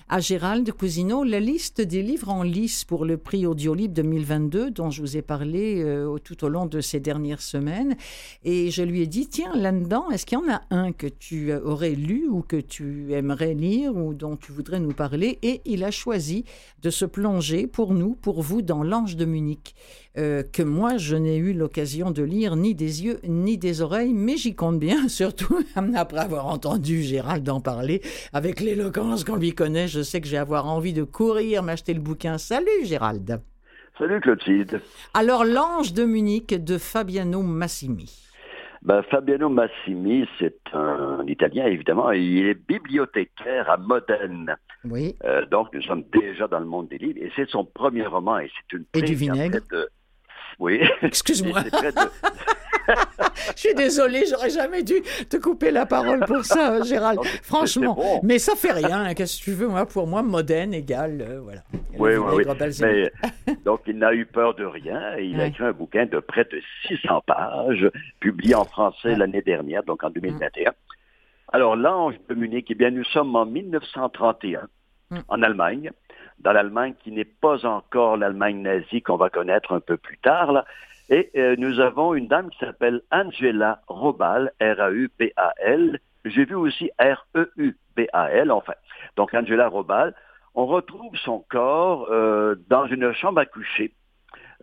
à 0.09 0.21
Gérald 0.21 0.71
Cousineau 0.73 1.23
la 1.25 1.41
liste 1.41 1.81
des 1.83 2.03
livres 2.03 2.31
en 2.31 2.43
lice 2.43 2.85
pour 2.85 3.05
le 3.05 3.19
prix 3.19 3.47
Audiolib 3.47 3.93
2022 3.93 4.71
dont 4.71 4.91
je 4.91 5.03
vous 5.03 5.17
ai 5.19 5.23
parlé 5.23 5.83
euh, 5.83 6.17
tout 6.19 6.45
au 6.45 6.49
long 6.49 6.67
de 6.67 6.81
ces 6.81 7.01
dernières 7.01 7.43
semaines. 7.43 7.97
Et 8.45 8.71
je 8.71 8.83
lui 8.83 9.03
ai 9.03 9.07
dit, 9.07 9.29
tiens, 9.29 9.55
là-dedans, 9.55 10.11
est-ce 10.11 10.25
qu'il 10.25 10.39
y 10.39 10.43
en 10.43 10.53
a 10.53 10.63
un 10.71 10.93
que 10.93 11.07
tu 11.07 11.53
euh, 11.53 11.61
aurais 11.63 11.95
lu 11.95 12.27
ou 12.29 12.41
que 12.41 12.57
tu 12.57 13.13
aimerais 13.13 13.55
lire 13.55 13.95
ou 13.95 14.15
dont 14.15 14.37
tu 14.37 14.53
voudrais 14.53 14.81
nous 14.81 14.95
parler? 14.95 15.39
Et 15.43 15.61
il 15.67 15.85
a 15.85 15.91
choisi 15.91 16.45
de 16.83 16.91
se 16.91 17.05
plonger 17.05 17.67
pour 17.67 17.93
nous, 17.93 18.15
pour 18.15 18.41
vous, 18.41 18.63
dans 18.63 18.83
L'Ange 18.83 19.17
de 19.17 19.27
Munich, 19.27 19.75
euh, 20.17 20.43
que 20.43 20.63
moi, 20.63 20.97
je 20.97 21.17
n'ai 21.17 21.37
eu 21.37 21.53
l'occasion 21.53 22.11
de 22.11 22.23
lire 22.23 22.57
ni 22.57 22.75
des 22.75 23.05
yeux 23.05 23.19
ni 23.25 23.59
des 23.59 23.83
oreilles, 23.83 24.13
mais 24.15 24.37
j'y 24.37 24.55
compte 24.55 24.79
bien, 24.79 25.09
surtout 25.09 25.59
après 25.95 26.19
avoir 26.21 26.47
entendu 26.47 27.03
Gérald 27.03 27.49
en 27.49 27.61
parler, 27.61 28.01
avec 28.33 28.61
l'éloquence 28.61 29.25
qu'on 29.25 29.37
lui 29.37 29.53
connaît, 29.55 29.87
je 29.89 30.03
sais 30.03 30.21
que 30.21 30.27
je 30.27 30.33
vais 30.33 30.39
avoir 30.39 30.67
envie 30.67 30.93
de 30.93 31.05
courir 31.05 31.63
m'acheter 31.63 31.95
le 31.95 32.01
bouquin. 32.01 32.39
Salut 32.39 32.67
Gérald 32.85 33.41
Salut 33.99 34.21
Clotilde. 34.21 34.81
Alors, 35.13 35.45
L'Ange 35.45 35.93
de 35.93 36.05
Munich 36.05 36.55
de 36.55 36.79
Fabiano 36.79 37.43
Massimi. 37.43 38.25
Ben, 38.83 39.03
Fabiano 39.11 39.49
Massimi, 39.49 40.25
c'est 40.39 40.57
un 40.73 41.25
Italien 41.27 41.67
évidemment, 41.67 42.13
et 42.13 42.21
il 42.21 42.47
est 42.47 42.55
bibliothécaire 42.55 43.69
à 43.69 43.77
Modène. 43.77 44.55
Oui. 44.85 45.17
Euh, 45.25 45.45
donc 45.47 45.67
nous 45.75 45.83
sommes 45.83 46.05
déjà 46.13 46.47
dans 46.47 46.61
le 46.61 46.67
monde 46.67 46.89
des 46.89 46.99
livres, 46.99 47.19
et 47.21 47.33
c'est 47.35 47.49
son 47.49 47.65
premier 47.65 48.07
roman, 48.07 48.39
et 48.39 48.49
c'est 48.55 48.77
une 48.77 48.85
Et 48.95 49.03
du 49.03 49.15
vinaigre. 49.17 49.59
de- 49.73 49.89
Oui. 50.59 50.81
Excuse-moi. 51.03 51.63
Je 53.55 53.61
suis 53.61 53.75
désolé, 53.75 54.25
j'aurais 54.31 54.51
jamais 54.51 54.83
dû 54.83 54.95
te 55.29 55.37
couper 55.37 55.71
la 55.71 55.85
parole 55.85 56.25
pour 56.25 56.45
ça, 56.45 56.83
Gérald. 56.83 57.21
Franchement. 57.43 58.21
Mais 58.23 58.39
ça 58.39 58.55
fait 58.55 58.73
rien. 58.73 59.13
Qu'est-ce 59.15 59.39
que 59.39 59.45
tu 59.45 59.53
veux, 59.53 59.69
moi, 59.69 59.85
pour 59.85 60.07
moi, 60.07 60.23
moderne 60.23 60.73
égale, 60.75 61.21
euh, 61.21 61.41
voilà. 61.41 61.61
Oui, 61.99 62.17
oui, 62.17 62.45
oui. 62.47 62.73
Mais, 62.81 63.13
donc, 63.65 63.83
il 63.87 63.99
n'a 63.99 64.15
eu 64.15 64.25
peur 64.27 64.55
de 64.55 64.65
rien. 64.65 65.17
Et 65.19 65.25
il 65.27 65.41
a 65.41 65.47
écrit 65.47 65.65
un 65.65 65.73
bouquin 65.73 66.07
de 66.07 66.19
près 66.21 66.45
de 66.45 66.61
600 66.87 67.23
pages, 67.27 67.91
publié 68.21 68.55
en 68.55 68.65
français 68.65 69.15
l'année 69.17 69.43
dernière, 69.43 69.83
donc 69.83 70.03
en 70.05 70.11
2021. 70.11 70.73
Alors, 71.53 71.77
l'ange 71.77 72.15
de 72.29 72.35
Munich, 72.35 72.67
eh 72.71 72.75
bien, 72.75 72.91
nous 72.91 73.05
sommes 73.05 73.35
en 73.35 73.47
1931, 73.47 74.69
mm. 75.11 75.19
en 75.29 75.43
Allemagne 75.43 75.91
dans 76.41 76.53
l'Allemagne 76.53 76.95
qui 77.03 77.13
n'est 77.13 77.25
pas 77.25 77.67
encore 77.67 78.17
l'Allemagne 78.17 78.63
nazie 78.63 79.03
qu'on 79.03 79.17
va 79.17 79.31
connaître 79.31 79.73
un 79.73 79.81
peu 79.81 79.97
plus 79.97 80.19
tard. 80.19 80.53
Là. 80.53 80.65
Et 81.11 81.31
euh, 81.37 81.57
nous 81.59 81.81
avons 81.81 82.15
une 82.15 82.29
dame 82.29 82.51
qui 82.51 82.59
s'appelle 82.59 83.03
Angela 83.11 83.81
Robal, 83.89 84.53
R-A-U-B-A-L. 84.61 86.01
J'ai 86.25 86.45
vu 86.45 86.55
aussi 86.55 86.91
R-E-U-B-A-L, 86.99 88.53
enfin. 88.53 88.75
Donc 89.17 89.33
Angela 89.35 89.69
Robal, 89.69 90.15
on 90.55 90.67
retrouve 90.67 91.17
son 91.17 91.41
corps 91.49 92.09
euh, 92.11 92.57
dans 92.69 92.87
une 92.87 93.13
chambre 93.13 93.41
à 93.41 93.47
coucher. 93.47 93.93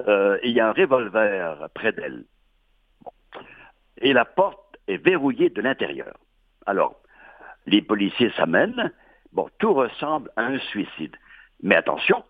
Euh, 0.08 0.38
il 0.44 0.52
y 0.52 0.60
a 0.60 0.68
un 0.68 0.74
revolver 0.74 1.70
près 1.74 1.94
d'elle. 1.94 2.26
Et 3.98 4.14
la 4.14 4.26
porte 4.26 4.78
est 4.88 4.98
verrouillée 4.98 5.50
de 5.50 5.62
l'intérieur. 5.62 6.16
Alors, 6.66 7.02
les 7.66 7.82
policiers 7.82 8.32
s'amènent. 8.36 8.92
Bon, 9.32 9.50
tout 9.58 9.74
ressemble 9.74 10.32
à 10.36 10.44
un 10.44 10.60
suicide. 10.60 11.16
Mais 11.66 11.76
attention, 11.76 12.24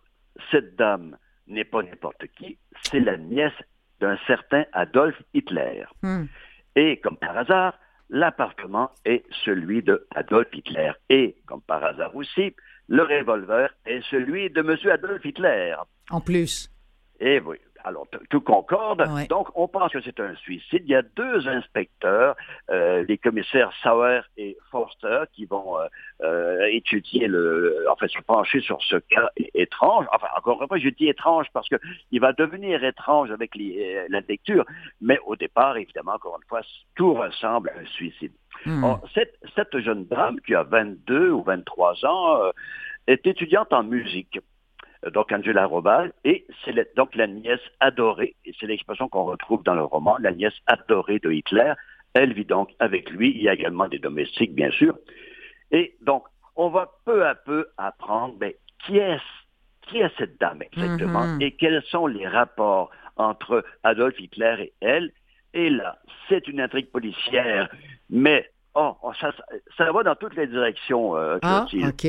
cette 0.50 0.78
dame 0.78 1.18
n'est 1.48 1.66
pas 1.66 1.84
n'importe 1.84 2.26
qui, 2.38 2.58
c'est 2.84 3.02
la 3.02 3.18
nièce 3.18 3.52
d'un 4.00 4.18
certain 4.28 4.64
Adolf 4.72 5.22
Hitler. 5.34 5.84
Hmm. 6.02 6.24
Et 6.78 7.02
comme 7.02 7.18
par 7.18 7.38
hasard, 7.38 7.78
l'appartement 8.10 8.92
est 9.04 9.26
celui 9.44 9.84
de 9.84 10.08
Adolf 10.16 10.48
Hitler. 10.54 10.94
Et 11.10 11.36
comme 11.48 11.62
par 11.62 11.84
hasard 11.84 12.16
aussi, 12.16 12.56
le 12.88 13.04
revolver 13.04 13.76
est 13.86 14.02
celui 14.10 14.50
de 14.52 14.62
M. 14.62 14.78
Adolf 14.90 15.26
Hitler. 15.26 15.76
En 16.12 16.22
plus. 16.22 16.72
Et 17.20 17.42
oui, 17.42 17.58
alors, 17.86 18.08
tout 18.32 18.42
concorde. 18.42 19.04
Donc, 19.30 19.48
on 19.54 19.68
pense 19.68 19.92
que 19.92 20.02
c'est 20.02 20.20
un 20.20 20.36
suicide. 20.38 20.82
Il 20.86 20.90
y 20.90 20.96
a 20.96 21.04
deux 21.04 21.48
inspecteurs, 21.48 22.36
euh, 22.72 23.06
les 23.08 23.20
commissaires 23.20 23.72
Sauer 23.84 24.22
et 24.38 24.58
Forster, 24.72 25.26
qui 25.34 25.46
vont 25.46 25.80
euh, 25.80 25.86
euh, 26.24 26.66
étudier 26.72 27.28
le, 27.28 27.86
enfin, 27.92 28.08
se 28.08 28.20
pencher 28.22 28.60
sur 28.62 28.82
ce 28.82 28.96
cas 28.96 29.30
étrange. 29.54 30.08
Enfin, 30.12 30.28
encore 30.36 30.60
une 30.64 30.68
fois, 30.68 30.80
je 30.80 30.90
dis 30.90 31.08
étrange 31.08 31.46
parce 31.54 31.70
que 31.70 31.76
il 32.12 32.20
va 32.20 32.34
devenir 32.34 32.84
étrange 32.84 33.30
avec 33.30 33.52
la 33.56 34.20
lecture. 34.22 34.66
Mais 35.00 35.20
au 35.28 35.36
départ, 35.36 35.78
évidemment, 35.78 36.14
encore 36.14 36.40
une 36.42 36.48
fois, 36.48 36.62
tout 36.96 37.14
ressemble 37.14 37.70
à 37.70 37.80
un 37.80 37.86
suicide. 37.86 38.32
Hmm. 38.66 38.86
cette, 39.14 39.38
cette, 39.54 39.78
jeune 39.80 40.06
dame 40.06 40.40
qui 40.40 40.56
a 40.56 40.64
22 40.64 41.30
ou 41.30 41.44
23 41.44 42.06
ans 42.06 42.52
est 43.06 43.28
étudiante 43.28 43.74
en 43.74 43.84
musique 43.84 44.40
donc 45.14 45.32
Angela 45.32 45.66
Robal, 45.66 46.14
et 46.24 46.46
c'est 46.64 46.96
donc 46.96 47.16
la 47.16 47.28
nièce 47.28 47.62
adorée, 47.80 48.36
et 48.46 48.54
c'est 48.60 48.66
l'expression 48.66 49.08
qu'on 49.08 49.26
retrouve 49.26 49.64
dans 49.64 49.76
le 49.76 49.84
roman, 49.84 50.18
la 50.20 50.32
nièce 50.32 50.56
adorée 50.68 51.20
de 51.20 51.32
Hitler. 51.32 51.74
Elle 52.14 52.34
vit 52.34 52.46
donc 52.46 52.70
avec 52.80 53.10
lui, 53.10 53.32
il 53.36 53.44
y 53.44 53.50
a 53.50 53.54
également 53.54 53.88
des 53.88 54.00
domestiques, 54.00 54.56
bien 54.56 54.72
sûr. 54.72 54.98
Et 55.72 55.96
donc, 56.02 56.24
on 56.56 56.70
va 56.70 56.92
peu 57.06 57.26
à 57.26 57.36
peu 57.36 57.68
apprendre 57.78 58.36
mais, 58.40 58.56
qui 58.86 58.98
est 58.98 59.20
qui 59.88 60.00
est 60.00 60.12
cette 60.18 60.40
dame 60.40 60.64
exactement 60.64 61.26
mm-hmm. 61.26 61.44
et 61.44 61.52
quels 61.52 61.84
sont 61.84 62.08
les 62.08 62.28
rapports 62.28 62.90
entre 63.18 63.64
Adolf 63.84 64.20
Hitler 64.20 64.56
et 64.60 64.74
elle? 64.82 65.12
Et 65.54 65.70
là, 65.70 66.00
c'est 66.28 66.48
une 66.48 66.60
intrigue 66.60 66.90
policière, 66.90 67.70
mais 68.10 68.50
oh, 68.74 68.96
ça, 69.20 69.32
ça, 69.78 69.92
va 69.92 70.04
dans 70.04 70.16
toutes 70.16 70.36
les 70.36 70.48
directions. 70.48 71.16
Euh, 71.16 71.38
ah, 71.44 71.66
ok 71.88 72.08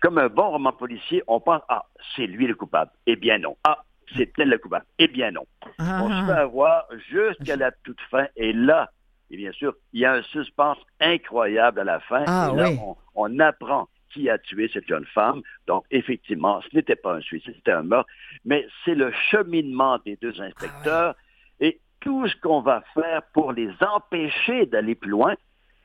comme 0.00 0.18
un 0.18 0.28
bon 0.28 0.50
roman 0.50 0.72
policier, 0.72 1.22
on 1.26 1.40
pense, 1.40 1.62
ah, 1.68 1.86
c'est 2.14 2.26
lui 2.26 2.46
le 2.46 2.54
coupable. 2.54 2.90
Eh 3.06 3.16
bien 3.16 3.38
non. 3.38 3.56
Ah, 3.64 3.84
c'est 4.16 4.30
elle 4.38 4.48
le 4.48 4.58
coupable. 4.58 4.86
Eh 4.98 5.08
bien 5.08 5.30
non. 5.30 5.44
Ah. 5.78 6.00
On 6.02 6.08
se 6.08 6.26
fait 6.26 6.38
avoir 6.38 6.86
jusqu'à 7.10 7.56
la 7.56 7.70
toute 7.70 8.00
fin. 8.10 8.26
Et 8.36 8.52
là, 8.52 8.90
et 9.30 9.36
bien 9.36 9.52
sûr, 9.52 9.74
il 9.92 10.00
y 10.00 10.04
a 10.04 10.14
un 10.14 10.22
suspense 10.22 10.78
incroyable 11.00 11.80
à 11.80 11.84
la 11.84 12.00
fin. 12.00 12.24
Ah, 12.26 12.50
et 12.52 12.56
là, 12.56 12.70
on, 13.14 13.38
apprend 13.40 13.88
qui 14.10 14.30
a 14.30 14.38
tué 14.38 14.70
cette 14.72 14.88
jeune 14.88 15.04
femme. 15.04 15.42
Donc, 15.66 15.84
effectivement, 15.90 16.62
ce 16.62 16.74
n'était 16.74 16.96
pas 16.96 17.14
un 17.14 17.20
suicide, 17.20 17.52
c'était 17.56 17.72
un 17.72 17.82
meurtre. 17.82 18.10
Mais 18.44 18.66
c'est 18.84 18.94
le 18.94 19.12
cheminement 19.30 19.98
des 20.04 20.16
deux 20.16 20.40
inspecteurs 20.40 21.14
ah, 21.14 21.22
et 21.60 21.80
tout 22.00 22.26
ce 22.26 22.36
qu'on 22.36 22.60
va 22.60 22.82
faire 22.94 23.22
pour 23.34 23.52
les 23.52 23.70
empêcher 23.80 24.66
d'aller 24.66 24.94
plus 24.94 25.10
loin. 25.10 25.34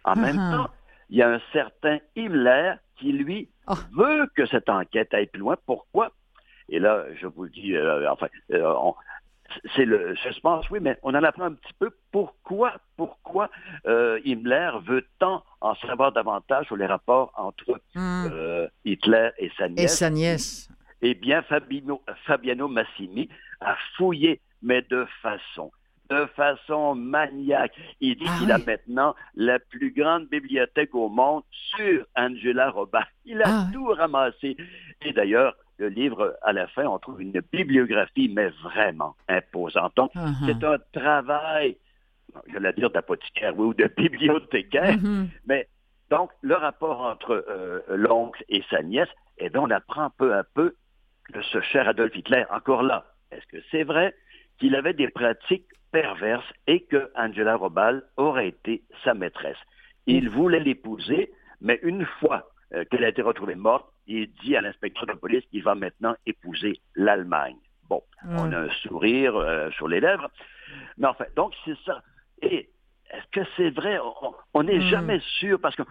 En 0.05 0.15
même 0.15 0.37
temps, 0.37 0.69
il 1.09 1.17
y 1.17 1.21
a 1.21 1.29
un 1.29 1.41
certain 1.51 1.99
Himmler 2.15 2.75
qui, 2.97 3.11
lui, 3.11 3.49
oh. 3.67 3.73
veut 3.95 4.27
que 4.35 4.45
cette 4.45 4.69
enquête 4.69 5.13
aille 5.13 5.27
plus 5.27 5.39
loin. 5.39 5.55
Pourquoi? 5.65 6.11
Et 6.69 6.79
là, 6.79 7.05
je 7.19 7.27
vous 7.27 7.43
le 7.43 7.49
dis, 7.49 7.75
euh, 7.75 8.09
enfin, 8.09 8.27
euh, 8.51 8.73
c'est 9.75 9.85
le 9.85 10.15
suspense, 10.17 10.69
oui, 10.69 10.79
mais 10.81 10.97
on 11.03 11.13
en 11.13 11.23
apprend 11.23 11.45
un 11.45 11.53
petit 11.53 11.73
peu 11.77 11.91
pourquoi, 12.11 12.77
pourquoi 12.97 13.49
euh, 13.85 14.19
Himmler 14.25 14.71
veut 14.85 15.05
tant 15.19 15.43
en 15.61 15.75
savoir 15.75 16.11
davantage 16.11 16.67
sur 16.67 16.77
les 16.77 16.85
rapports 16.85 17.31
entre 17.35 17.79
hmm. 17.95 18.67
Hitler 18.85 19.29
et 19.37 19.51
sa 19.57 19.67
nièce? 19.67 19.83
Et 19.83 19.87
sa 19.87 20.09
nièce. 20.09 20.69
Eh 21.01 21.15
bien, 21.15 21.43
Fabiano 22.25 22.67
Massimi 22.69 23.27
a 23.59 23.75
fouillé, 23.97 24.39
mais 24.61 24.81
de 24.83 25.05
façon 25.21 25.71
de 26.09 26.25
façon 26.35 26.95
maniaque. 26.95 27.73
Il 28.01 28.15
dit 28.15 28.25
ah 28.27 28.35
qu'il 28.39 28.51
a 28.51 28.57
maintenant 28.57 29.15
la 29.35 29.59
plus 29.59 29.91
grande 29.91 30.27
bibliothèque 30.27 30.93
au 30.93 31.09
monde 31.09 31.43
sur 31.51 32.05
Angela 32.15 32.71
Robert. 32.71 33.07
Il 33.25 33.41
a 33.41 33.45
ah 33.47 33.67
tout 33.73 33.85
ramassé. 33.85 34.57
Et 35.01 35.13
d'ailleurs, 35.13 35.55
le 35.77 35.89
livre, 35.89 36.37
à 36.41 36.53
la 36.53 36.67
fin, 36.67 36.85
on 36.85 36.99
trouve 36.99 37.21
une 37.21 37.41
bibliographie, 37.51 38.31
mais 38.33 38.49
vraiment 38.63 39.15
imposante. 39.27 39.95
Donc, 39.95 40.11
ah 40.15 40.31
c'est 40.45 40.63
un 40.63 40.77
travail, 40.91 41.77
je 42.47 42.59
vais 42.59 42.73
dire 42.73 42.89
d'apothicaire 42.89 43.57
ou 43.57 43.73
de 43.73 43.89
bibliothécaire, 43.97 44.97
mm-hmm. 44.97 45.27
mais 45.47 45.67
donc, 46.09 46.29
le 46.41 46.53
rapport 46.53 47.01
entre 47.01 47.43
euh, 47.49 47.79
l'oncle 47.89 48.43
et 48.49 48.63
sa 48.69 48.83
nièce, 48.83 49.09
eh 49.39 49.49
bien, 49.49 49.61
on 49.61 49.71
apprend 49.71 50.11
peu 50.11 50.35
à 50.35 50.43
peu 50.43 50.75
que 51.33 51.41
ce 51.41 51.59
cher 51.61 51.87
Adolf 51.87 52.15
Hitler, 52.15 52.45
encore 52.51 52.83
là, 52.83 53.05
est-ce 53.31 53.45
que 53.47 53.63
c'est 53.71 53.83
vrai 53.83 54.13
qu'il 54.59 54.75
avait 54.75 54.93
des 54.93 55.07
pratiques 55.07 55.65
perverse 55.93 56.45
et 56.67 56.81
que 56.81 57.09
Angela 57.15 57.55
Robal 57.55 58.03
aurait 58.17 58.49
été 58.49 58.83
sa 59.03 59.13
maîtresse. 59.13 59.57
Il 60.07 60.27
voulait 60.27 60.59
l'épouser, 60.59 61.31
mais 61.61 61.79
une 61.83 62.05
fois 62.19 62.49
euh, 62.73 62.83
qu'elle 62.89 63.05
a 63.05 63.09
été 63.09 63.21
retrouvée 63.21 63.55
morte, 63.55 63.85
il 64.07 64.29
dit 64.43 64.57
à 64.57 64.61
l'inspecteur 64.61 65.05
de 65.05 65.13
police 65.13 65.45
qu'il 65.51 65.63
va 65.63 65.75
maintenant 65.75 66.15
épouser 66.25 66.81
l'Allemagne. 66.95 67.55
Bon, 67.89 68.01
on 68.27 68.51
a 68.51 68.57
un 68.57 68.69
sourire 68.81 69.35
euh, 69.35 69.69
sur 69.71 69.87
les 69.87 69.99
lèvres, 69.99 70.29
mais 70.97 71.07
enfin, 71.07 71.25
donc 71.35 71.53
c'est 71.63 71.77
ça. 71.85 72.01
Et 72.41 72.69
est-ce 73.11 73.27
que 73.31 73.47
c'est 73.55 73.69
vrai? 73.69 73.99
On 74.53 74.63
n'est 74.63 74.79
hmm. 74.79 74.89
jamais 74.89 75.19
sûr, 75.39 75.59
parce 75.59 75.75
qu'on 75.75 75.85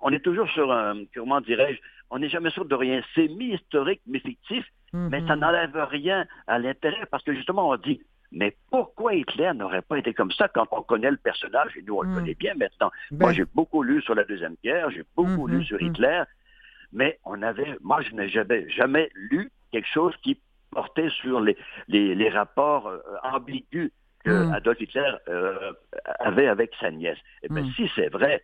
on, 0.00 0.10
est 0.10 0.24
toujours 0.24 0.48
sur 0.50 0.72
un, 0.72 1.04
comment 1.14 1.42
dirais-je, 1.42 1.78
on 2.10 2.18
n'est 2.18 2.30
jamais 2.30 2.50
sûr 2.50 2.64
de 2.64 2.74
rien. 2.74 3.02
C'est 3.14 3.28
mi-historique, 3.28 4.00
mais 4.06 4.20
fictif, 4.20 4.64
mais 4.94 5.20
ça 5.26 5.36
hmm. 5.36 5.40
n'enlève 5.40 5.76
rien 5.90 6.26
à 6.46 6.58
l'intérêt, 6.58 7.04
parce 7.10 7.22
que 7.22 7.34
justement, 7.34 7.68
on 7.68 7.76
dit, 7.76 8.00
mais 8.36 8.54
pourquoi 8.70 9.14
Hitler 9.14 9.50
n'aurait 9.54 9.80
pas 9.80 9.98
été 9.98 10.12
comme 10.12 10.30
ça 10.30 10.46
quand 10.48 10.66
on 10.70 10.82
connaît 10.82 11.10
le 11.10 11.16
personnage, 11.16 11.74
et 11.76 11.82
nous 11.82 11.94
on 11.94 12.02
le 12.02 12.10
hmm. 12.10 12.14
connaît 12.14 12.34
bien 12.34 12.54
maintenant? 12.54 12.90
Moi 13.10 13.30
ben. 13.30 13.32
j'ai 13.32 13.44
beaucoup 13.54 13.82
lu 13.82 14.02
sur 14.02 14.14
la 14.14 14.24
Deuxième 14.24 14.56
Guerre, 14.62 14.90
j'ai 14.90 15.04
beaucoup 15.16 15.46
lu 15.46 15.58
hmm, 15.58 15.64
sur 15.64 15.78
hmm, 15.80 15.86
Hitler, 15.86 16.22
mais 16.92 17.18
on 17.24 17.40
avait, 17.40 17.78
moi 17.80 18.02
je 18.02 18.14
n'ai 18.14 18.28
jamais, 18.28 18.68
jamais 18.68 19.08
lu 19.14 19.50
quelque 19.72 19.88
chose 19.88 20.14
qui 20.22 20.38
portait 20.70 21.08
sur 21.08 21.40
les, 21.40 21.56
les, 21.88 22.28
rapports 22.28 22.88
euh, 22.88 23.00
ambigus 23.22 23.90
que 24.22 24.52
Adolf 24.52 24.80
Hitler 24.80 25.12
euh, 25.28 25.72
avait 26.18 26.48
avec 26.48 26.72
sa 26.78 26.90
nièce. 26.90 27.18
Et 27.42 27.46
eh 27.46 27.54
bien 27.54 27.64
si 27.74 27.90
c'est 27.94 28.08
vrai, 28.08 28.42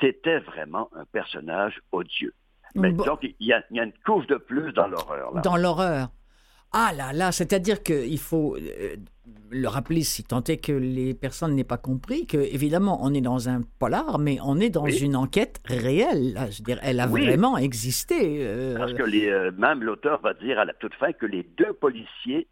c'était 0.00 0.38
vraiment 0.38 0.88
un 0.96 1.04
personnage 1.04 1.78
odieux. 1.92 2.32
Mais 2.74 2.92
donc, 2.92 3.20
il 3.22 3.34
y, 3.40 3.52
a, 3.52 3.62
il 3.70 3.76
y, 3.76 3.80
a, 3.80 3.84
une 3.84 3.92
couche 4.04 4.26
de 4.26 4.36
plus 4.36 4.72
dans 4.72 4.86
l'horreur. 4.86 5.32
Dans 5.42 5.56
l'horreur. 5.56 6.08
Ah 6.72 6.92
là 6.96 7.12
là, 7.12 7.32
c'est-à-dire 7.32 7.82
qu'il 7.82 8.18
faut 8.18 8.56
euh, 8.56 8.96
le 9.50 9.68
rappeler 9.68 10.02
si 10.02 10.24
tant 10.24 10.42
est 10.44 10.58
que 10.58 10.72
les 10.72 11.14
personnes 11.14 11.54
n'aient 11.54 11.64
pas 11.64 11.78
compris 11.78 12.26
que 12.26 12.36
évidemment 12.36 12.98
on 13.02 13.14
est 13.14 13.20
dans 13.20 13.48
un 13.48 13.60
polar, 13.78 14.18
mais 14.18 14.38
on 14.44 14.58
est 14.58 14.70
dans 14.70 14.86
une 14.86 15.16
enquête 15.16 15.60
réelle. 15.64 16.34
Je 16.50 16.58
veux 16.58 16.64
dire, 16.64 16.78
elle 16.82 17.00
a 17.00 17.06
vraiment 17.06 17.56
existé. 17.56 18.38
Euh. 18.40 18.76
Parce 18.76 18.92
que 18.92 19.02
les, 19.02 19.28
euh, 19.28 19.52
même 19.56 19.82
l'auteur 19.82 20.20
va 20.20 20.34
dire 20.34 20.58
à 20.58 20.64
la 20.64 20.74
toute 20.74 20.94
fin 20.94 21.12
que 21.12 21.26
les 21.26 21.44
deux 21.56 21.72
policiers, 21.72 22.48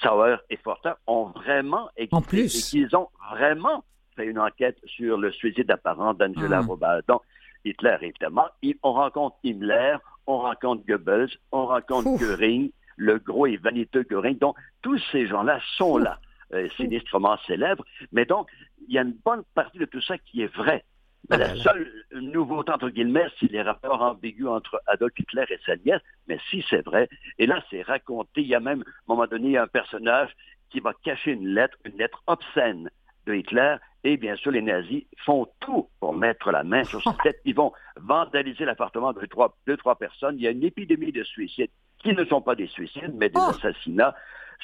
Sauer 0.00 0.36
et 0.48 0.56
Forter, 0.56 0.92
ont 1.06 1.26
vraiment 1.26 1.90
existé 1.96 2.16
en 2.16 2.22
plus. 2.22 2.56
et 2.58 2.62
qu'ils 2.62 2.96
ont 2.96 3.08
vraiment 3.32 3.84
fait 4.14 4.24
une 4.24 4.38
enquête 4.38 4.78
sur 4.86 5.18
le 5.18 5.30
suicide 5.30 5.70
apparent 5.70 6.14
d'Angela 6.14 6.62
ah. 6.82 7.00
Donc 7.06 7.20
Hitler 7.66 7.96
évidemment, 8.00 8.46
on 8.82 8.92
rencontre 8.94 9.36
Himmler, 9.44 9.96
on 10.26 10.38
rencontre 10.38 10.86
Goebbels, 10.86 11.28
on 11.52 11.66
rencontre 11.66 12.18
Göring 12.18 12.70
le 12.70 12.72
gros 12.98 13.46
et 13.46 13.56
vaniteux 13.56 14.04
Göring. 14.08 14.38
Donc, 14.38 14.56
tous 14.82 14.98
ces 15.12 15.26
gens-là 15.26 15.60
sont 15.76 15.98
là. 15.98 16.18
euh, 16.52 16.68
sinistrement 16.76 17.36
célèbre. 17.46 17.84
Mais 18.12 18.24
donc, 18.24 18.48
il 18.88 18.94
y 18.94 18.98
a 18.98 19.02
une 19.02 19.16
bonne 19.24 19.42
partie 19.54 19.78
de 19.78 19.84
tout 19.84 20.00
ça 20.00 20.18
qui 20.18 20.42
est 20.42 20.54
vrai. 20.54 20.84
Mais 21.28 21.38
la 21.38 21.56
seule 21.56 21.90
nouveauté, 22.12 22.70
entre 22.70 22.88
guillemets, 22.88 23.26
c'est 23.40 23.50
les 23.50 23.62
rapports 23.62 24.00
ambigus 24.00 24.46
entre 24.46 24.80
Adolf 24.86 25.12
Hitler 25.18 25.44
et 25.50 25.58
sa 25.66 25.74
nièce. 25.76 26.00
Mais 26.28 26.38
si 26.50 26.64
c'est 26.70 26.84
vrai, 26.84 27.08
et 27.38 27.46
là, 27.46 27.64
c'est 27.68 27.82
raconté. 27.82 28.42
Il 28.42 28.46
y 28.46 28.54
a 28.54 28.60
même, 28.60 28.82
à 28.82 28.88
un 28.88 29.14
moment 29.14 29.26
donné, 29.26 29.58
un 29.58 29.66
personnage 29.66 30.30
qui 30.70 30.78
va 30.78 30.92
cacher 31.02 31.32
une 31.32 31.48
lettre, 31.48 31.76
une 31.84 31.98
lettre 31.98 32.22
obscène 32.28 32.90
de 33.26 33.34
Hitler. 33.34 33.76
Et 34.06 34.16
bien 34.16 34.36
sûr, 34.36 34.52
les 34.52 34.62
nazis 34.62 35.02
font 35.24 35.48
tout 35.58 35.88
pour 35.98 36.14
mettre 36.14 36.52
la 36.52 36.62
main 36.62 36.84
sur 36.84 37.02
cette 37.02 37.18
tête. 37.24 37.40
Ils 37.44 37.56
vont 37.56 37.72
vandaliser 37.96 38.64
l'appartement 38.64 39.12
de 39.12 39.26
trois, 39.26 39.56
deux, 39.66 39.76
trois 39.76 39.96
personnes. 39.96 40.36
Il 40.38 40.42
y 40.42 40.46
a 40.46 40.52
une 40.52 40.62
épidémie 40.62 41.10
de 41.10 41.24
suicides 41.24 41.72
qui 41.98 42.12
ne 42.14 42.24
sont 42.24 42.40
pas 42.40 42.54
des 42.54 42.68
suicides, 42.68 43.12
mais 43.16 43.30
des 43.30 43.40
oh. 43.40 43.50
assassinats. 43.50 44.14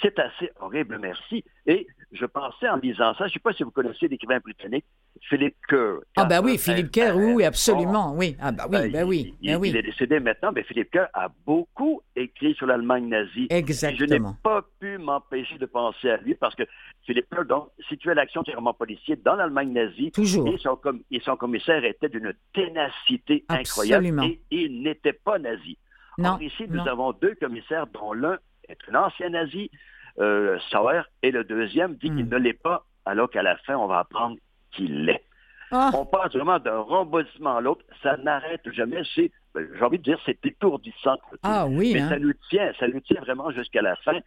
C'est 0.00 0.18
assez 0.18 0.50
horrible, 0.60 0.98
merci. 0.98 1.44
Et 1.66 1.86
je 2.12 2.26
pensais 2.26 2.68
en 2.68 2.76
lisant 2.76 3.14
ça, 3.14 3.24
je 3.24 3.24
ne 3.24 3.30
sais 3.30 3.38
pas 3.38 3.52
si 3.52 3.62
vous 3.62 3.70
connaissez 3.70 4.08
l'écrivain 4.08 4.38
britannique 4.38 4.84
Philippe 5.28 5.56
Kerr. 5.68 5.98
Ah 6.16 6.24
ben 6.24 6.42
oui, 6.42 6.58
Philippe 6.58 6.90
Kerr, 6.90 7.16
oui, 7.16 7.44
absolument, 7.44 8.14
oui. 8.16 8.36
Ah 8.40 8.52
ben 8.52 8.64
oui, 8.70 8.90
ben 8.90 9.04
oui, 9.04 9.34
ben 9.42 9.56
oui. 9.56 9.70
Il 9.70 9.76
est 9.76 9.82
décédé 9.82 10.20
maintenant, 10.20 10.50
mais 10.52 10.62
Philippe 10.64 10.90
Kerr 10.90 11.08
a 11.14 11.28
beaucoup 11.46 12.02
écrit 12.16 12.54
sur 12.54 12.66
l'Allemagne 12.66 13.08
nazie. 13.08 13.46
Exactement. 13.50 13.98
je 13.98 14.14
n'ai 14.14 14.20
pas 14.42 14.62
pu 14.80 14.98
m'empêcher 14.98 15.58
de 15.58 15.66
penser 15.66 16.10
à 16.10 16.16
lui 16.18 16.34
parce 16.34 16.54
que 16.54 16.64
Philippe 17.06 17.28
Kerr, 17.30 17.44
donc, 17.44 17.68
situait 17.88 18.14
l'action 18.14 18.42
du 18.42 18.54
roman 18.54 18.74
policier 18.74 19.16
dans 19.16 19.34
l'Allemagne 19.34 19.72
nazie. 19.72 20.10
Toujours. 20.10 20.48
Et 20.48 20.58
son, 20.58 20.78
et 21.10 21.20
son 21.20 21.36
commissaire 21.36 21.84
était 21.84 22.08
d'une 22.08 22.32
ténacité 22.52 23.44
incroyable 23.48 24.06
et 24.24 24.40
il 24.50 24.82
n'était 24.82 25.12
pas 25.12 25.38
nazi. 25.38 25.78
Non, 26.18 26.38
ici, 26.38 26.64
nous 26.68 26.86
avons 26.86 27.12
deux 27.12 27.34
commissaires, 27.36 27.86
dont 27.86 28.12
l'un 28.12 28.38
est 28.72 28.94
un 28.94 29.04
ancien 29.04 29.30
nazi, 29.30 29.70
euh, 30.18 30.58
Sauer, 30.70 31.02
et 31.22 31.30
le 31.30 31.44
deuxième 31.44 31.94
dit 31.94 32.08
qu'il 32.08 32.26
hmm. 32.26 32.30
ne 32.30 32.36
l'est 32.36 32.60
pas, 32.60 32.84
alors 33.06 33.30
qu'à 33.30 33.42
la 33.42 33.56
fin, 33.58 33.76
on 33.76 33.86
va 33.86 34.00
apprendre 34.00 34.36
qu'il 34.72 35.04
l'est. 35.04 35.24
Ah. 35.70 35.90
On 35.94 36.04
passe 36.04 36.34
vraiment 36.34 36.58
d'un 36.58 36.80
rebondissement 36.80 37.56
à 37.56 37.60
l'autre, 37.60 37.84
ça 38.02 38.16
n'arrête 38.18 38.60
jamais. 38.72 39.02
C'est, 39.14 39.30
ben, 39.54 39.66
j'ai 39.74 39.82
envie 39.82 39.98
de 39.98 40.02
dire, 40.02 40.18
c'est 40.26 40.44
étourdissant. 40.44 41.16
Ah 41.42 41.66
oui. 41.66 41.92
Mais 41.94 42.00
hein. 42.02 42.10
ça 42.10 42.18
nous 42.18 42.34
tient, 42.50 42.72
ça 42.78 42.88
nous 42.88 43.00
tient 43.00 43.20
vraiment 43.22 43.50
jusqu'à 43.50 43.80
la 43.80 43.96
fin. 43.96 44.18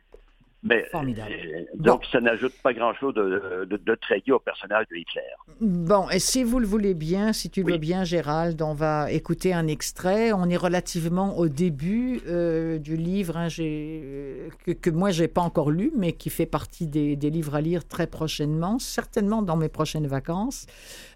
Mais, 0.66 0.84
Formidable. 0.91 1.32
Euh, 1.32 1.61
donc, 1.76 2.05
ça 2.11 2.20
n'ajoute 2.20 2.53
pas 2.63 2.74
grand-chose 2.74 3.13
de, 3.13 3.66
de, 3.70 3.95
très 3.95 4.24
au 4.32 4.39
personnage 4.39 4.88
de 4.89 4.95
Hitler. 4.95 5.22
Bon, 5.61 6.09
et 6.09 6.18
si 6.18 6.43
vous 6.43 6.57
le 6.57 6.66
voulez 6.66 6.95
bien, 6.95 7.34
si 7.34 7.51
tu 7.51 7.61
le 7.61 7.74
veux 7.74 7.78
bien, 7.78 8.03
Gérald, 8.03 8.59
on 8.63 8.74
va 8.74 9.11
écouter 9.11 9.53
un 9.53 9.68
extrait. 9.68 10.34
On 10.34 10.49
est 10.49 10.57
relativement 10.57 11.38
au 11.38 11.49
début 11.49 12.20
euh, 12.28 12.80
du 12.80 12.97
livre 12.97 13.38
hein, 13.38 13.47
que, 13.49 14.72
que, 14.72 14.89
moi, 14.89 15.11
je 15.11 15.22
n'ai 15.22 15.28
pas 15.28 15.41
encore 15.41 15.70
lu, 15.70 15.91
mais 15.95 16.13
qui 16.13 16.32
fait 16.32 16.47
partie 16.47 16.88
des, 16.88 17.16
des, 17.16 17.30
livres 17.30 17.53
à 17.53 17.61
lire 17.61 17.88
très 17.88 18.07
prochainement, 18.07 18.80
certainement 18.80 19.43
dans 19.43 19.57
mes 19.57 19.70
prochaines 19.70 20.07
vacances. 20.07 20.66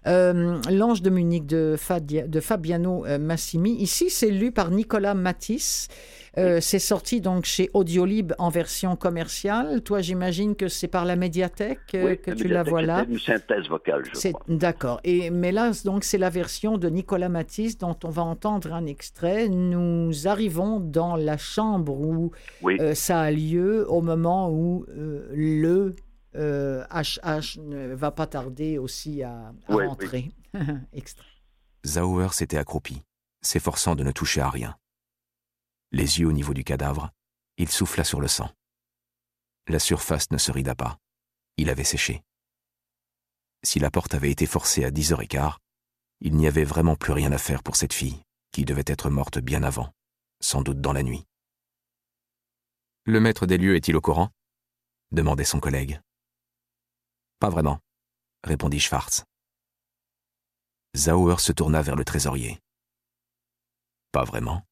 Euh, 0.06 0.60
L'Ange 0.70 1.02
de 1.02 1.10
Munich 1.10 1.46
de, 1.46 1.76
de 2.26 2.40
Fabiano 2.40 3.04
Massimi. 3.18 3.72
Ici, 3.72 4.10
c'est 4.10 4.30
lu 4.30 4.52
par 4.52 4.70
Nicolas 4.70 5.14
Matisse. 5.14 5.88
Euh, 6.38 6.60
c'est 6.60 6.78
sorti 6.78 7.20
donc 7.20 7.44
chez 7.44 7.70
Audiolib 7.74 8.32
en 8.38 8.50
version 8.50 8.96
commerciale. 8.96 9.82
Toi, 9.82 10.00
j'imagine 10.00 10.54
que 10.54 10.68
c'est 10.68 10.88
par 10.88 11.04
la 11.04 11.16
médiathèque 11.16 11.94
euh, 11.94 12.14
que 12.16 12.30
tu 12.30 12.48
la 12.48 12.62
vois 12.62 12.82
là. 12.82 13.04
C'est 13.04 13.12
une 13.12 13.18
synthèse 13.18 13.68
vocale, 13.68 14.04
je 14.04 14.28
crois. 14.28 14.40
D'accord. 14.48 15.00
Et 15.04 15.30
mais 15.30 15.52
là, 15.52 15.72
donc, 15.84 16.04
c'est 16.04 16.18
la 16.18 16.30
version 16.30 16.78
de 16.78 16.88
Nicolas 16.88 17.28
Matisse 17.28 17.78
dont 17.78 17.96
on 18.04 18.10
va 18.10 18.22
entendre 18.22 18.72
un 18.72 18.86
extrait. 18.86 19.48
Nous 19.48 20.28
arrivons 20.28 20.80
dans 20.80 21.16
la 21.16 21.36
chambre 21.36 21.98
où 21.98 22.32
euh, 22.64 22.94
ça 22.94 23.20
a 23.20 23.30
lieu 23.30 23.90
au 23.90 24.00
moment 24.00 24.50
où 24.50 24.86
le 24.88 25.94
HH 26.34 27.58
ne 27.58 27.94
va 27.94 28.10
pas 28.12 28.26
tarder 28.26 28.78
aussi 28.78 29.22
à, 29.22 29.52
rentrer. 29.68 30.30
Extrait. 30.92 31.26
Zauer 31.86 32.32
s'était 32.32 32.58
accroupi, 32.58 33.02
s'efforçant 33.40 33.94
de 33.94 34.04
ne 34.04 34.12
toucher 34.12 34.40
à 34.40 34.50
rien. 34.50 34.76
Les 35.92 36.20
yeux 36.20 36.28
au 36.28 36.32
niveau 36.32 36.54
du 36.54 36.64
cadavre, 36.64 37.10
il 37.56 37.68
souffla 37.68 38.04
sur 38.04 38.20
le 38.20 38.28
sang. 38.28 38.50
La 39.66 39.78
surface 39.78 40.30
ne 40.30 40.38
se 40.38 40.52
rida 40.52 40.74
pas. 40.74 40.98
Il 41.56 41.68
avait 41.68 41.84
séché. 41.84 42.22
Si 43.62 43.78
la 43.78 43.90
porte 43.90 44.14
avait 44.14 44.30
été 44.30 44.46
forcée 44.46 44.84
à 44.84 44.90
dix 44.90 45.12
heures 45.12 45.22
et 45.22 45.26
quart, 45.26 45.58
il 46.20 46.34
n'y 46.36 46.46
avait 46.46 46.64
vraiment 46.64 46.96
plus 46.96 47.12
rien 47.12 47.32
à 47.32 47.38
faire 47.38 47.62
pour 47.62 47.76
cette 47.76 47.92
fille, 47.92 48.22
qui 48.52 48.64
devait 48.64 48.84
être 48.86 49.10
morte 49.10 49.38
bien 49.38 49.62
avant, 49.62 49.92
sans 50.40 50.62
doute 50.62 50.80
dans 50.80 50.92
la 50.92 51.02
nuit. 51.02 51.26
Le 53.04 53.20
maître 53.20 53.46
des 53.46 53.58
lieux 53.58 53.76
est-il 53.76 53.96
au 53.96 54.00
courant? 54.00 54.30
demandait 55.12 55.44
son 55.44 55.60
collègue. 55.60 56.00
Pas 57.40 57.48
vraiment, 57.48 57.80
répondit 58.44 58.80
Schwartz. 58.80 59.24
Zauer 60.96 61.40
se 61.40 61.52
tourna 61.52 61.82
vers 61.82 61.96
le 61.96 62.04
trésorier. 62.04 62.60
Pas 64.12 64.24
vraiment. 64.24 64.62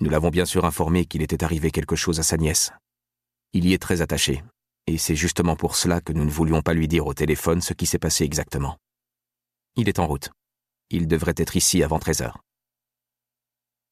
Nous 0.00 0.10
l'avons 0.10 0.30
bien 0.30 0.44
sûr 0.44 0.64
informé 0.64 1.06
qu'il 1.06 1.22
était 1.22 1.44
arrivé 1.44 1.70
quelque 1.70 1.96
chose 1.96 2.20
à 2.20 2.22
sa 2.22 2.36
nièce. 2.36 2.72
Il 3.52 3.66
y 3.66 3.74
est 3.74 3.82
très 3.82 4.00
attaché, 4.00 4.42
et 4.86 4.98
c'est 4.98 5.16
justement 5.16 5.56
pour 5.56 5.76
cela 5.76 6.00
que 6.00 6.12
nous 6.12 6.24
ne 6.24 6.30
voulions 6.30 6.62
pas 6.62 6.74
lui 6.74 6.88
dire 6.88 7.06
au 7.06 7.14
téléphone 7.14 7.60
ce 7.60 7.72
qui 7.72 7.86
s'est 7.86 7.98
passé 7.98 8.24
exactement. 8.24 8.78
Il 9.76 9.88
est 9.88 9.98
en 9.98 10.06
route. 10.06 10.30
Il 10.90 11.06
devrait 11.06 11.34
être 11.36 11.56
ici 11.56 11.82
avant 11.82 11.98
13 11.98 12.22
heures. 12.22 12.40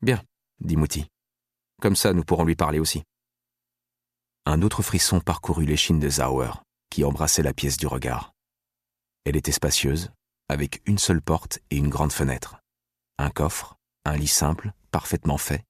Bien, 0.03 0.23
dit 0.61 0.77
Mouti. 0.77 1.07
Comme 1.81 1.97
ça, 1.97 2.13
nous 2.13 2.25
pourrons 2.25 2.45
lui 2.45 2.57
parler 2.57 2.79
aussi. 2.79 3.03
Un 4.47 4.63
autre 4.63 4.83
frisson 4.83 5.21
parcourut 5.21 5.67
l'échine 5.67 6.01
de 6.01 6.09
Zauer, 6.09 6.63
qui 6.91 7.05
embrassait 7.05 7.43
la 7.43 7.55
pièce 7.55 7.77
du 7.77 7.87
regard. 7.87 8.33
Elle 9.25 9.37
était 9.37 9.53
spacieuse, 9.53 10.11
avec 10.49 10.83
une 10.87 10.99
seule 10.99 11.23
porte 11.23 11.61
et 11.71 11.77
une 11.77 11.89
grande 11.89 12.13
fenêtre. 12.13 12.59
Un 13.19 13.31
coffre, 13.31 13.77
un 14.05 14.17
lit 14.17 14.27
simple, 14.27 14.73
parfaitement 14.91 15.39
fait, 15.39 15.65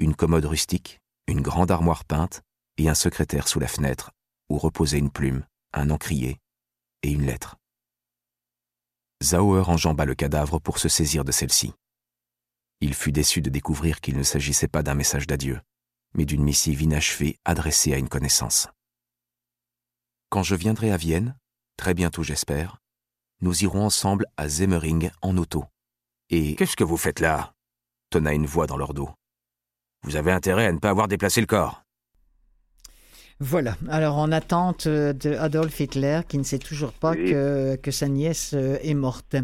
une 0.00 0.16
commode 0.16 0.46
rustique, 0.46 1.00
une 1.26 1.42
grande 1.42 1.70
armoire 1.70 2.04
peinte 2.06 2.42
et 2.78 2.88
un 2.88 2.94
secrétaire 2.94 3.46
sous 3.46 3.60
la 3.60 3.68
fenêtre 3.68 4.10
où 4.48 4.58
reposait 4.58 4.98
une 4.98 5.10
plume, 5.10 5.46
un 5.74 5.90
encrier 5.90 6.40
et 7.02 7.10
une 7.10 7.26
lettre. 7.26 7.56
Zauer 9.22 9.68
enjamba 9.68 10.06
le 10.06 10.14
cadavre 10.14 10.58
pour 10.58 10.78
se 10.78 10.88
saisir 10.88 11.22
de 11.24 11.30
celle-ci. 11.30 11.72
Il 12.80 12.94
fut 12.94 13.12
déçu 13.12 13.42
de 13.42 13.50
découvrir 13.50 14.00
qu'il 14.00 14.16
ne 14.16 14.22
s'agissait 14.22 14.68
pas 14.68 14.82
d'un 14.82 14.94
message 14.94 15.26
d'adieu, 15.26 15.60
mais 16.14 16.24
d'une 16.24 16.42
missive 16.42 16.80
inachevée 16.80 17.38
adressée 17.44 17.92
à 17.92 17.98
une 17.98 18.08
connaissance. 18.08 18.68
Quand 20.30 20.42
je 20.42 20.54
viendrai 20.54 20.90
à 20.90 20.96
Vienne, 20.96 21.36
très 21.76 21.92
bientôt 21.92 22.22
j'espère, 22.22 22.78
nous 23.42 23.62
irons 23.62 23.84
ensemble 23.84 24.26
à 24.38 24.48
Zemmering 24.48 25.10
en 25.20 25.36
auto. 25.36 25.66
Et 26.30 26.56
Qu'est-ce 26.56 26.76
que 26.76 26.84
vous 26.84 26.96
faites 26.96 27.20
là? 27.20 27.52
tonna 28.08 28.32
une 28.32 28.46
voix 28.46 28.66
dans 28.66 28.76
leur 28.76 28.94
dos. 28.94 29.10
Vous 30.02 30.16
avez 30.16 30.32
intérêt 30.32 30.66
à 30.66 30.72
ne 30.72 30.78
pas 30.78 30.90
avoir 30.90 31.08
déplacé 31.08 31.40
le 31.40 31.46
corps. 31.46 31.82
Voilà. 33.38 33.74
Alors, 33.88 34.18
en 34.18 34.32
attente 34.32 34.86
de 34.86 35.34
Adolf 35.36 35.80
Hitler, 35.80 36.20
qui 36.28 36.36
ne 36.36 36.42
sait 36.42 36.58
toujours 36.58 36.92
pas 36.92 37.16
que, 37.16 37.76
que, 37.76 37.90
sa 37.90 38.06
nièce 38.08 38.52
euh, 38.54 38.76
est 38.82 38.94
morte. 38.94 39.34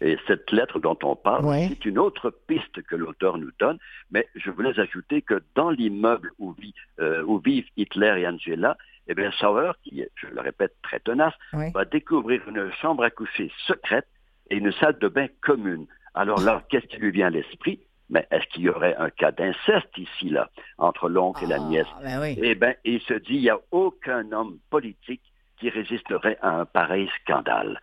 Et 0.00 0.16
cette 0.26 0.50
lettre 0.52 0.78
dont 0.78 0.96
on 1.02 1.16
parle, 1.16 1.46
c'est 1.68 1.84
une 1.84 1.98
autre 1.98 2.30
piste 2.46 2.82
que 2.82 2.96
l'auteur 2.96 3.38
nous 3.38 3.50
donne, 3.58 3.78
mais 4.10 4.26
je 4.34 4.50
voulais 4.50 4.78
ajouter 4.78 5.22
que 5.22 5.42
dans 5.54 5.70
l'immeuble 5.70 6.32
où, 6.38 6.52
vit, 6.52 6.74
euh, 7.00 7.22
où, 7.24 7.38
vivent 7.38 7.68
Hitler 7.76 8.14
et 8.18 8.26
Angela, 8.26 8.76
eh 9.08 9.14
bien, 9.14 9.30
Sauer, 9.32 9.72
qui 9.82 10.00
est, 10.00 10.10
je 10.16 10.26
le 10.26 10.40
répète, 10.40 10.74
très 10.82 11.00
tenace, 11.00 11.34
va 11.52 11.84
découvrir 11.84 12.42
une 12.48 12.70
chambre 12.72 13.04
à 13.04 13.10
coucher 13.10 13.50
secrète 13.66 14.06
et 14.50 14.56
une 14.56 14.72
salle 14.72 14.98
de 14.98 15.08
bain 15.08 15.28
commune. 15.42 15.86
Alors 16.14 16.40
là, 16.40 16.62
qu'est-ce 16.68 16.86
qui 16.86 16.96
lui 16.96 17.10
vient 17.10 17.28
à 17.28 17.30
l'esprit? 17.30 17.80
Mais 18.08 18.26
est-ce 18.30 18.46
qu'il 18.48 18.62
y 18.62 18.68
aurait 18.68 18.94
un 18.96 19.10
cas 19.10 19.32
d'inceste 19.32 19.96
ici, 19.96 20.30
là, 20.30 20.50
entre 20.78 21.08
l'oncle 21.08 21.44
et 21.44 21.48
la 21.48 21.56
ah, 21.56 21.68
nièce? 21.68 21.86
Ben 22.02 22.22
eh 22.22 22.54
bien, 22.54 22.74
il 22.84 23.00
se 23.00 23.14
dit, 23.14 23.34
il 23.34 23.42
n'y 23.42 23.50
a 23.50 23.58
aucun 23.70 24.30
homme 24.32 24.58
politique 24.70 25.22
qui 25.58 25.70
résisterait 25.70 26.38
à 26.42 26.50
un 26.50 26.64
pareil 26.64 27.08
scandale. 27.22 27.80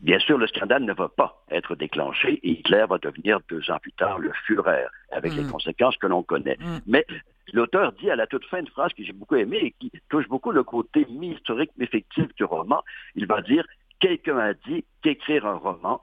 Bien 0.00 0.18
sûr, 0.18 0.38
le 0.38 0.46
scandale 0.46 0.84
ne 0.84 0.92
va 0.92 1.08
pas 1.08 1.42
être 1.50 1.74
déclenché 1.74 2.40
et 2.42 2.50
Hitler 2.50 2.84
va 2.88 2.98
devenir 2.98 3.40
deux 3.48 3.70
ans 3.70 3.78
plus 3.80 3.92
tard 3.92 4.18
le 4.18 4.32
Führer, 4.46 4.86
avec 5.10 5.34
les 5.34 5.42
mm. 5.42 5.50
conséquences 5.50 5.96
que 5.96 6.06
l'on 6.06 6.22
connaît. 6.22 6.56
Mm. 6.60 6.78
Mais 6.86 7.04
l'auteur 7.52 7.92
dit 7.92 8.10
à 8.10 8.16
la 8.16 8.26
toute 8.26 8.44
fin 8.46 8.60
une 8.60 8.68
phrase 8.68 8.92
que 8.92 9.02
j'ai 9.02 9.12
beaucoup 9.12 9.36
aimée 9.36 9.58
et 9.62 9.70
qui 9.72 9.90
touche 10.08 10.28
beaucoup 10.28 10.52
le 10.52 10.62
côté 10.62 11.06
mi-historique, 11.10 11.70
mi-fictif 11.76 12.32
du 12.36 12.44
roman. 12.44 12.82
Il 13.14 13.26
va 13.26 13.42
dire, 13.42 13.66
quelqu'un 14.00 14.38
a 14.38 14.54
dit 14.54 14.84
qu'écrire 15.02 15.46
un 15.46 15.56
roman, 15.56 16.02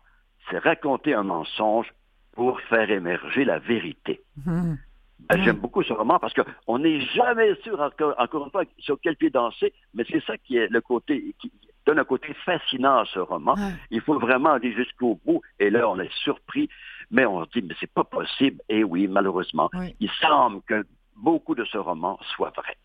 c'est 0.50 0.58
raconter 0.58 1.14
un 1.14 1.24
mensonge 1.24 1.94
pour 2.34 2.60
faire 2.62 2.90
émerger 2.90 3.46
la 3.46 3.60
vérité. 3.60 4.22
Mhm. 4.46 4.78
Ben, 5.30 5.44
j'aime 5.44 5.58
beaucoup 5.58 5.84
ce 5.84 5.94
roman 5.94 6.18
parce 6.20 6.34
qu'on 6.34 6.80
n'est 6.80 7.00
jamais 7.02 7.56
sûr, 7.64 7.80
encore, 7.80 8.16
encore, 8.18 8.46
une 8.46 8.52
fois, 8.52 8.64
sur 8.80 9.00
quel 9.02 9.16
pied 9.16 9.30
danser, 9.30 9.72
mais 9.94 10.04
c'est 10.10 10.24
ça 10.26 10.38
qui 10.38 10.58
est 10.58 10.68
le 10.68 10.82
côté, 10.82 11.36
qui 11.40 11.52
donne 11.86 12.00
un 12.00 12.04
côté 12.04 12.34
fascinant 12.46 12.98
à 12.98 13.06
ce 13.06 13.20
roman. 13.20 13.56
Il 13.92 14.02
faut 14.02 14.20
vraiment 14.20 14.54
aller 14.54 14.74
jusqu'au 14.74 15.20
bout, 15.26 15.42
et 15.60 15.70
là, 15.70 15.88
on 15.90 16.00
est 16.00 16.12
surpris, 16.24 16.70
mais 17.12 17.26
on 17.26 17.46
se 17.46 17.50
dit, 17.52 17.62
mais 17.62 17.76
c'est 17.80 17.92
pas 17.92 18.04
possible. 18.04 18.62
Et 18.70 18.84
oui, 18.84 19.08
malheureusement, 19.08 19.70
il 20.00 20.10
semble 20.20 20.62
que 20.64 20.86
beaucoup 21.16 21.56
de 21.56 21.66
ce 21.66 21.78
roman 21.78 22.20
soit 22.36 22.52
vrai. 22.56 22.76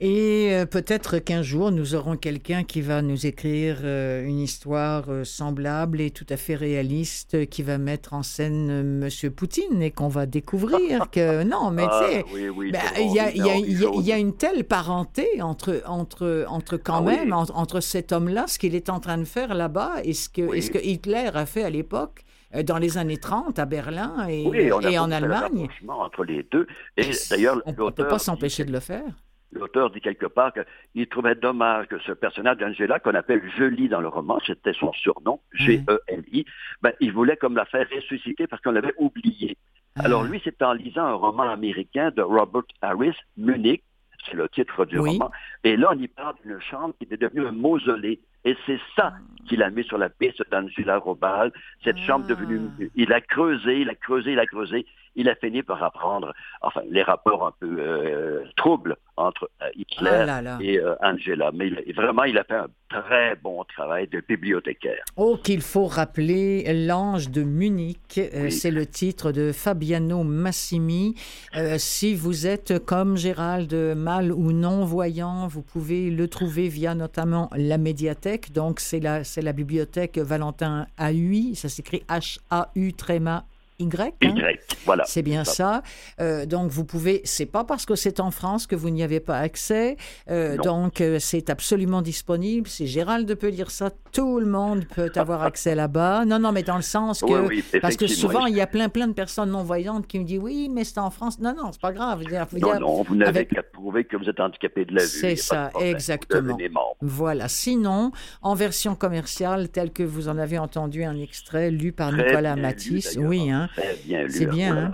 Et 0.00 0.48
euh, 0.52 0.66
peut-être 0.66 1.18
qu'un 1.18 1.42
jour, 1.42 1.70
nous 1.70 1.94
aurons 1.94 2.16
quelqu'un 2.16 2.64
qui 2.64 2.80
va 2.80 3.02
nous 3.02 3.24
écrire 3.26 3.78
euh, 3.84 4.24
une 4.24 4.40
histoire 4.40 5.04
euh, 5.08 5.22
semblable 5.22 6.00
et 6.00 6.10
tout 6.10 6.26
à 6.28 6.36
fait 6.36 6.56
réaliste, 6.56 7.46
qui 7.48 7.62
va 7.62 7.78
mettre 7.78 8.12
en 8.12 8.24
scène 8.24 8.82
Monsieur 8.98 9.30
Poutine 9.30 9.80
et 9.80 9.92
qu'on 9.92 10.08
va 10.08 10.26
découvrir 10.26 11.08
que 11.12 11.44
non, 11.44 11.70
mais 11.70 11.84
Ah, 11.88 12.04
tu 12.08 12.12
sais, 12.14 12.24
oui, 12.34 12.48
oui, 12.48 12.72
ben, 12.72 12.80
il 12.98 13.12
y, 13.12 13.20
a, 13.20 13.30
y 13.30 13.38
y 13.38 14.10
y 14.10 14.20
une 14.20 14.36
telle 14.36 14.64
parenté 14.64 15.40
entre, 15.40 15.82
entre, 15.86 16.46
entre 16.48 16.76
quand 16.78 17.06
Ah 17.06 17.10
même, 17.16 17.32
en- 17.32 17.42
entre 17.54 17.78
cet 17.78 18.10
homme-là, 18.10 18.46
ce 18.48 18.58
qu'il 18.58 18.74
est 18.74 18.90
en 18.90 18.98
train 18.98 19.18
de 19.18 19.24
faire 19.24 19.54
là-bas 19.54 19.96
et 20.02 20.14
ce 20.14 20.28
que, 20.28 20.42
Oui. 20.42 20.58
et 20.58 20.60
ce 20.62 20.72
que 20.72 20.78
Hitler 20.84 21.30
a 21.32 21.46
fait 21.46 21.62
à 21.62 21.70
l'époque, 21.70 22.24
dans 22.66 22.78
les 22.78 22.98
années 22.98 23.18
30, 23.18 23.58
à 23.60 23.66
Berlin 23.66 24.26
et, 24.28 24.46
Oui, 24.48 24.70
on 24.72 24.78
a 24.84 24.90
et 24.90 24.98
en 24.98 25.10
Allemagne. 25.12 25.68
entre 25.88 26.24
les 26.24 26.42
deux. 26.50 26.66
Et 26.96 27.04
d'ailleurs, 27.30 27.62
On 27.66 27.70
ne 27.70 27.90
peut 27.90 28.08
pas 28.08 28.18
s'empêcher 28.18 28.64
de 28.64 28.72
le 28.72 28.80
faire. 28.80 29.04
L'auteur 29.52 29.90
dit 29.90 30.00
quelque 30.00 30.26
part 30.26 30.52
qu'il 30.52 31.06
trouvait 31.08 31.34
dommage 31.34 31.86
que 31.86 31.98
ce 32.00 32.12
personnage 32.12 32.56
d'Angela, 32.56 32.98
qu'on 33.00 33.14
appelle 33.14 33.42
Jolie 33.56 33.88
dans 33.88 34.00
le 34.00 34.08
roman, 34.08 34.38
c'était 34.46 34.72
son 34.72 34.92
surnom, 34.94 35.40
G-E-L-I, 35.52 36.44
ben, 36.80 36.92
il 37.00 37.12
voulait 37.12 37.36
comme 37.36 37.56
la 37.56 37.66
faire 37.66 37.86
ressusciter 37.94 38.46
parce 38.46 38.62
qu'on 38.62 38.72
l'avait 38.72 38.94
oublié. 38.96 39.56
Alors 39.96 40.22
Ah. 40.24 40.26
lui, 40.28 40.40
c'est 40.42 40.62
en 40.62 40.72
lisant 40.72 41.04
un 41.04 41.12
roman 41.14 41.42
américain 41.50 42.10
de 42.16 42.22
Robert 42.22 42.62
Harris, 42.80 43.16
Munich, 43.36 43.82
c'est 44.24 44.34
le 44.36 44.48
titre 44.48 44.84
du 44.86 44.98
Oui. 44.98 45.10
roman, 45.18 45.30
et 45.64 45.76
là, 45.76 45.88
on 45.92 45.98
y 45.98 46.08
parle 46.08 46.36
d'une 46.44 46.60
chambre 46.60 46.94
qui 46.98 47.04
était 47.04 47.16
devenue 47.18 47.46
un 47.46 47.52
mausolée. 47.52 48.20
Et 48.44 48.56
c'est 48.66 48.80
ça 48.96 49.12
qui 49.46 49.56
l'a 49.56 49.70
mis 49.70 49.84
sur 49.84 49.98
la 49.98 50.08
piste 50.08 50.42
d'Angela 50.50 50.98
Robal, 50.98 51.52
cette 51.84 51.96
Ah. 52.00 52.06
chambre 52.06 52.26
devenue... 52.26 52.60
Il 52.96 53.12
a 53.12 53.20
creusé, 53.20 53.80
il 53.82 53.90
a 53.90 53.94
creusé, 53.94 54.32
il 54.32 54.38
a 54.40 54.46
creusé, 54.46 54.86
il 55.14 55.28
a 55.28 55.34
fini 55.34 55.62
par 55.62 55.82
apprendre, 55.82 56.32
enfin, 56.62 56.80
les 56.88 57.02
rapports 57.02 57.46
un 57.46 57.52
peu 57.60 57.76
euh, 57.78 58.44
troubles 58.56 58.96
entre 59.16 59.50
euh, 59.62 59.68
Hitler 59.76 60.10
Ah 60.12 60.24
là 60.24 60.42
là. 60.42 60.58
et 60.60 60.78
euh, 60.78 60.94
Angela. 61.02 61.50
Mais 61.52 61.68
il 61.86 61.94
vraiment, 61.94 62.24
il 62.24 62.38
a 62.38 62.44
fait 62.44 62.54
un 62.56 62.68
très 62.88 63.36
bon 63.36 63.62
travail 63.64 64.06
de 64.08 64.22
bibliothécaire. 64.26 65.04
Oh, 65.16 65.36
qu'il 65.42 65.60
faut 65.60 65.86
rappeler 65.86 66.86
L'Ange 66.86 67.30
de 67.30 67.42
Munich. 67.42 68.20
Oui. 68.34 68.50
C'est 68.52 68.70
le 68.70 68.86
titre 68.86 69.32
de 69.32 69.52
Fabiano 69.52 70.22
Massimi. 70.24 71.14
Euh, 71.56 71.76
si 71.78 72.14
vous 72.14 72.46
êtes 72.46 72.84
comme 72.84 73.16
Gérald, 73.16 73.72
mal 73.96 74.32
ou 74.32 74.52
non-voyant, 74.52 75.46
vous 75.46 75.62
pouvez 75.62 76.10
le 76.10 76.28
trouver 76.28 76.68
via 76.68 76.94
notamment 76.94 77.50
la 77.56 77.78
médiathèque. 77.78 78.52
Donc, 78.52 78.80
c'est 78.80 79.00
la, 79.00 79.20
la 79.42 79.52
bibliothèque 79.52 80.18
Valentin 80.18 80.86
AUI. 80.98 81.54
Ça 81.54 81.68
s'écrit 81.68 82.02
H-A-U 82.08 82.92
tréma 82.94 83.44
Y. 83.90 84.12
hein? 84.22 84.34
Y, 84.36 84.58
voilà. 84.84 85.04
C'est 85.06 85.22
bien 85.22 85.44
ça. 85.44 85.82
Euh, 86.20 86.46
donc, 86.46 86.70
vous 86.70 86.84
pouvez. 86.84 87.20
C'est 87.24 87.46
pas 87.46 87.64
parce 87.64 87.86
que 87.86 87.94
c'est 87.94 88.20
en 88.20 88.30
France 88.30 88.66
que 88.66 88.76
vous 88.76 88.90
n'y 88.90 89.02
avez 89.02 89.20
pas 89.20 89.38
accès. 89.38 89.96
Euh, 90.30 90.56
Non. 90.56 90.62
donc, 90.62 91.00
euh, 91.00 91.18
c'est 91.18 91.50
absolument 91.50 92.02
disponible. 92.02 92.68
Si 92.68 92.86
Gérald 92.86 93.32
peut 93.36 93.48
lire 93.48 93.70
ça, 93.70 93.90
tout 94.12 94.38
le 94.40 94.46
monde 94.46 94.84
peut 94.94 95.10
avoir 95.16 95.42
accès 95.42 95.74
là-bas. 95.74 96.24
Non, 96.24 96.38
non, 96.38 96.52
mais 96.52 96.62
dans 96.62 96.76
le 96.76 96.82
sens 96.82 97.20
que. 97.20 97.26
Oui, 97.26 97.62
oui, 97.72 97.80
parce 97.80 97.96
que 97.96 98.06
souvent, 98.06 98.46
il 98.46 98.56
y 98.56 98.60
a 98.60 98.66
plein, 98.66 98.88
plein 98.88 99.08
de 99.08 99.12
personnes 99.12 99.50
non-voyantes 99.50 100.06
qui 100.06 100.18
me 100.18 100.24
disent 100.24 100.40
Oui, 100.40 100.68
mais 100.72 100.84
c'est 100.84 100.98
en 100.98 101.10
France. 101.10 101.38
Non, 101.38 101.54
non, 101.56 101.70
c'est 101.72 101.80
pas 101.80 101.92
grave. 101.92 102.24
Dire- 102.24 102.46
Non, 102.52 102.58
dire, 102.72 102.80
non, 102.80 103.02
vous 103.02 103.14
n'avez 103.14 103.40
avec- 103.40 103.50
qu'à 103.54 103.62
prouver 103.62 104.04
que 104.04 104.16
vous 104.16 104.28
êtes 104.28 104.40
handicapé 104.40 104.84
de 104.84 104.94
la 104.94 105.02
vue. 105.02 105.08
C'est 105.08 105.36
ça, 105.36 105.70
exactement. 105.80 106.58
Voilà. 107.00 107.48
Sinon, 107.48 108.12
en 108.42 108.54
version 108.54 108.94
commerciale, 108.94 109.68
telle 109.68 109.92
que 109.92 110.02
vous 110.02 110.28
en 110.28 110.38
avez 110.38 110.58
entendu 110.58 111.04
un 111.04 111.18
extrait 111.18 111.70
lu 111.70 111.92
par 111.92 112.10
Très 112.10 112.26
Nicolas 112.26 112.54
lu, 112.56 112.62
Matisse. 112.62 113.16
oui, 113.20 113.50
hein. 113.50 113.68
Très 113.76 113.96
bien 114.04 114.24
lu. 114.24 114.30
C'est 114.30 114.46
bien, 114.46 114.76
hein. 114.76 114.92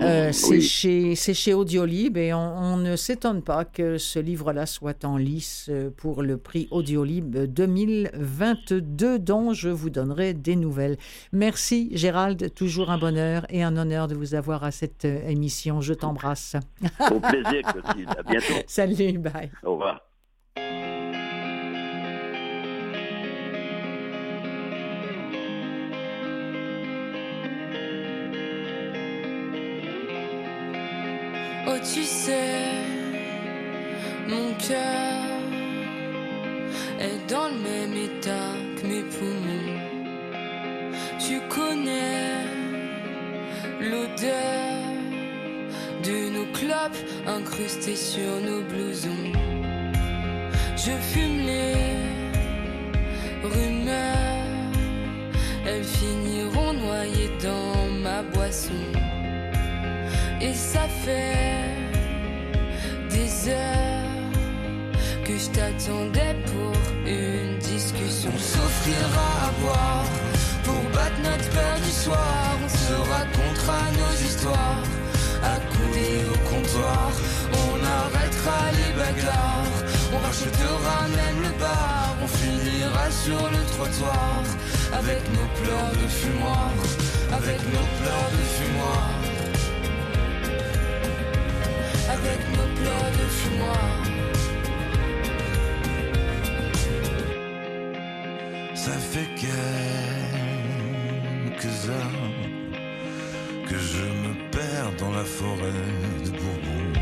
Euh, 0.00 0.30
Mm, 0.30 0.32
c'est 0.32 1.34
chez, 1.34 1.54
Audiolib 1.54 2.16
et 2.16 2.32
on, 2.32 2.38
on 2.38 2.76
ne 2.76 2.96
s'étonne 2.96 3.42
pas 3.42 3.64
que 3.64 3.98
ce 3.98 4.18
livre-là 4.18 4.66
soit 4.66 5.04
en 5.04 5.16
lice 5.16 5.66
euh, 5.68 5.90
pour 5.90 6.22
le 6.22 6.36
prix 6.36 6.68
Audiolib 6.70 7.36
2022 7.36 9.18
dont 9.18 9.52
je 9.52 9.68
vous 9.68 9.90
donnerai 9.90 10.34
des 10.34 10.56
nouvelles. 10.56 10.96
Merci 11.32 11.90
Gérald, 11.92 12.54
toujours 12.54 12.90
un 12.90 12.98
bonheur 12.98 13.46
et 13.48 13.62
un 13.62 13.76
honneur 13.76 14.08
de 14.08 14.14
vous 14.14 14.34
avoir 14.34 14.64
à 14.64 14.70
cette 14.70 15.04
euh, 15.04 15.28
émission. 15.28 15.80
Je 15.80 15.94
t'embrasse. 15.94 16.56
Au 17.10 17.20
plaisir, 17.20 17.62
Clotilde. 17.62 18.10
À 18.16 18.22
bientôt. 18.22 18.54
Salut, 18.66 19.18
bye. 19.18 19.50
Au 19.64 19.72
revoir. 19.72 20.00
Tu 31.82 32.04
sais, 32.04 32.84
mon 34.28 34.52
cœur 34.54 35.24
est 37.00 37.30
dans 37.30 37.48
le 37.48 37.58
même 37.58 37.94
état 37.94 38.52
que 38.76 38.86
mes 38.86 39.02
poumons. 39.02 39.80
Tu 41.18 41.40
connais 41.48 42.44
l'odeur 43.80 44.80
de 46.04 46.30
nos 46.30 46.46
clopes 46.52 47.02
incrustées 47.26 47.96
sur 47.96 48.40
nos 48.40 48.62
blousons. 48.62 49.32
Je 50.76 50.92
fume 51.12 51.46
les 51.46 51.74
rumeurs, 53.42 54.72
elles 55.66 55.84
finiront 55.84 56.72
noyées 56.74 57.30
dans 57.42 57.90
ma 58.02 58.22
boisson. 58.22 58.82
Et 60.40 60.54
ça 60.54 60.88
fait 61.04 61.69
que 65.24 65.38
je 65.38 65.48
t'attendais 65.48 66.36
pour 66.46 66.72
une 67.06 67.56
discussion. 67.58 68.30
On 68.34 68.38
s'offrira 68.38 69.28
à 69.48 69.50
boire 69.62 70.04
pour 70.64 70.82
battre 70.94 71.20
notre 71.22 71.48
peur 71.48 71.76
du 71.82 71.90
soir. 71.90 72.58
On 72.62 72.68
se 72.68 72.92
racontera 72.92 73.80
nos 73.96 74.14
histoires 74.26 74.84
accoudés 75.42 76.20
au 76.28 76.38
comptoir. 76.50 77.10
On 77.52 77.76
arrêtera 77.98 78.60
les 78.78 78.92
bagarres. 79.00 79.78
On 80.12 80.18
rachètera 80.18 81.08
même 81.08 81.42
le 81.42 81.58
bar. 81.58 82.16
On 82.22 82.26
finira 82.26 83.10
sur 83.10 83.42
le 83.54 83.62
trottoir 83.72 84.42
avec 84.92 85.20
nos 85.32 85.48
pleurs 85.62 85.92
de 85.92 86.08
fumoir. 86.08 86.72
Avec 87.32 87.58
nos 87.72 87.86
pleurs 88.00 88.30
de 88.36 88.44
fumoir 88.56 89.19
Ça 98.74 98.92
fait 98.92 99.28
quelques 99.36 99.50
heures 101.90 102.30
que 103.68 103.76
je 103.76 104.04
me 104.22 104.32
perds 104.50 104.92
dans 104.98 105.10
la 105.10 105.24
forêt 105.24 105.86
de 106.24 106.30
Bourbon. 106.30 106.92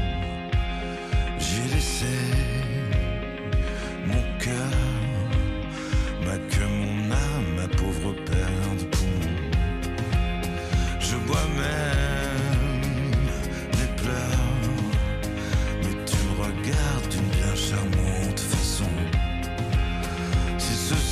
J'ai 1.39 1.67
laissé 1.75 2.58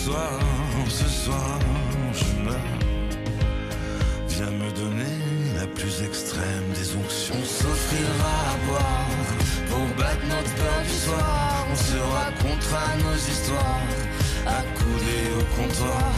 soir, 0.06 0.38
ce 0.88 1.08
soir, 1.08 1.58
je 2.20 2.30
meurs, 2.44 2.78
viens 4.28 4.52
me 4.62 4.70
donner 4.80 5.18
la 5.58 5.66
plus 5.66 5.94
extrême 6.08 6.68
des 6.78 6.88
onctions. 7.02 7.34
On 7.42 7.48
s'offrira 7.58 8.34
à 8.52 8.56
boire 8.66 9.10
pour 9.68 9.86
battre 9.98 10.24
notre 10.34 10.54
peur 10.60 10.80
du 10.90 10.96
soir. 11.06 11.66
On 11.72 11.78
se 11.90 11.98
racontera 12.18 12.86
nos 13.04 13.18
histoires 13.32 13.90
accoudés 14.60 15.26
au 15.40 15.44
comptoir. 15.56 16.12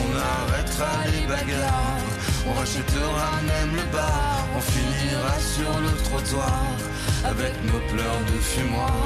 On 0.00 0.08
arrêtera 0.34 0.94
les 1.12 1.26
bagarres. 1.32 2.10
On 2.46 2.52
rachètera 2.60 3.30
même 3.52 3.72
le 3.80 3.86
bar. 3.96 4.46
On 4.56 4.62
finira 4.74 5.34
sur 5.54 5.72
le 5.86 5.92
trottoir 6.06 6.66
avec 7.24 7.54
nos 7.68 7.82
pleurs 7.90 8.22
de 8.30 8.38
fumoir. 8.52 9.04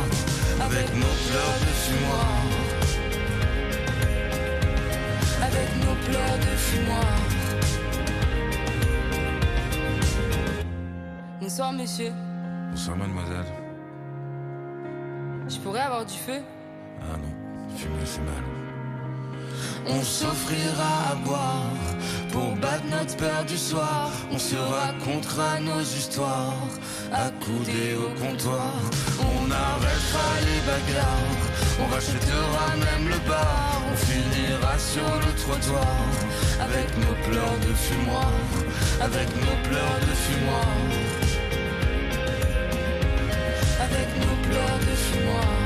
Avec 0.66 0.86
nos 1.02 1.14
pleurs 1.26 1.58
de 1.66 1.72
fumoir. 1.84 2.57
De 6.08 6.56
fumoir. 6.56 7.04
Bonsoir 11.40 11.72
monsieur, 11.72 12.10
Bonsoir 12.70 12.96
mademoiselle. 12.96 13.44
je 15.48 15.58
pourrais 15.58 15.80
avoir 15.80 16.06
du 16.06 16.14
feu? 16.14 16.40
Ah 17.02 17.16
non, 17.18 17.76
fumer 17.76 17.94
c'est 18.04 18.20
mal. 18.20 18.42
On 19.90 20.02
s'offrira 20.02 21.12
à 21.12 21.14
boire 21.24 21.72
pour 22.30 22.54
battre 22.56 22.84
notre 22.90 23.16
peur 23.16 23.44
du 23.46 23.56
soir. 23.56 24.10
On 24.30 24.38
se 24.38 24.56
racontera 24.56 25.60
nos 25.60 25.80
histoires 25.80 26.68
accoudés 27.12 27.94
au 27.96 28.10
comptoir. 28.20 28.74
On 29.20 29.50
arrêtera 29.50 30.28
les 30.46 30.60
la 30.68 30.92
gare. 30.92 31.38
On 31.80 31.86
rachètera 31.92 32.66
même 32.76 33.08
le 33.08 33.18
bar. 33.28 33.82
On 33.90 33.96
finira 33.96 34.78
sur 34.78 35.10
le 35.24 35.32
trottoir. 35.42 35.96
Avec 36.60 36.88
nos 36.98 37.14
pleurs 37.26 37.58
de 37.66 37.72
fumoir. 37.74 38.32
Avec 39.00 39.28
nos 39.36 39.58
pleurs 39.68 40.00
de 40.08 40.14
fumoir. 40.24 40.68
Avec 43.80 44.08
nos 44.20 44.36
pleurs 44.48 44.78
de 44.80 44.94
fumoir. 45.06 45.57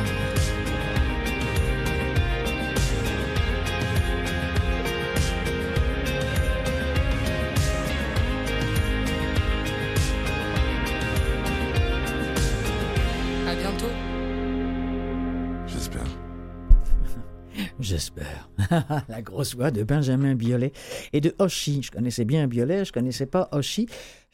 J'espère. 17.82 18.48
la 19.08 19.22
grosse 19.22 19.56
voix 19.56 19.72
de 19.72 19.82
Benjamin 19.82 20.36
Biolay 20.36 20.72
et 21.12 21.20
de 21.20 21.34
Hoshi. 21.40 21.82
Je 21.82 21.90
connaissais 21.90 22.24
bien 22.24 22.46
Biolay, 22.46 22.84
je 22.84 22.92
connaissais 22.92 23.26
pas 23.26 23.48
Hoshi. 23.50 23.88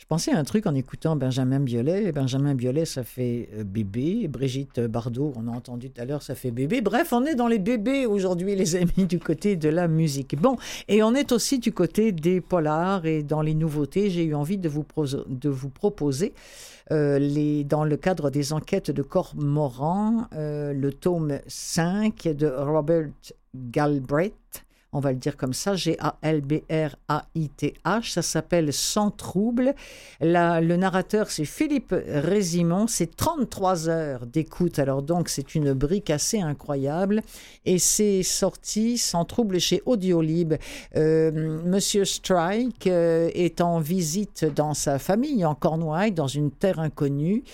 Pensais 0.08 0.32
à 0.32 0.38
un 0.38 0.44
truc 0.44 0.66
en 0.66 0.74
écoutant 0.74 1.16
Benjamin 1.16 1.60
Biolay. 1.60 2.12
Benjamin 2.12 2.54
Biolay, 2.54 2.86
ça 2.86 3.04
fait 3.04 3.50
euh, 3.52 3.62
bébé. 3.62 4.26
Brigitte 4.26 4.80
Bardot, 4.80 5.34
on 5.36 5.46
a 5.48 5.50
entendu 5.50 5.90
tout 5.90 6.00
à 6.00 6.06
l'heure, 6.06 6.22
ça 6.22 6.34
fait 6.34 6.50
bébé. 6.50 6.80
Bref, 6.80 7.12
on 7.12 7.26
est 7.26 7.34
dans 7.34 7.46
les 7.46 7.58
bébés 7.58 8.06
aujourd'hui, 8.06 8.56
les 8.56 8.74
amis, 8.74 9.04
du 9.06 9.18
côté 9.18 9.56
de 9.56 9.68
la 9.68 9.86
musique. 9.86 10.34
Bon, 10.40 10.56
et 10.88 11.02
on 11.02 11.14
est 11.14 11.30
aussi 11.30 11.58
du 11.58 11.72
côté 11.72 12.12
des 12.12 12.40
polars 12.40 13.04
et 13.04 13.22
dans 13.22 13.42
les 13.42 13.52
nouveautés. 13.52 14.08
J'ai 14.08 14.24
eu 14.24 14.34
envie 14.34 14.56
de 14.56 14.70
vous, 14.70 14.82
proposer 15.68 16.32
euh, 16.90 17.62
dans 17.64 17.84
le 17.84 17.96
cadre 17.98 18.30
des 18.30 18.54
enquêtes 18.54 18.90
de 18.90 19.02
Cormoran, 19.02 20.26
euh, 20.32 20.72
le 20.72 20.90
tome 20.90 21.38
5 21.48 22.28
de 22.28 22.46
Robert 22.46 23.10
Galbraith, 23.54 24.64
on 24.92 25.00
va 25.00 25.12
le 25.12 25.18
dire 25.18 25.36
comme 25.36 25.52
ça, 25.52 25.74
G-A-L-B-R-A-I-T-H, 26.88 28.10
ça 28.12 28.22
s'appelle 28.22 28.72
Sans 28.72 29.10
trouble. 29.10 29.74
Le 30.20 30.76
narrateur, 30.76 31.30
c'est 31.30 31.44
Philippe 31.44 31.94
Résimon, 32.06 32.86
c'est 32.86 33.14
33 33.14 33.88
heures 33.88 34.26
d'écoute, 34.26 34.78
alors 34.78 35.02
donc 35.02 35.28
c'est 35.28 35.54
une 35.54 35.72
brique 35.74 36.08
assez 36.10 36.40
incroyable, 36.40 37.22
et 37.66 37.78
c'est 37.78 38.22
sorti 38.22 38.96
sans 38.98 39.24
trouble 39.24 39.58
chez 39.60 39.82
Audiolib. 39.86 40.54
Euh, 40.96 41.30
Monsieur 41.64 42.04
Strike 42.04 42.86
euh, 42.86 43.30
est 43.34 43.60
en 43.60 43.80
visite 43.80 44.46
dans 44.56 44.74
sa 44.74 44.98
famille 44.98 45.44
en 45.44 45.54
Cornouailles, 45.54 46.12
dans 46.12 46.26
une 46.28 46.50
terre 46.50 46.78
inconnue. 46.80 47.44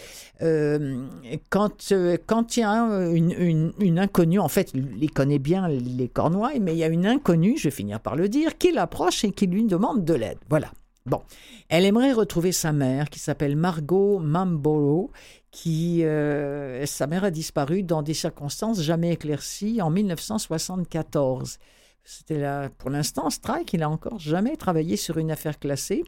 Euh, 0.43 1.05
quand, 1.51 1.93
quand 2.27 2.57
il 2.57 2.61
y 2.61 2.63
a 2.63 2.71
un- 2.71 3.11
une, 3.13 3.33
une- 3.33 3.73
une 3.81 3.99
inconnue, 3.99 4.39
en 4.41 4.49
fait, 4.49 4.73
il 4.75 5.11
connaît 5.11 5.39
bien 5.39 5.69
les 5.69 6.09
Cornouailles, 6.09 6.61
mais 6.61 6.73
il 6.73 6.79
y 6.79 6.85
a 6.85 6.89
une 6.89 7.07
inconnue, 7.07 7.24
je 7.27 7.63
vais 7.65 7.71
finir 7.71 8.01
par 8.01 8.17
le 8.17 8.29
dire, 8.29 8.59
qui 8.59 8.73
l'approche 8.73 9.25
et 9.25 9.33
qui 9.33 9.47
lui 9.47 9.65
demande 9.65 10.05
de 10.05 10.15
l'aide. 10.15 10.39
Voilà. 10.49 10.71
Bon, 11.07 11.21
elle 11.69 11.85
aimerait 11.85 12.13
retrouver 12.13 12.53
sa 12.53 12.73
mère, 12.73 13.11
qui 13.11 13.19
s'appelle 13.19 13.57
Margot 13.57 14.19
Mamboro, 14.21 15.11
qui 15.51 16.03
euh, 16.03 16.87
sa 16.87 17.07
mère 17.07 17.25
a 17.25 17.31
disparu 17.31 17.83
dans 17.83 18.03
des 18.03 18.15
circonstances 18.15 18.81
jamais 18.81 19.13
éclaircies 19.13 19.83
en 19.83 19.91
1974. 19.91 21.59
C'était 22.05 22.39
là, 22.39 22.71
pour 22.79 22.89
l'instant, 22.89 23.29
Strike, 23.29 23.75
il 23.75 23.81
n'a 23.81 23.91
encore 23.91 24.19
jamais 24.19 24.57
travaillé 24.57 24.97
sur 24.97 25.19
une 25.19 25.31
affaire 25.31 25.59
classée. 25.59 26.05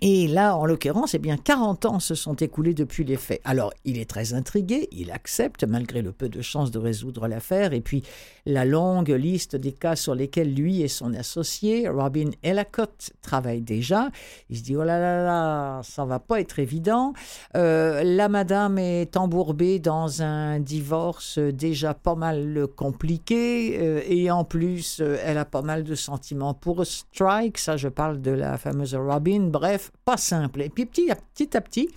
Et 0.00 0.28
là, 0.28 0.56
en 0.56 0.64
l'occurrence, 0.64 1.14
eh 1.14 1.18
bien, 1.18 1.36
40 1.36 1.84
ans 1.86 1.98
se 1.98 2.14
sont 2.14 2.34
écoulés 2.34 2.72
depuis 2.72 3.02
les 3.02 3.16
faits. 3.16 3.40
Alors, 3.44 3.72
il 3.84 3.98
est 3.98 4.08
très 4.08 4.32
intrigué, 4.32 4.88
il 4.92 5.10
accepte, 5.10 5.64
malgré 5.64 6.02
le 6.02 6.12
peu 6.12 6.28
de 6.28 6.40
chances 6.40 6.70
de 6.70 6.78
résoudre 6.78 7.26
l'affaire, 7.26 7.72
et 7.72 7.80
puis 7.80 8.04
la 8.46 8.64
longue 8.64 9.08
liste 9.08 9.56
des 9.56 9.72
cas 9.72 9.96
sur 9.96 10.14
lesquels 10.14 10.54
lui 10.54 10.82
et 10.82 10.88
son 10.88 11.14
associé, 11.14 11.88
Robin 11.88 12.30
Ellicott, 12.44 13.10
travaillent 13.22 13.62
déjà. 13.62 14.10
Il 14.50 14.58
se 14.58 14.62
dit, 14.62 14.76
oh 14.76 14.84
là 14.84 15.00
là 15.00 15.24
là, 15.24 15.80
ça 15.82 16.04
va 16.04 16.20
pas 16.20 16.40
être 16.40 16.60
évident. 16.60 17.12
Euh, 17.56 18.04
la 18.04 18.28
madame 18.28 18.78
est 18.78 19.16
embourbée 19.16 19.80
dans 19.80 20.22
un 20.22 20.60
divorce 20.60 21.38
déjà 21.38 21.94
pas 21.94 22.14
mal 22.14 22.68
compliqué, 22.76 23.76
euh, 23.80 24.00
et 24.06 24.30
en 24.30 24.44
plus, 24.44 25.00
euh, 25.00 25.18
elle 25.24 25.38
a 25.38 25.44
pas 25.44 25.62
mal 25.62 25.82
de 25.82 25.96
sentiments 25.96 26.54
pour 26.54 26.86
Strike, 26.86 27.58
ça 27.58 27.76
je 27.76 27.88
parle 27.88 28.20
de 28.20 28.30
la 28.30 28.58
fameuse 28.58 28.94
Robin, 28.94 29.48
bref, 29.50 29.87
pas 30.04 30.16
simple. 30.16 30.62
Et 30.62 30.68
puis 30.68 30.86
petit 30.86 31.10
à 31.56 31.60
petit, 31.60 31.88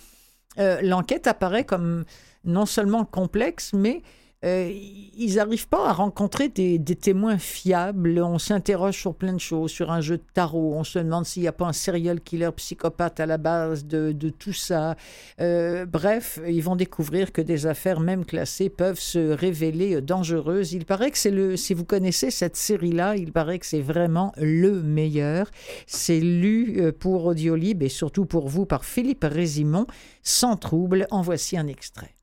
euh, 0.60 0.82
l'enquête 0.82 1.28
apparaît 1.28 1.66
comme 1.66 2.06
non 2.44 2.66
seulement 2.66 3.06
complexe, 3.06 3.72
mais 3.74 4.02
euh, 4.44 4.72
ils 5.18 5.36
n'arrivent 5.36 5.68
pas 5.68 5.89
à 5.89 5.94
rencontrer 5.94 6.50
des, 6.50 6.80
témoins 6.96 7.38
fiables. 7.38 8.20
On 8.24 8.39
s'interroge 8.39 8.98
sur 8.98 9.14
plein 9.14 9.34
de 9.34 9.39
choses, 9.39 9.72
sur 9.72 9.92
un 9.92 10.02
jeu 10.02 10.18
de 10.18 10.24
tarot. 10.34 10.74
On 10.76 10.84
se 10.84 10.98
demande 10.98 11.26
s'il 11.26 11.44
n'y 11.44 11.48
a 11.48 11.52
pas 11.52 11.66
un 11.66 11.74
serial 11.74 12.22
killer 12.22 12.50
psychopathe 12.56 13.20
à 13.20 13.26
la 13.28 13.38
base 13.38 13.86
de, 13.86 14.12
de 14.12 14.30
tout 14.30 14.54
ça. 14.54 14.96
Euh, 15.39 15.86
bref, 15.86 16.39
ils 16.48 16.64
vont 16.64 16.76
découvrir 16.76 17.32
que 17.32 17.42
des 17.42 17.68
affaires, 17.68 18.00
même 18.00 18.26
classées, 18.26 18.70
peuvent 18.70 19.00
se 19.00 19.32
révéler 19.32 20.02
dangereuses. 20.02 20.74
Il 20.74 20.86
paraît 20.86 21.12
que 21.12 21.18
c'est 21.20 21.32
le, 21.32 21.56
si 21.56 21.74
vous 21.76 21.86
connaissez 21.86 22.32
cette 22.32 22.56
série-là, 22.56 23.16
il 23.16 23.32
paraît 23.32 23.60
que 23.60 23.66
c'est 23.66 23.82
vraiment 23.82 24.34
le 24.38 24.82
meilleur. 24.82 25.52
C'est 25.86 26.20
lu 26.20 26.78
euh, 26.80 26.92
pour 26.92 27.26
Audiolib 27.26 27.84
et 27.84 27.89
surtout 27.89 28.26
pour 28.26 28.48
vous 28.48 28.66
par 28.66 28.86
Philippe 28.86 29.26
Résimon, 29.30 29.86
sans 30.24 30.56
trouble. 30.58 31.06
En 31.12 31.22
voici 31.22 31.58
un 31.58 31.68
extrait. 31.68 32.16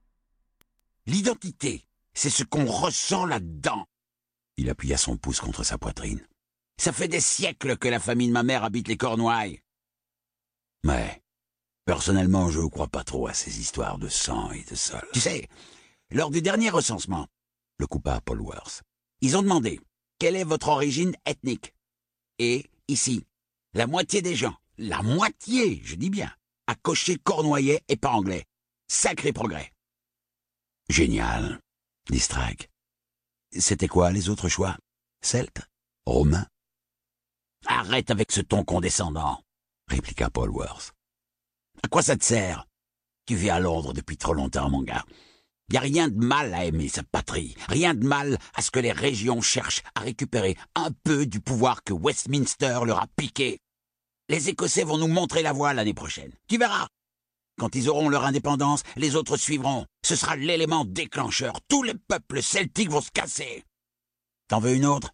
L'identité, 1.06 1.87
c'est 2.18 2.30
ce 2.30 2.42
qu'on 2.42 2.66
ressent 2.66 3.26
là-dedans. 3.26 3.86
Il 4.56 4.68
appuya 4.68 4.96
son 4.96 5.16
pouce 5.16 5.38
contre 5.38 5.62
sa 5.62 5.78
poitrine. 5.78 6.26
Ça 6.76 6.92
fait 6.92 7.06
des 7.06 7.20
siècles 7.20 7.78
que 7.78 7.86
la 7.86 8.00
famille 8.00 8.26
de 8.26 8.32
ma 8.32 8.42
mère 8.42 8.64
habite 8.64 8.88
les 8.88 8.96
Cornouailles. 8.96 9.60
Mais, 10.82 11.22
personnellement, 11.84 12.50
je 12.50 12.58
ne 12.58 12.66
crois 12.66 12.88
pas 12.88 13.04
trop 13.04 13.28
à 13.28 13.34
ces 13.34 13.60
histoires 13.60 13.98
de 13.98 14.08
sang 14.08 14.50
et 14.50 14.64
de 14.64 14.74
sol. 14.74 15.06
Tu 15.12 15.20
sais, 15.20 15.46
lors 16.10 16.32
du 16.32 16.42
dernier 16.42 16.70
recensement, 16.70 17.28
le 17.78 17.86
coupa 17.86 18.20
Paul 18.20 18.40
Worth, 18.40 18.82
ils 19.20 19.36
ont 19.36 19.42
demandé 19.42 19.80
quelle 20.18 20.34
est 20.34 20.42
votre 20.42 20.70
origine 20.70 21.14
ethnique? 21.24 21.72
Et, 22.40 22.68
ici, 22.88 23.24
la 23.74 23.86
moitié 23.86 24.22
des 24.22 24.34
gens, 24.34 24.56
la 24.76 25.02
moitié, 25.02 25.80
je 25.84 25.94
dis 25.94 26.10
bien, 26.10 26.32
a 26.66 26.74
coché 26.74 27.16
cornouaillais 27.16 27.84
et 27.86 27.96
pas 27.96 28.10
anglais. 28.10 28.44
Sacré 28.88 29.32
progrès. 29.32 29.72
Génial, 30.88 31.60
dit. 32.10 32.26
C'était 33.58 33.88
quoi 33.88 34.10
les 34.10 34.28
autres 34.28 34.48
choix? 34.48 34.76
Celtes? 35.22 35.62
Romains? 36.06 36.46
Arrête 37.66 38.10
avec 38.10 38.32
ce 38.32 38.40
ton 38.40 38.64
condescendant, 38.64 39.42
répliqua 39.88 40.30
Paul 40.30 40.50
Worth. 40.50 40.92
À 41.82 41.88
quoi 41.88 42.02
ça 42.02 42.16
te 42.16 42.24
sert? 42.24 42.66
Tu 43.26 43.34
vis 43.34 43.50
à 43.50 43.60
Londres 43.60 43.92
depuis 43.92 44.16
trop 44.16 44.34
longtemps, 44.34 44.70
mon 44.70 44.82
gars. 44.82 45.04
Y 45.70 45.76
a 45.76 45.80
rien 45.80 46.08
de 46.08 46.16
mal 46.16 46.54
à 46.54 46.64
aimer 46.64 46.88
sa 46.88 47.02
patrie, 47.02 47.54
rien 47.68 47.92
de 47.92 48.06
mal 48.06 48.38
à 48.54 48.62
ce 48.62 48.70
que 48.70 48.78
les 48.78 48.92
régions 48.92 49.42
cherchent 49.42 49.82
à 49.94 50.00
récupérer 50.00 50.56
un 50.74 50.90
peu 51.04 51.26
du 51.26 51.40
pouvoir 51.40 51.84
que 51.84 51.92
Westminster 51.92 52.80
leur 52.86 53.02
a 53.02 53.06
piqué. 53.16 53.58
Les 54.30 54.48
Écossais 54.48 54.84
vont 54.84 54.96
nous 54.96 55.08
montrer 55.08 55.42
la 55.42 55.52
voie 55.52 55.74
l'année 55.74 55.94
prochaine. 55.94 56.32
Tu 56.48 56.56
verras. 56.56 56.88
Quand 57.58 57.74
ils 57.74 57.88
auront 57.88 58.08
leur 58.08 58.24
indépendance, 58.24 58.82
les 58.96 59.16
autres 59.16 59.36
suivront. 59.36 59.84
Ce 60.04 60.16
sera 60.16 60.36
l'élément 60.36 60.84
déclencheur. 60.84 61.54
Tous 61.68 61.82
les 61.82 61.94
peuples 61.94 62.42
celtiques 62.42 62.90
vont 62.90 63.00
se 63.00 63.10
casser. 63.10 63.64
T'en 64.48 64.60
veux 64.60 64.74
une 64.74 64.86
autre? 64.86 65.12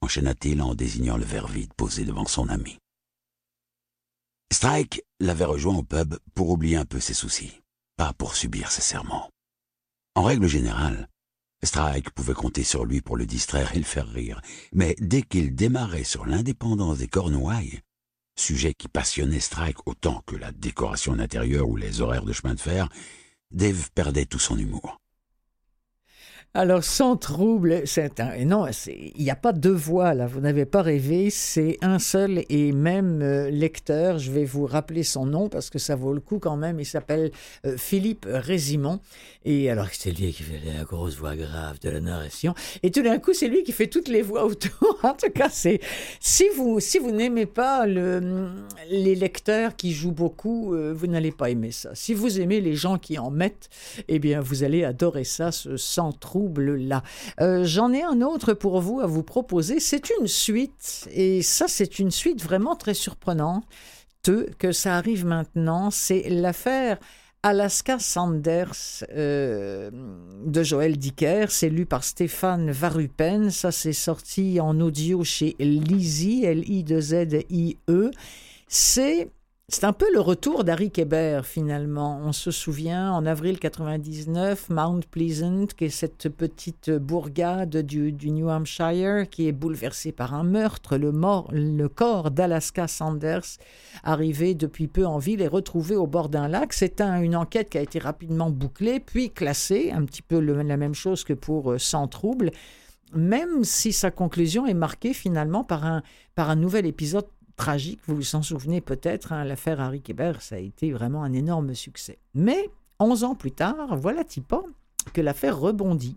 enchaîna-t-il 0.00 0.62
en 0.62 0.74
désignant 0.74 1.16
le 1.16 1.24
verre 1.24 1.48
vide 1.48 1.72
posé 1.74 2.04
devant 2.04 2.26
son 2.26 2.48
ami. 2.48 2.78
Strike 4.52 5.02
l'avait 5.18 5.44
rejoint 5.44 5.76
au 5.76 5.82
pub 5.82 6.16
pour 6.34 6.50
oublier 6.50 6.76
un 6.76 6.84
peu 6.84 7.00
ses 7.00 7.14
soucis, 7.14 7.60
pas 7.96 8.12
pour 8.12 8.36
subir 8.36 8.70
ses 8.70 8.80
serments. 8.80 9.28
En 10.14 10.22
règle 10.22 10.46
générale, 10.46 11.08
Strike 11.64 12.10
pouvait 12.10 12.34
compter 12.34 12.62
sur 12.62 12.84
lui 12.84 13.00
pour 13.00 13.16
le 13.16 13.26
distraire 13.26 13.74
et 13.74 13.78
le 13.78 13.84
faire 13.84 14.08
rire, 14.08 14.40
mais 14.72 14.94
dès 15.00 15.22
qu'il 15.22 15.54
démarrait 15.56 16.04
sur 16.04 16.24
l'indépendance 16.24 16.98
des 16.98 17.08
Cornouailles, 17.08 17.80
sujet 18.40 18.74
qui 18.74 18.88
passionnait 18.88 19.40
Strike 19.40 19.86
autant 19.86 20.22
que 20.26 20.36
la 20.36 20.52
décoration 20.52 21.18
intérieure 21.18 21.68
ou 21.68 21.76
les 21.76 22.00
horaires 22.00 22.24
de 22.24 22.32
chemin 22.32 22.54
de 22.54 22.60
fer, 22.60 22.88
Dave 23.50 23.90
perdait 23.94 24.26
tout 24.26 24.38
son 24.38 24.58
humour. 24.58 25.00
Alors, 26.60 26.82
sans 26.82 27.16
trouble, 27.16 27.82
c'est 27.84 28.18
un. 28.18 28.44
Non, 28.44 28.66
il 28.88 29.22
n'y 29.22 29.30
a 29.30 29.36
pas 29.36 29.52
deux 29.52 29.70
voix, 29.70 30.12
là. 30.12 30.26
Vous 30.26 30.40
n'avez 30.40 30.64
pas 30.64 30.82
rêvé. 30.82 31.30
C'est 31.30 31.78
un 31.82 32.00
seul 32.00 32.42
et 32.48 32.72
même 32.72 33.22
euh, 33.22 33.48
lecteur. 33.48 34.18
Je 34.18 34.32
vais 34.32 34.44
vous 34.44 34.66
rappeler 34.66 35.04
son 35.04 35.24
nom 35.24 35.48
parce 35.48 35.70
que 35.70 35.78
ça 35.78 35.94
vaut 35.94 36.12
le 36.12 36.18
coup 36.18 36.40
quand 36.40 36.56
même. 36.56 36.80
Il 36.80 36.84
s'appelle 36.84 37.30
euh, 37.64 37.76
Philippe 37.76 38.26
Résimond. 38.28 38.98
Et 39.44 39.70
alors, 39.70 39.86
c'est 39.92 40.10
lui 40.10 40.32
qui 40.32 40.42
fait 40.42 40.60
la 40.76 40.82
grosse 40.82 41.14
voix 41.16 41.36
grave 41.36 41.78
de 41.78 41.90
la 41.90 42.00
narration. 42.00 42.56
Et 42.82 42.90
tout 42.90 43.02
d'un 43.02 43.20
coup, 43.20 43.34
c'est 43.34 43.46
lui 43.46 43.62
qui 43.62 43.70
fait 43.70 43.86
toutes 43.86 44.08
les 44.08 44.22
voix 44.22 44.44
autour. 44.44 44.98
en 45.04 45.14
tout 45.14 45.30
cas, 45.30 45.50
c'est. 45.50 45.78
Si 46.18 46.44
vous, 46.56 46.80
si 46.80 46.98
vous 46.98 47.12
n'aimez 47.12 47.46
pas 47.46 47.86
le, 47.86 48.50
les 48.90 49.14
lecteurs 49.14 49.76
qui 49.76 49.92
jouent 49.92 50.10
beaucoup, 50.10 50.74
euh, 50.74 50.92
vous 50.92 51.06
n'allez 51.06 51.30
pas 51.30 51.50
aimer 51.50 51.70
ça. 51.70 51.90
Si 51.94 52.14
vous 52.14 52.40
aimez 52.40 52.60
les 52.60 52.74
gens 52.74 52.98
qui 52.98 53.16
en 53.16 53.30
mettent, 53.30 53.70
eh 54.08 54.18
bien, 54.18 54.40
vous 54.40 54.64
allez 54.64 54.82
adorer 54.82 55.22
ça, 55.22 55.52
ce 55.52 55.76
sans 55.76 56.12
Euh, 57.40 57.64
J'en 57.64 57.92
ai 57.92 58.02
un 58.02 58.22
autre 58.22 58.54
pour 58.54 58.80
vous 58.80 59.00
à 59.00 59.06
vous 59.06 59.22
proposer. 59.22 59.80
C'est 59.80 60.10
une 60.20 60.26
suite. 60.26 61.08
Et 61.12 61.42
ça, 61.42 61.66
c'est 61.68 61.98
une 61.98 62.10
suite 62.10 62.42
vraiment 62.42 62.76
très 62.76 62.94
surprenante 62.94 63.64
que 64.58 64.72
ça 64.72 64.96
arrive 64.96 65.24
maintenant. 65.24 65.90
C'est 65.90 66.28
l'affaire 66.28 66.98
Alaska 67.42 67.98
Sanders 67.98 69.04
euh, 69.14 69.90
de 70.44 70.62
Joël 70.62 70.96
Dicker, 70.96 71.46
c'est 71.50 71.68
lu 71.68 71.86
par 71.86 72.04
Stéphane 72.04 72.70
Varupen. 72.70 73.50
Ça, 73.50 73.70
c'est 73.70 73.92
sorti 73.92 74.60
en 74.60 74.80
audio 74.80 75.22
chez 75.24 75.54
Lizzie, 75.58 76.44
L-I-2-Z-I-E. 76.44 78.10
C'est 78.66 79.30
c'est 79.70 79.84
un 79.84 79.92
peu 79.92 80.06
le 80.14 80.20
retour 80.20 80.64
d'Harry 80.64 80.90
Kéber, 80.90 81.42
finalement. 81.44 82.22
On 82.24 82.32
se 82.32 82.50
souvient, 82.50 83.12
en 83.12 83.26
avril 83.26 83.58
99, 83.58 84.70
Mount 84.70 85.02
Pleasant, 85.10 85.66
qui 85.76 85.84
est 85.84 85.90
cette 85.90 86.30
petite 86.30 86.90
bourgade 86.90 87.76
du, 87.76 88.14
New 88.30 88.48
Hampshire, 88.48 89.28
qui 89.28 89.46
est 89.46 89.52
bouleversée 89.52 90.10
par 90.10 90.32
un 90.32 90.42
meurtre. 90.42 90.96
Le, 90.96 91.12
mort, 91.12 91.50
le 91.52 91.86
corps 91.88 92.30
d'Alaska 92.30 92.88
Sanders, 92.88 93.58
arrivé 94.04 94.54
depuis 94.54 94.88
peu 94.88 95.04
en 95.04 95.18
ville, 95.18 95.42
est 95.42 95.48
retrouvé 95.48 95.96
au 95.96 96.06
bord 96.06 96.30
d'un 96.30 96.48
lac. 96.48 96.72
C'est 96.72 97.02
une 97.02 97.36
enquête 97.36 97.68
qui 97.68 97.76
a 97.76 97.82
été 97.82 97.98
rapidement 97.98 98.48
bouclée, 98.48 99.00
puis 99.00 99.30
classée, 99.30 99.90
un 99.92 100.06
petit 100.06 100.22
peu 100.22 100.38
la 100.38 100.78
même 100.78 100.94
chose 100.94 101.24
que 101.24 101.34
pour 101.34 101.72
euh, 101.72 101.78
Sans 101.78 102.08
trouble, 102.08 102.52
même 103.14 103.64
si 103.64 103.92
sa 103.92 104.10
conclusion 104.10 104.66
est 104.66 104.72
marquée 104.72 105.12
finalement 105.12 105.62
par 105.62 105.84
un, 105.84 106.02
par 106.34 106.48
un 106.48 106.56
nouvel 106.56 106.86
épisode 106.86 107.26
tragique, 107.58 108.00
vous 108.06 108.16
vous 108.16 108.36
en 108.36 108.42
souvenez 108.42 108.80
peut-être, 108.80 109.32
hein, 109.32 109.44
l'affaire 109.44 109.80
Harry 109.80 110.00
Kéber, 110.00 110.32
ça 110.40 110.54
a 110.54 110.58
été 110.58 110.90
vraiment 110.92 111.22
un 111.22 111.34
énorme 111.34 111.74
succès. 111.74 112.18
Mais 112.32 112.70
11 113.00 113.24
ans 113.24 113.34
plus 113.34 113.52
tard, 113.52 113.96
voilà 113.98 114.22
pas 114.48 114.62
que 115.12 115.20
l'affaire 115.20 115.58
rebondit. 115.58 116.16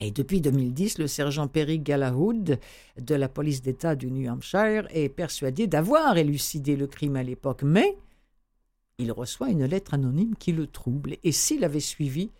Et 0.00 0.10
depuis 0.10 0.40
2010, 0.40 0.98
le 0.98 1.06
sergent 1.06 1.46
Perry 1.46 1.78
Galahoud 1.78 2.58
de 2.98 3.14
la 3.14 3.28
police 3.28 3.62
d'État 3.62 3.94
du 3.94 4.10
New 4.10 4.30
Hampshire 4.30 4.86
est 4.90 5.10
persuadé 5.10 5.66
d'avoir 5.66 6.16
élucidé 6.16 6.76
le 6.76 6.86
crime 6.86 7.16
à 7.16 7.22
l'époque, 7.22 7.62
mais 7.62 7.96
il 8.98 9.12
reçoit 9.12 9.50
une 9.50 9.64
lettre 9.64 9.94
anonyme 9.94 10.34
qui 10.36 10.52
le 10.52 10.66
trouble, 10.66 11.16
et 11.22 11.32
s'il 11.32 11.64
avait 11.64 11.80
suivi 11.80 12.30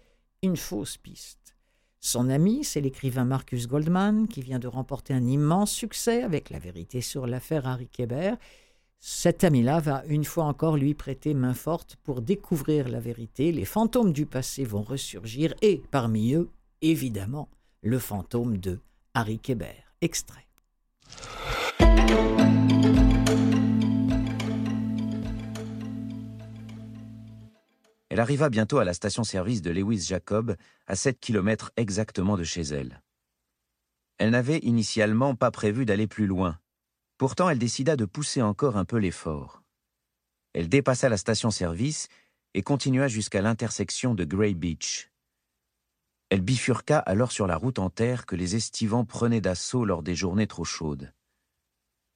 une 0.42 0.56
fausse 0.56 0.96
piste? 0.96 1.56
Son 2.02 2.30
ami, 2.30 2.64
c'est 2.64 2.80
l'écrivain 2.80 3.26
Marcus 3.26 3.68
Goldman, 3.68 4.26
qui 4.26 4.40
vient 4.40 4.58
de 4.58 4.66
remporter 4.66 5.12
un 5.12 5.26
immense 5.26 5.70
succès 5.70 6.22
avec 6.22 6.48
La 6.48 6.58
vérité 6.58 7.02
sur 7.02 7.26
l'affaire 7.26 7.66
Harry 7.66 7.88
Kéber. 7.88 8.34
Cet 8.98 9.44
ami-là 9.44 9.80
va 9.80 10.02
une 10.06 10.24
fois 10.24 10.44
encore 10.44 10.78
lui 10.78 10.94
prêter 10.94 11.34
main 11.34 11.52
forte 11.52 11.96
pour 12.02 12.22
découvrir 12.22 12.88
la 12.88 13.00
vérité. 13.00 13.52
Les 13.52 13.66
fantômes 13.66 14.14
du 14.14 14.24
passé 14.24 14.64
vont 14.64 14.82
ressurgir 14.82 15.54
et, 15.60 15.82
parmi 15.90 16.32
eux, 16.32 16.48
évidemment, 16.80 17.50
le 17.82 17.98
fantôme 17.98 18.56
de 18.56 18.80
Harry 19.12 19.38
Kéber. 19.38 19.84
Extrait. 20.00 20.46
Elle 28.10 28.18
arriva 28.18 28.48
bientôt 28.48 28.78
à 28.78 28.84
la 28.84 28.92
station-service 28.92 29.62
de 29.62 29.70
Lewis 29.70 30.00
Jacob, 30.00 30.56
à 30.88 30.96
7 30.96 31.20
km 31.20 31.70
exactement 31.76 32.36
de 32.36 32.42
chez 32.42 32.62
elle. 32.62 33.02
Elle 34.18 34.30
n'avait 34.30 34.58
initialement 34.58 35.36
pas 35.36 35.52
prévu 35.52 35.86
d'aller 35.86 36.08
plus 36.08 36.26
loin. 36.26 36.58
Pourtant, 37.18 37.48
elle 37.48 37.58
décida 37.58 37.94
de 37.94 38.04
pousser 38.04 38.42
encore 38.42 38.76
un 38.76 38.84
peu 38.84 38.96
l'effort. 38.96 39.62
Elle 40.54 40.68
dépassa 40.68 41.08
la 41.08 41.16
station-service 41.16 42.08
et 42.54 42.62
continua 42.62 43.06
jusqu'à 43.06 43.42
l'intersection 43.42 44.14
de 44.14 44.24
Grey 44.24 44.54
Beach. 44.54 45.12
Elle 46.30 46.40
bifurqua 46.40 46.98
alors 46.98 47.30
sur 47.30 47.46
la 47.46 47.56
route 47.56 47.78
en 47.78 47.90
terre 47.90 48.26
que 48.26 48.34
les 48.34 48.56
estivants 48.56 49.04
prenaient 49.04 49.40
d'assaut 49.40 49.84
lors 49.84 50.02
des 50.02 50.16
journées 50.16 50.48
trop 50.48 50.64
chaudes. 50.64 51.12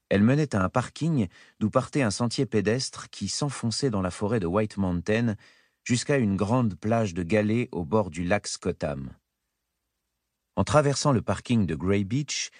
Elle 0.09 0.23
menait 0.23 0.57
à 0.57 0.63
un 0.65 0.69
parking 0.69 1.29
d'où 1.61 1.71
partait 1.71 2.03
un 2.03 2.11
sentier 2.11 2.47
pédestre 2.47 3.11
qui 3.11 3.29
s'enfonçait 3.29 3.91
dans 3.91 4.03
la 4.03 4.11
forêt 4.11 4.41
de 4.41 4.47
White 4.47 4.77
Mountain 4.77 5.37
jusqu'à 5.85 6.17
une 6.17 6.37
grande 6.37 6.75
plage 6.75 7.13
de 7.13 7.23
galets 7.23 7.69
au 7.71 7.85
bord 7.85 8.11
du 8.11 8.25
lac 8.25 8.47
Scottham. 8.47 9.15
En 10.57 10.65
traversant 10.65 11.13
le 11.13 11.21
parking 11.21 11.67
de 11.67 11.75
Grey 11.75 12.05
Beach, 12.05 12.51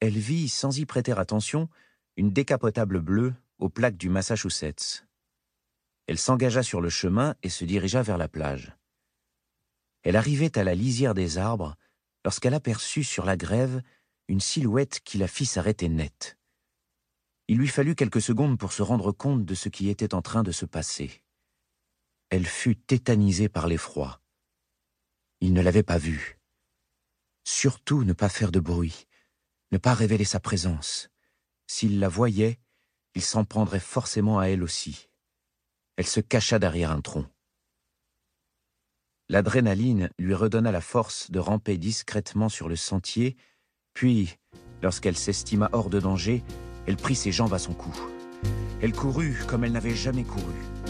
elle 0.00 0.18
vit, 0.18 0.48
sans 0.48 0.78
y 0.78 0.84
prêter 0.84 1.12
attention, 1.12 1.68
une 2.16 2.32
décapotable 2.32 3.00
bleue 3.00 3.34
aux 3.58 3.68
plaques 3.68 3.96
du 3.96 4.08
Massachusetts. 4.08 5.06
Elle 6.08 6.18
s'engagea 6.18 6.64
sur 6.64 6.80
le 6.80 6.90
chemin 6.90 7.36
et 7.44 7.48
se 7.48 7.64
dirigea 7.64 8.02
vers 8.02 8.18
la 8.18 8.28
plage. 8.28 8.76
Elle 10.02 10.16
arrivait 10.16 10.58
à 10.58 10.64
la 10.64 10.74
lisière 10.74 11.14
des 11.14 11.38
arbres 11.38 11.76
lorsqu'elle 12.24 12.54
aperçut 12.54 13.04
sur 13.04 13.24
la 13.24 13.36
grève 13.36 13.80
une 14.26 14.40
silhouette 14.40 15.00
qui 15.04 15.18
la 15.18 15.28
fit 15.28 15.46
s'arrêter 15.46 15.88
net. 15.88 16.36
Il 17.46 17.58
lui 17.58 17.68
fallut 17.68 17.94
quelques 17.94 18.22
secondes 18.22 18.58
pour 18.58 18.72
se 18.72 18.82
rendre 18.82 19.12
compte 19.12 19.44
de 19.44 19.54
ce 19.54 19.68
qui 19.68 19.88
était 19.88 20.14
en 20.14 20.22
train 20.22 20.42
de 20.42 20.52
se 20.52 20.64
passer 20.64 21.22
elle 22.32 22.46
fut 22.46 22.76
tétanisée 22.76 23.50
par 23.50 23.66
l'effroi. 23.66 24.22
Il 25.42 25.52
ne 25.52 25.60
l'avait 25.60 25.82
pas 25.82 25.98
vue. 25.98 26.38
Surtout 27.44 28.04
ne 28.04 28.14
pas 28.14 28.30
faire 28.30 28.50
de 28.50 28.58
bruit, 28.58 29.06
ne 29.70 29.76
pas 29.76 29.92
révéler 29.92 30.24
sa 30.24 30.40
présence. 30.40 31.10
S'il 31.66 32.00
la 32.00 32.08
voyait, 32.08 32.58
il 33.14 33.20
s'en 33.20 33.44
prendrait 33.44 33.80
forcément 33.80 34.38
à 34.38 34.46
elle 34.46 34.62
aussi. 34.62 35.10
Elle 35.96 36.06
se 36.06 36.20
cacha 36.20 36.58
derrière 36.58 36.90
un 36.90 37.02
tronc. 37.02 37.26
L'adrénaline 39.28 40.08
lui 40.18 40.32
redonna 40.32 40.72
la 40.72 40.80
force 40.80 41.30
de 41.30 41.38
ramper 41.38 41.76
discrètement 41.76 42.48
sur 42.48 42.70
le 42.70 42.76
sentier, 42.76 43.36
puis, 43.92 44.38
lorsqu'elle 44.80 45.18
s'estima 45.18 45.68
hors 45.74 45.90
de 45.90 46.00
danger, 46.00 46.42
elle 46.86 46.96
prit 46.96 47.14
ses 47.14 47.30
jambes 47.30 47.52
à 47.52 47.58
son 47.58 47.74
cou. 47.74 47.94
Elle 48.80 48.94
courut 48.94 49.36
comme 49.46 49.64
elle 49.64 49.72
n'avait 49.72 49.94
jamais 49.94 50.24
couru. 50.24 50.81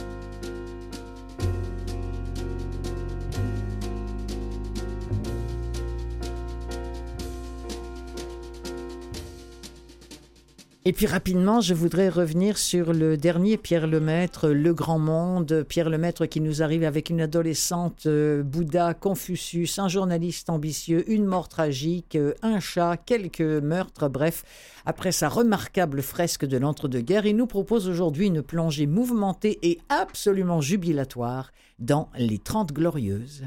Et 10.85 10.93
puis 10.93 11.07
rapidement, 11.07 11.61
je 11.61 11.74
voudrais 11.74 12.09
revenir 12.09 12.59
sur 12.59 12.93
le 12.93 13.16
dernier 13.16 13.57
Pierre 13.57 13.87
Lemaître, 13.87 14.49
Le 14.49 14.74
Grand 14.74 14.99
Monde. 14.99 15.64
Pierre 15.68 15.89
Lemaître 15.89 16.26
qui 16.26 16.41
nous 16.41 16.61
arrive 16.61 16.83
avec 16.83 17.09
une 17.09 17.20
adolescente 17.20 18.07
euh, 18.07 18.43
Bouddha, 18.43 18.93
Confucius, 18.93 19.78
un 19.78 19.87
journaliste 19.87 20.51
ambitieux, 20.51 21.09
une 21.09 21.24
mort 21.24 21.49
tragique, 21.49 22.16
euh, 22.16 22.35
un 22.43 22.59
chat, 22.59 22.97
quelques 22.97 23.43
meurtres, 23.43 24.09
bref. 24.09 24.43
Après 24.85 25.12
sa 25.12 25.28
remarquable 25.28 26.03
fresque 26.03 26.47
de 26.47 26.57
l'entre-deux-guerres, 26.57 27.26
il 27.26 27.37
nous 27.37 27.47
propose 27.47 27.89
aujourd'hui 27.89 28.26
une 28.26 28.43
plongée 28.43 28.89
mouvementée 28.89 29.61
et 29.62 29.78
absolument 29.89 30.61
jubilatoire 30.61 31.53
dans 31.78 32.11
Les 32.18 32.39
Trente 32.39 32.72
Glorieuses. 32.72 33.45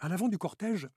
À 0.00 0.08
l'avant 0.08 0.26
du 0.26 0.38
cortège, 0.38 0.88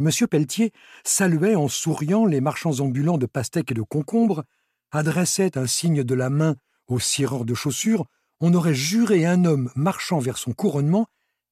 M. 0.00 0.10
Pelletier 0.28 0.72
saluait 1.04 1.54
en 1.54 1.68
souriant 1.68 2.24
les 2.24 2.40
marchands 2.40 2.80
ambulants 2.80 3.18
de 3.18 3.26
pastèques 3.26 3.70
et 3.70 3.74
de 3.74 3.82
concombres, 3.82 4.44
adressait 4.90 5.58
un 5.58 5.66
signe 5.66 6.02
de 6.02 6.14
la 6.14 6.30
main 6.30 6.56
aux 6.88 6.98
cireurs 6.98 7.44
de 7.44 7.54
chaussures, 7.54 8.06
on 8.40 8.54
aurait 8.54 8.74
juré 8.74 9.26
un 9.26 9.44
homme 9.44 9.70
marchant 9.76 10.18
vers 10.18 10.38
son 10.38 10.52
couronnement, 10.52 11.06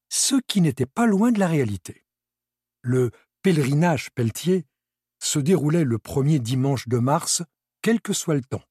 ce 0.08 0.36
qui 0.46 0.62
n'était 0.62 0.86
pas 0.86 1.06
loin 1.06 1.30
de 1.30 1.38
la 1.38 1.46
réalité. 1.46 2.04
Le 2.80 3.10
pèlerinage 3.42 4.10
Pelletier 4.14 4.64
se 5.20 5.38
déroulait 5.38 5.84
le 5.84 5.98
premier 5.98 6.38
dimanche 6.38 6.88
de 6.88 6.98
mars, 6.98 7.42
quel 7.82 8.00
que 8.00 8.14
soit 8.14 8.34
le 8.34 8.42
temps. 8.42 8.64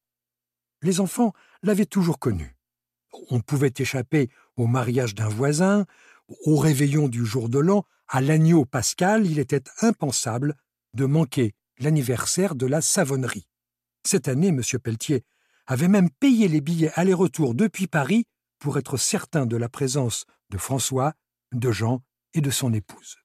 Les 0.81 0.99
enfants 0.99 1.33
l'avaient 1.61 1.85
toujours 1.85 2.19
connu. 2.19 2.55
On 3.29 3.41
pouvait 3.41 3.73
échapper 3.77 4.29
au 4.55 4.65
mariage 4.65 5.13
d'un 5.13 5.29
voisin, 5.29 5.85
au 6.45 6.57
réveillon 6.57 7.07
du 7.07 7.25
jour 7.25 7.49
de 7.49 7.59
l'an, 7.59 7.85
à 8.07 8.21
l'agneau 8.21 8.65
pascal, 8.65 9.25
il 9.25 9.39
était 9.39 9.63
impensable 9.81 10.55
de 10.93 11.05
manquer 11.05 11.53
l'anniversaire 11.79 12.55
de 12.55 12.65
la 12.65 12.81
savonnerie. 12.81 13.47
Cette 14.03 14.27
année, 14.27 14.47
M. 14.47 14.61
Pelletier 14.81 15.25
avait 15.65 15.89
même 15.89 16.09
payé 16.09 16.47
les 16.47 16.61
billets 16.61 16.91
aller-retour 16.95 17.53
depuis 17.53 17.87
Paris 17.87 18.25
pour 18.59 18.77
être 18.77 18.97
certain 18.97 19.45
de 19.45 19.57
la 19.57 19.69
présence 19.69 20.25
de 20.49 20.57
François, 20.57 21.13
de 21.51 21.71
Jean 21.71 22.01
et 22.33 22.41
de 22.41 22.49
son 22.49 22.73
épouse. 22.73 23.17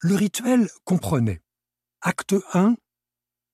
Le 0.00 0.14
rituel 0.14 0.68
comprenait 0.84 1.42
Acte 2.00 2.34
1, 2.52 2.76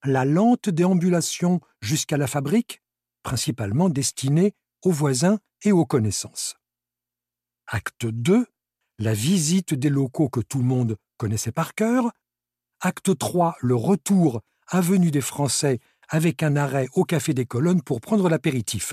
la 0.05 0.25
lente 0.25 0.69
déambulation 0.69 1.61
jusqu'à 1.81 2.17
la 2.17 2.27
fabrique, 2.27 2.83
principalement 3.23 3.89
destinée 3.89 4.55
aux 4.83 4.91
voisins 4.91 5.39
et 5.63 5.73
aux 5.73 5.87
connaissances. 5.87 6.57
Acte 7.75 8.05
2, 8.05 8.45
la 8.99 9.15
visite 9.15 9.73
des 9.73 9.89
locaux 9.89 10.29
que 10.29 10.41
tout 10.41 10.59
le 10.59 10.65
monde 10.65 10.99
connaissait 11.17 11.53
par 11.53 11.75
cœur. 11.75 12.13
Acte 12.83 13.17
3, 13.17 13.57
le 13.63 13.75
retour 13.75 14.43
avenue 14.69 15.11
des 15.11 15.23
Français 15.23 15.81
avec 16.11 16.43
un 16.43 16.57
arrêt 16.57 16.89
au 16.93 17.05
Café 17.05 17.33
des 17.33 17.47
Colonnes 17.47 17.81
pour 17.81 18.03
prendre 18.03 18.29
l'apéritif. 18.29 18.93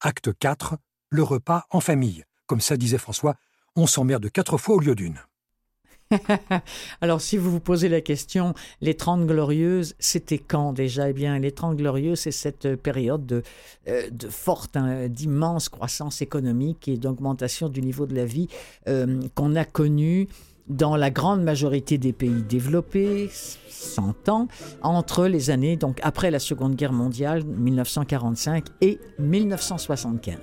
Acte 0.00 0.38
4, 0.38 0.76
le 1.08 1.22
repas 1.22 1.64
en 1.70 1.80
famille. 1.80 2.24
Comme 2.46 2.60
ça 2.60 2.76
disait 2.76 2.98
François, 2.98 3.36
on 3.74 3.86
s'emmerde 3.86 4.30
quatre 4.30 4.58
fois 4.58 4.74
au 4.74 4.80
lieu 4.80 4.94
d'une. 4.94 5.22
Alors, 7.00 7.20
si 7.20 7.36
vous 7.36 7.50
vous 7.50 7.60
posez 7.60 7.88
la 7.88 8.00
question, 8.00 8.54
les 8.80 8.94
Trente 8.94 9.26
Glorieuses, 9.26 9.94
c'était 9.98 10.38
quand 10.38 10.72
déjà? 10.72 11.10
Eh 11.10 11.12
bien, 11.12 11.38
les 11.38 11.52
Trente 11.52 11.76
Glorieuses, 11.76 12.20
c'est 12.20 12.30
cette 12.30 12.76
période 12.76 13.26
de, 13.26 13.42
euh, 13.88 14.08
forte, 14.28 14.76
hein, 14.76 15.08
d'immense 15.08 15.68
croissance 15.68 16.22
économique 16.22 16.88
et 16.88 16.96
d'augmentation 16.96 17.68
du 17.68 17.82
niveau 17.82 18.06
de 18.06 18.14
la 18.14 18.24
vie 18.24 18.48
euh, 18.88 19.20
qu'on 19.34 19.54
a 19.56 19.64
connue 19.64 20.28
dans 20.68 20.96
la 20.96 21.10
grande 21.10 21.42
majorité 21.42 21.98
des 21.98 22.12
pays 22.12 22.42
développés, 22.42 23.28
100 23.68 24.28
ans, 24.28 24.46
entre 24.82 25.26
les 25.26 25.50
années, 25.50 25.76
donc 25.76 25.98
après 26.02 26.30
la 26.30 26.38
Seconde 26.38 26.76
Guerre 26.76 26.92
mondiale, 26.92 27.42
1945, 27.44 28.66
et 28.80 29.00
1975. 29.18 30.38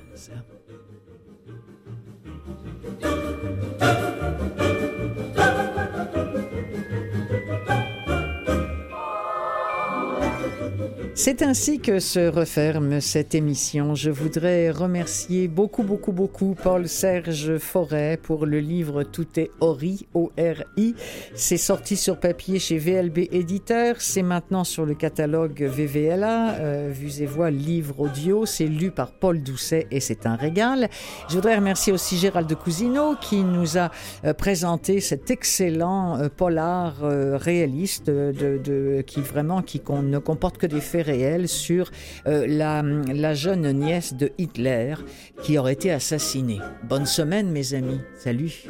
C'est 11.20 11.42
ainsi 11.42 11.80
que 11.80 12.00
se 12.00 12.28
referme 12.30 13.02
cette 13.02 13.34
émission. 13.34 13.96
Je 13.96 14.12
voudrais 14.12 14.70
remercier 14.70 15.48
beaucoup, 15.48 15.82
beaucoup, 15.82 16.12
beaucoup 16.12 16.54
Paul-Serge 16.54 17.58
Forêt 17.58 18.20
pour 18.22 18.46
le 18.46 18.60
livre 18.60 19.02
Tout 19.02 19.40
est 19.40 19.50
Ori, 19.60 20.06
O-R-I. 20.14 20.94
C'est 21.34 21.58
sorti 21.58 21.96
sur 21.96 22.20
papier 22.20 22.60
chez 22.60 22.78
VLB 22.78 23.30
Éditeur. 23.32 23.96
C'est 23.98 24.22
maintenant 24.22 24.64
sur 24.64 24.86
le 24.86 24.94
catalogue 24.94 25.64
VVLA, 25.64 26.60
euh, 26.60 26.92
Vues 26.94 27.24
et 27.24 27.26
Voix, 27.26 27.50
livre 27.50 28.00
audio. 28.00 28.46
C'est 28.46 28.68
lu 28.68 28.92
par 28.92 29.12
Paul 29.12 29.42
Doucet 29.42 29.88
et 29.90 30.00
c'est 30.00 30.28
un 30.28 30.36
régal. 30.36 30.88
Je 31.30 31.34
voudrais 31.34 31.56
remercier 31.56 31.92
aussi 31.92 32.18
Gérald 32.18 32.48
de 32.48 32.54
Cousineau 32.54 33.16
qui 33.20 33.44
nous 33.44 33.80
a 33.80 33.90
euh, 34.24 34.36
présenté 34.36 35.02
cet 35.02 35.32
excellent 35.32 36.20
euh, 36.20 36.30
polar 36.30 37.04
euh, 37.04 37.38
réaliste 37.38 38.06
de, 38.06 38.62
de, 38.64 39.02
qui 39.02 39.22
vraiment 39.22 39.64
qui 39.64 39.82
ne 39.90 40.20
comporte 40.20 40.60
que 40.60 40.68
des 40.68 40.80
faits 40.80 41.07
sur 41.48 41.92
euh, 42.28 42.46
la 42.48 43.34
jeune 43.34 43.72
nièce 43.72 44.14
de 44.14 44.32
Hitler 44.38 44.96
qui 45.44 45.58
aurait 45.58 45.74
été 45.74 45.92
assassinée. 45.92 46.60
Bonne 46.84 47.06
semaine 47.06 47.52
mes 47.52 47.74
amis. 47.74 48.00
Salut. 48.18 48.66